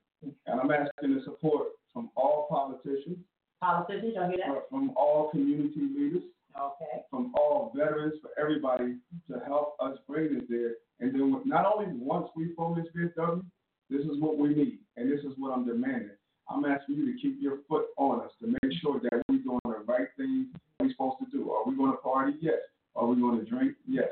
and 0.47 0.61
I'm 0.61 0.71
asking 0.71 1.15
the 1.15 1.23
support 1.25 1.69
from 1.93 2.11
all 2.15 2.47
politicians, 2.51 3.19
Politicians, 3.61 4.13
y'all 4.15 4.29
hear 4.29 4.39
that? 4.39 4.69
from 4.71 4.91
all 4.97 5.31
community 5.31 5.81
leaders, 5.81 6.23
Okay. 6.57 7.05
from 7.11 7.33
all 7.37 7.73
veterans, 7.75 8.15
for 8.21 8.31
everybody 8.39 8.97
to 9.31 9.39
help 9.41 9.77
us 9.81 9.99
bring 10.07 10.35
this 10.35 10.45
there. 10.49 10.77
And 11.01 11.13
then 11.13 11.43
not 11.45 11.67
only 11.67 11.87
once 11.99 12.29
we 12.37 12.55
form 12.55 12.77
this 12.81 12.89
VFW, 12.95 13.45
this 13.91 14.05
is 14.07 14.19
what 14.21 14.37
we 14.39 14.55
need, 14.55 14.79
and 14.97 15.11
this 15.11 15.25
is 15.25 15.37
what 15.39 15.53
I'm 15.53 15.65
demanding. 15.67 16.11
I'm 16.49 16.65
asking 16.65 16.97
you 16.97 17.13
to 17.13 17.19
keep 17.21 17.41
your 17.41 17.59
foot 17.69 17.87
on 17.97 18.21
us 18.21 18.33
to 18.41 18.47
make 18.47 18.73
sure 18.81 19.01
that 19.01 19.23
we're 19.29 19.39
doing 19.39 19.61
the 19.65 19.85
right 19.87 20.09
things 20.17 20.47
we're 20.81 20.91
supposed 20.91 21.19
to 21.21 21.31
do. 21.31 21.51
Are 21.51 21.65
we 21.65 21.77
going 21.77 21.91
to 21.93 21.99
party? 21.99 22.37
Yes. 22.41 22.61
Are 22.97 23.07
we 23.07 23.21
going 23.21 23.39
to 23.39 23.45
drink? 23.45 23.77
Yes. 23.87 24.09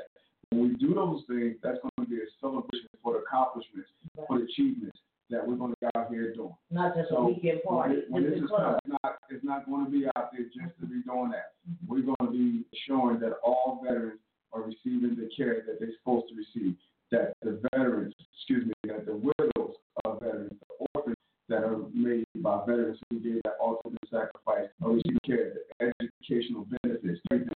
When 0.51 0.69
we 0.69 0.75
do 0.75 0.93
those 0.93 1.23
things, 1.27 1.55
that's 1.63 1.79
going 1.81 1.91
to 1.99 2.05
be 2.05 2.17
a 2.17 2.27
celebration 2.39 2.87
for 3.03 3.13
the 3.13 3.19
accomplishments, 3.19 3.89
for 4.27 4.39
the 4.39 4.45
achievements 4.45 4.97
that 5.29 5.45
we're 5.45 5.55
going 5.55 5.71
to 5.71 5.77
be 5.81 5.87
out 5.95 6.09
here 6.09 6.33
doing. 6.33 6.55
Not 6.71 6.95
just 6.95 7.11
a 7.11 7.21
weekend 7.21 7.61
party. 7.63 8.03
when, 8.09 8.23
when 8.23 8.31
This 8.31 8.39
is 8.39 8.43
it's 8.43 8.51
not, 8.51 9.17
it's 9.29 9.43
not 9.43 9.65
going 9.65 9.85
to 9.85 9.91
be 9.91 10.05
out 10.15 10.31
there 10.31 10.45
just 10.45 10.79
to 10.79 10.85
be 10.85 11.01
doing 11.03 11.31
that. 11.31 11.53
Mm-hmm. 11.69 11.91
We're 11.91 12.01
going 12.01 12.31
to 12.31 12.31
be 12.31 12.65
showing 12.87 13.19
that 13.19 13.33
all 13.43 13.81
veterans 13.83 14.19
are 14.53 14.61
receiving 14.61 15.15
the 15.15 15.29
care 15.35 15.63
that 15.67 15.79
they're 15.79 15.95
supposed 15.99 16.27
to 16.29 16.35
receive. 16.35 16.75
That 17.11 17.33
the 17.41 17.59
veterans, 17.71 18.13
excuse 18.35 18.65
me, 18.67 18.73
that 18.85 19.05
the 19.05 19.15
widows 19.15 19.75
of 20.03 20.19
veterans, 20.19 20.53
the 20.67 20.85
orphans 20.93 21.15
that 21.49 21.63
are 21.63 21.77
made 21.93 22.25
by 22.35 22.59
veterans 22.65 22.99
who 23.09 23.19
gave 23.19 23.41
that 23.43 23.55
ultimate 23.61 23.97
sacrifice 24.11 24.67
are 24.83 24.91
receiving 24.91 25.19
care, 25.25 25.53
the 25.79 25.93
educational 26.01 26.67
benefits, 26.83 27.21
everything 27.31 27.53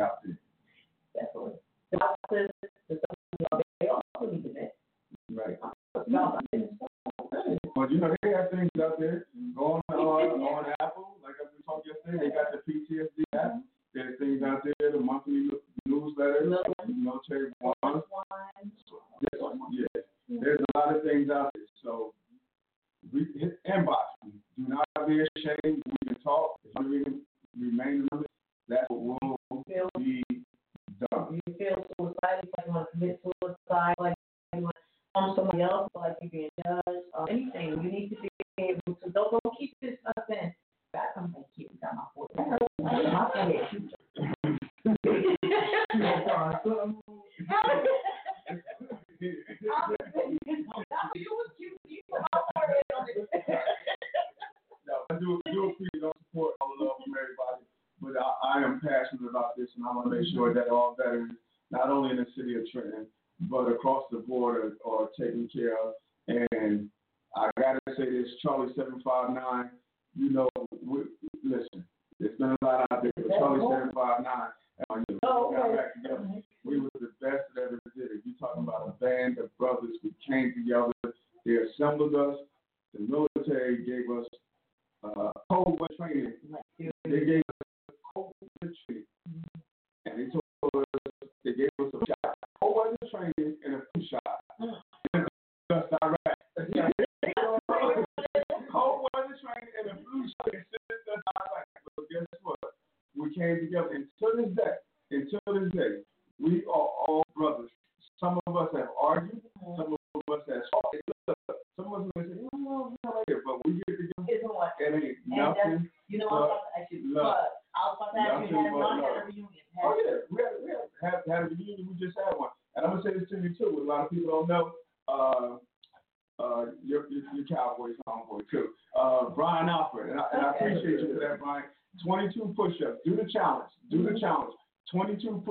out 0.00 0.18
there. 0.24 0.36
Definitely. 1.14 1.52
The 1.92 1.98
doctors, 1.98 2.50
the 2.88 2.98
doctors, 3.50 3.66
they 3.80 3.88
also 3.88 4.32
need 4.32 4.42
to 4.42 4.52
vet. 4.52 4.74
Right. 5.32 5.58
No, 6.06 6.38
But 7.88 7.94
you 7.94 8.00
know, 8.02 8.14
they 8.22 8.30
have 8.36 8.50
things 8.50 8.68
out 8.82 9.00
there. 9.00 9.24
Go 9.56 9.80
on 9.88 9.96
on, 9.96 10.40
on 10.42 10.74
Apple, 10.78 11.16
like 11.24 11.36
we 11.40 11.62
talked 11.64 11.86
yesterday, 11.86 12.28
they 12.28 12.34
got 12.34 12.52
the 12.52 12.60
PTSD 12.70 13.24
app. 13.34 13.62
There's 13.94 14.18
things 14.18 14.42
out 14.42 14.62
there, 14.62 14.92
the 14.92 15.00
monthly 15.00 15.48
newsletter, 15.86 16.54
military 16.86 17.50
one. 17.60 18.02
Yeah, 19.72 20.02
there's 20.28 20.60
a 20.60 20.78
lot 20.78 20.94
of 20.94 21.02
things 21.02 21.30
out 21.30 21.50
there. 21.54 21.62
So 21.82 22.12
we 23.10 23.26
hit 23.40 23.58
inbox. 23.64 24.04
Do 24.22 24.68
not 24.68 24.86
be 25.06 25.20
ashamed. 25.20 25.82
We 25.86 26.08
can 26.08 26.16
talk. 26.22 26.60
If 26.64 26.84
you 26.84 27.22
remain 27.58 28.06
anonymous, 28.12 28.28
that's 28.68 28.84
what 28.90 29.18
will 29.50 29.90
be 29.96 30.22
done. 31.10 31.40
you 31.46 31.54
feel 31.56 31.86
suicidal, 31.96 32.14
like 32.20 32.66
you 32.66 32.72
want 32.74 32.86
to 32.92 32.98
commit 32.98 33.20
suicide, 33.24 33.94
like 33.98 34.14
you 34.54 34.62
want 34.62 34.76
to 34.76 34.82
harm 35.18 35.32
somebody 35.36 35.62
else, 35.62 35.90
like 35.94 36.16
you're 36.20 36.30
being 36.30 36.50
judged, 36.62 36.87
or 37.18 37.28
anything, 37.30 37.70
you 37.82 37.90
need 37.90 38.08
to 38.10 38.16
be 38.22 38.28
able 38.58 38.94
to, 39.02 39.10
don't, 39.10 39.30
don't 39.32 39.58
keep 39.58 39.74
this 39.82 39.94
stuff 40.00 40.24
in. 40.30 40.52
God, 40.94 41.02
come 41.14 41.34
and 41.36 41.44
keep 41.56 41.70
it 41.70 41.80
down 41.80 41.96
my 41.96 42.04
foot. 42.14 42.30
My 42.36 42.58
forehead. 43.34 43.68
No, 54.86 55.04
I 55.10 55.14
do, 55.18 55.40
do 55.52 55.70
appreciate 55.70 56.00
the 56.00 56.12
support, 56.30 56.54
all 56.60 56.72
love 56.80 56.96
from 57.04 57.14
everybody. 57.18 57.64
But 58.00 58.12
I, 58.16 58.58
I 58.58 58.64
am 58.64 58.80
passionate 58.80 59.28
about 59.28 59.56
this, 59.56 59.68
and 59.76 59.84
I 59.84 59.94
want 59.94 60.10
to 60.10 60.16
make 60.16 60.28
sure 60.32 60.54
that 60.54 60.68
all 60.68 60.94
veterans, 60.96 61.32
not 61.70 61.90
only 61.90 62.10
in 62.10 62.16
the 62.16 62.26
city 62.36 62.54
of 62.54 62.62
Trenton, 62.72 63.06
but 63.40 63.68
across 63.68 64.04
the 64.10 64.18
board, 64.18 64.78
are, 64.86 64.90
are 64.90 65.08
taken 65.18 65.48
care 65.52 65.74
of. 65.74 65.94
And 66.28 66.88
I 67.36 67.50
gotta 67.58 67.80
say 67.96 68.10
this, 68.10 68.27
Charlie 68.42 68.72
seven 68.76 69.00
five 69.04 69.30
nine. 69.30 69.70
You 70.16 70.30
know, 70.30 70.48
we, 70.84 71.02
listen, 71.44 71.84
there's 72.18 72.36
been 72.38 72.56
a 72.60 72.64
lot 72.64 72.86
out 72.90 73.02
there, 73.02 73.12
but 73.16 73.28
Charlie 73.38 73.66
seven 73.70 73.92
five 73.94 74.22
nine. 74.22 74.50
Uh, 74.90 75.02
you 75.08 75.18
know, 75.22 75.48
we 75.50 75.56
got 75.56 75.76
back 75.76 75.94
together. 75.94 76.28
We 76.64 76.80
were 76.80 76.90
the 77.00 77.10
best 77.20 77.44
that 77.54 77.62
ever 77.62 77.80
did 77.96 78.10
it. 78.12 78.22
You 78.24 78.34
talking 78.38 78.62
about 78.62 78.88
a 78.88 79.04
band 79.04 79.38
of 79.38 79.56
brothers 79.58 79.96
who 80.02 80.12
came 80.26 80.54
together. 80.54 80.92
They 81.44 81.56
assembled 81.56 82.14
us. 82.14 82.36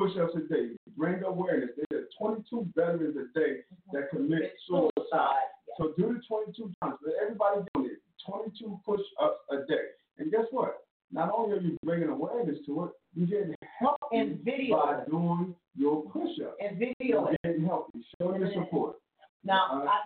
push-ups 0.07 0.35
a 0.35 0.53
day. 0.53 0.69
Bring 0.95 1.23
awareness. 1.23 1.69
There 1.89 1.99
are 1.99 2.07
22 2.17 2.67
veterans 2.75 3.15
a 3.17 3.39
day 3.39 3.57
that 3.93 4.09
commit 4.09 4.53
suicide. 4.67 5.47
So 5.77 5.93
do 5.97 6.13
the 6.13 6.21
22 6.27 6.71
times. 6.81 6.95
Let 7.05 7.15
everybody 7.21 7.61
do 7.75 7.85
it. 7.85 7.99
22 8.25 8.79
push-ups 8.85 9.39
a 9.51 9.57
day. 9.67 9.87
And 10.17 10.31
guess 10.31 10.45
what? 10.51 10.83
Not 11.11 11.31
only 11.35 11.57
are 11.57 11.61
you 11.61 11.77
bringing 11.83 12.09
awareness 12.09 12.57
to 12.65 12.85
it, 12.85 12.91
you're 13.15 13.27
getting 13.27 13.55
help 13.79 13.97
by 14.01 15.03
doing 15.09 15.55
your 15.75 16.03
push-ups. 16.11 16.57
And 16.59 16.77
video 16.77 17.29
You're 17.29 17.35
getting 17.43 17.65
healthy. 17.65 18.05
Show 18.19 18.35
your 18.35 18.51
support. 18.53 18.95
Now, 19.43 19.69
uh, 19.71 19.85
I 19.87 19.96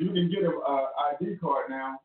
you 0.00 0.10
can 0.12 0.30
get 0.30 0.42
an 0.42 0.60
uh, 0.66 0.86
ID 1.10 1.36
card 1.40 1.70
now. 1.70 1.98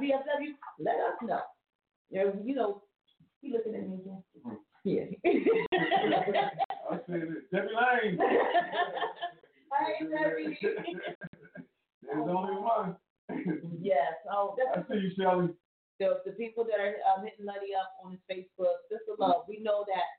VFW, 0.00 0.52
let 0.78 0.94
us 0.96 1.16
know. 1.22 1.40
You 2.10 2.54
know, 2.54 2.82
he 3.40 3.52
looking 3.52 3.74
at 3.74 3.88
me 3.88 3.96
again. 3.96 4.22
Hmm. 4.44 4.54
Yeah. 4.84 5.04
I 6.90 6.98
said 7.08 7.22
it. 7.22 7.50
Debbie 7.50 7.68
Lane. 7.72 8.18
Hi, 9.72 10.00
Debbie. 10.00 10.58
There's 10.60 12.28
only 12.28 12.60
one. 12.60 12.96
yes. 13.80 14.12
Oh, 14.30 14.56
I 14.76 14.80
see 14.82 15.00
you, 15.00 15.10
Shelly. 15.18 15.48
The, 16.00 16.20
the 16.26 16.32
people 16.32 16.64
that 16.64 16.80
are 16.80 16.96
um, 17.10 17.24
hitting 17.24 17.46
Nutty 17.46 17.74
up 17.74 17.92
on 18.04 18.12
his 18.12 18.20
Facebook, 18.30 18.84
just 18.90 19.04
a 19.08 19.20
love. 19.20 19.44
We 19.48 19.60
know 19.60 19.84
that 19.88 20.13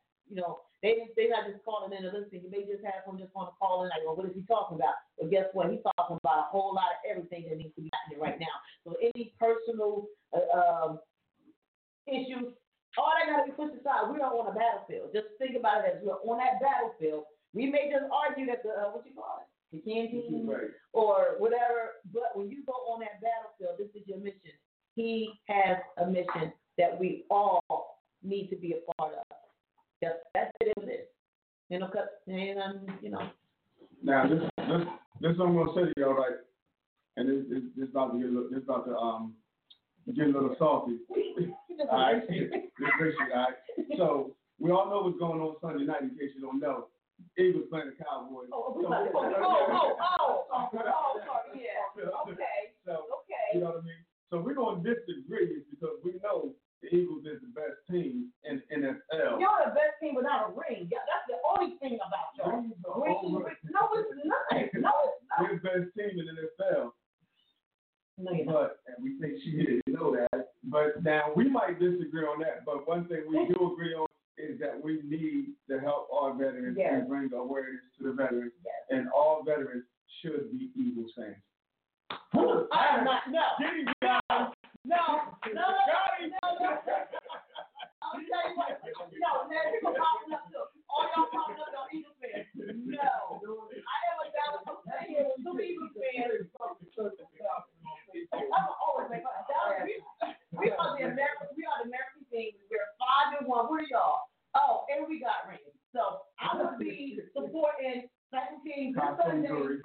Satin 108.36 109.48
Jewelry. 109.48 109.80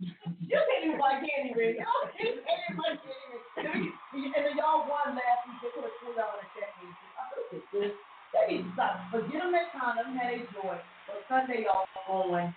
you 0.00 0.58
can't 0.60 0.84
even 0.84 0.98
buy 1.00 1.16
candy, 1.24 1.56
man. 1.56 1.80
You 1.80 2.42
can't 2.44 2.60
even 2.68 2.76
buy 2.76 2.92
candy. 3.00 3.88
And 4.12 4.44
then 4.44 4.56
y'all 4.60 4.84
won 4.84 5.16
last 5.16 5.40
week. 5.48 5.58
They 5.64 5.70
put 5.72 5.88
a 5.88 5.92
$20 6.04 6.16
check 6.52 6.72
in. 6.84 6.92
I 6.92 7.22
look 7.32 7.48
at 7.56 7.64
this. 7.72 7.92
They 8.32 8.44
need 8.48 8.64
to 8.64 8.70
stop. 8.76 9.08
Forget 9.12 9.40
them 9.44 9.52
that 9.52 9.72
time. 9.76 10.16
Had 10.16 10.36
a 10.36 10.44
joy. 10.56 10.76
But 11.08 11.24
Sunday, 11.28 11.64
y'all 11.68 11.88
going 12.08 12.52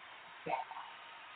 back. 0.47 0.63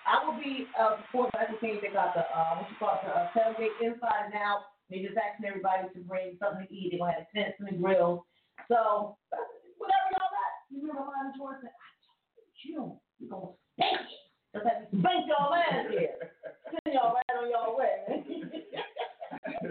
I 0.07 0.25
will 0.25 0.39
be, 0.39 0.65
uh, 0.79 0.97
before 1.03 1.29
Michael 1.35 1.59
King, 1.59 1.79
they 1.83 1.91
got 1.91 2.15
the, 2.15 2.23
uh, 2.25 2.57
what 2.57 2.67
you 2.71 2.75
call 2.79 2.97
it, 2.97 3.05
the 3.05 3.13
uh, 3.13 3.29
tailgate 3.35 3.75
inside 3.83 4.31
and 4.31 4.35
out. 4.39 4.71
They 4.89 5.05
just 5.05 5.19
asking 5.19 5.45
everybody 5.45 5.85
to 5.93 5.99
bring 6.07 6.33
something 6.41 6.65
to 6.65 6.73
eat. 6.73 6.91
They're 6.91 7.03
going 7.03 7.13
to 7.13 7.19
have 7.21 7.29
tents 7.29 7.61
and 7.61 7.69
a 7.69 7.75
grill. 7.77 8.25
So, 8.67 9.19
whatever 9.77 10.07
y'all 10.17 10.33
got, 10.33 10.51
you 10.73 10.81
remember 10.81 11.13
Lana 11.13 11.31
Jordan? 11.37 11.69
I 11.69 11.89
told 12.33 12.49
you, 12.65 12.97
you're 13.21 13.29
going 13.29 13.53
to 13.53 13.68
Dang 13.79 13.93
it. 13.93 15.01
Bank 15.01 15.25
y'all 15.27 15.51
last 15.51 15.91
year. 15.91 16.09
Send 16.65 16.93
y'all 16.93 17.13
right 17.13 17.37
on 17.39 17.49
y'all 17.49 17.77
way. 17.77 18.23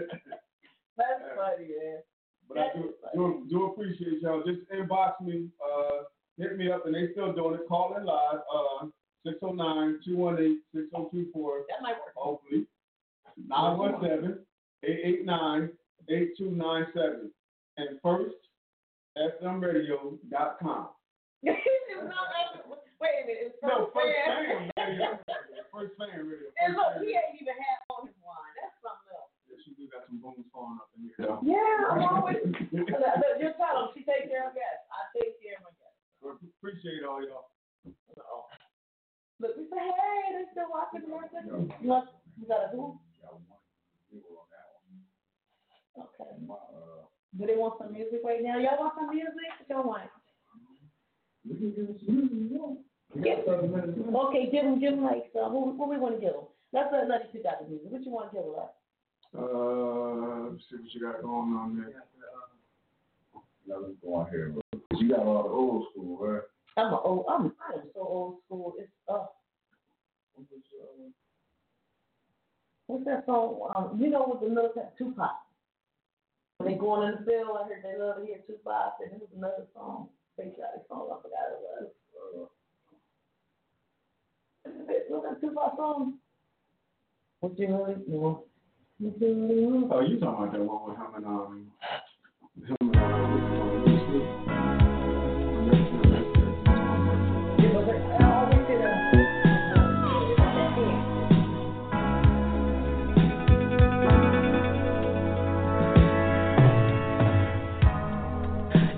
That's 0.97 1.23
funny, 1.35 1.67
man. 1.67 1.99
But 2.47 2.55
That's 2.55 2.69
I 2.75 2.79
do, 2.79 2.93
do, 3.13 3.45
do, 3.49 3.65
appreciate 3.65 4.21
y'all. 4.21 4.43
Just 4.45 4.61
inbox 4.71 5.21
me, 5.21 5.49
uh, 5.63 6.03
hit 6.37 6.57
me 6.57 6.71
up, 6.71 6.85
and 6.85 6.95
they 6.95 7.11
still 7.11 7.33
doing 7.33 7.55
it. 7.55 7.67
Call 7.67 7.95
in 7.97 8.05
live, 8.05 8.39
uh, 8.53 8.87
609 9.25 9.99
218 10.05 10.61
6024. 10.73 11.65
That 11.69 11.81
might 11.81 11.91
work. 11.91 12.13
Hopefully. 12.15 12.65
917 13.47 14.39
889 14.83 15.69
8297. 16.09 17.31
And 17.77 17.99
first, 18.01 18.35
fmradio.com. 19.17 20.87
it's 21.43 22.03
not 22.03 22.29
Wait 22.99 23.15
a 23.15 23.23
minute, 23.27 23.55
it's 23.55 23.59
No, 23.63 23.87
first 23.95 24.11
first 24.19 24.75
fan. 24.75 24.75
fan 24.75 24.91
radio. 24.99 25.09
First 25.71 25.93
fan 25.95 26.19
radio. 26.27 26.47
And 26.59 26.75
look, 26.75 26.99
First 26.99 27.07
he 27.07 27.15
ain't 27.15 27.39
even 27.39 27.55
had 27.55 27.79
on 27.95 28.03
his 28.11 28.17
wine. 28.19 28.53
That's 28.59 28.75
something 28.83 29.15
else. 29.15 29.31
Yeah, 29.47 29.55
she 29.63 29.71
do 29.79 29.87
got 29.87 30.03
some 30.11 30.19
booms 30.19 30.43
falling 30.51 30.83
up 30.83 30.91
in 30.99 31.07
here. 31.07 31.15
though. 31.23 31.39
Yeah, 31.39 31.95
I'm 31.95 32.03
always. 32.19 32.43
look, 32.43 32.91
look, 32.91 33.35
just 33.39 33.55
tell 33.55 33.87
him 33.87 33.87
she 33.95 34.03
take 34.03 34.27
care 34.27 34.51
of 34.51 34.53
guests. 34.57 34.83
I 34.91 34.99
take 35.15 35.39
care 35.39 35.55
of 35.63 35.71
my 35.71 35.73
guests. 35.79 35.95
Well, 36.19 36.35
Appreciate 36.59 37.07
all 37.07 37.23
y'all. 37.23 37.47
Look, 39.39 39.55
we 39.55 39.63
say, 39.71 39.79
hey, 39.79 40.35
they're 40.35 40.51
still 40.51 40.67
watching 40.67 41.07
the 41.07 41.15
market. 41.15 41.47
Look, 41.47 42.05
you 42.35 42.43
got 42.51 42.67
a 42.67 42.75
who? 42.75 42.99
Okay. 45.95 46.31
Do 47.39 47.45
they 47.47 47.55
want 47.55 47.75
some 47.79 47.93
music 47.93 48.19
right 48.23 48.43
now? 48.43 48.57
Y'all 48.59 48.75
want 48.79 48.93
some 48.99 49.15
music? 49.15 49.47
Y'all 49.69 49.83
want? 49.87 50.11
We 51.47 51.55
can 51.55 51.71
Give- 51.71 52.83
Okay, 53.17 54.49
give 54.51 54.63
them, 54.63 54.79
give 54.79 54.91
them 54.95 55.03
like, 55.03 55.29
uh, 55.35 55.49
what, 55.49 55.75
what 55.75 55.89
we 55.89 55.97
want 55.97 56.15
to 56.15 56.21
give 56.21 56.33
them? 56.33 56.43
Let's 56.71 56.89
let 56.93 57.07
Luddy 57.07 57.25
pick 57.33 57.45
out 57.45 57.59
the 57.61 57.67
music. 57.67 57.89
What 57.91 58.05
you 58.05 58.11
want 58.11 58.31
to 58.31 58.37
give 58.37 58.45
them? 58.45 58.69
Uh, 59.33 60.49
let's 60.51 60.63
see 60.69 60.77
what 60.77 60.93
you 60.93 61.01
got 61.01 61.21
going 61.21 61.53
on 61.57 61.77
there. 61.77 62.03
Now 63.67 63.75
let's 63.81 63.93
go 64.03 64.15
on 64.15 64.29
here, 64.29 64.49
bro. 64.49 64.61
'Cause 64.71 65.01
You 65.01 65.09
got 65.09 65.19
all 65.25 65.43
the 65.43 65.49
old 65.49 65.85
school, 65.91 66.17
right? 66.17 66.41
I'm 66.77 66.93
a 66.93 67.01
old, 67.01 67.25
I'm, 67.29 67.53
I 67.69 67.73
am 67.73 67.89
so 67.93 68.01
old 68.01 68.37
school. 68.45 68.73
It's 68.79 68.89
uh. 69.07 69.25
What's 72.87 73.05
that 73.05 73.25
song? 73.27 73.69
Um, 73.75 74.01
you 74.01 74.09
know, 74.09 74.25
with 74.25 74.41
the 74.41 74.49
military 74.53 74.87
Tupac. 74.97 75.29
When 76.57 76.71
they 76.71 76.77
going 76.77 77.07
in 77.07 77.19
the 77.23 77.31
field, 77.31 77.53
I 77.53 77.67
heard 77.67 77.83
they 77.83 78.01
love 78.01 78.17
to 78.17 78.25
hear 78.25 78.37
Tupac, 78.47 78.93
and 79.01 79.13
it 79.13 79.19
was 79.21 79.29
another 79.37 79.67
song, 79.75 80.09
patriotic 80.37 80.87
song. 80.89 81.05
I 81.13 81.21
forgot 81.21 81.53
it 81.53 81.61
was. 81.61 81.89
What's 85.09 85.25
that 85.25 85.41
Tupac 85.41 85.75
song? 85.77 86.19
What 87.39 87.57
you 87.57 87.67
really 87.67 87.95
want? 88.07 88.39
What 88.99 89.21
you 89.21 89.27
really 89.27 89.65
want? 89.65 89.91
Oh, 89.91 90.01
you 90.01 90.19
talking 90.19 90.43
about 90.43 90.51
that 90.53 90.61
one 90.61 90.89
with 90.89 90.97
him 90.97 91.15
and 91.15 91.25
um, 91.25 91.71
him 92.67 92.75
and 92.81 92.91
Bruce 93.85 94.05
Lee? 94.13 94.25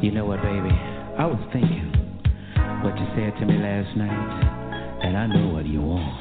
You 0.02 0.12
know 0.12 0.26
what, 0.26 0.42
baby? 0.42 0.72
I 1.18 1.26
was 1.26 1.40
thinking 1.54 1.94
what 2.84 2.98
you 2.98 3.06
said 3.16 3.40
to 3.40 3.46
me 3.46 3.54
last 3.60 3.96
night, 3.96 4.51
and 5.12 5.18
I 5.18 5.28
know 5.28 5.54
what 5.54 5.66
you 5.66 5.82
want. 5.82 6.21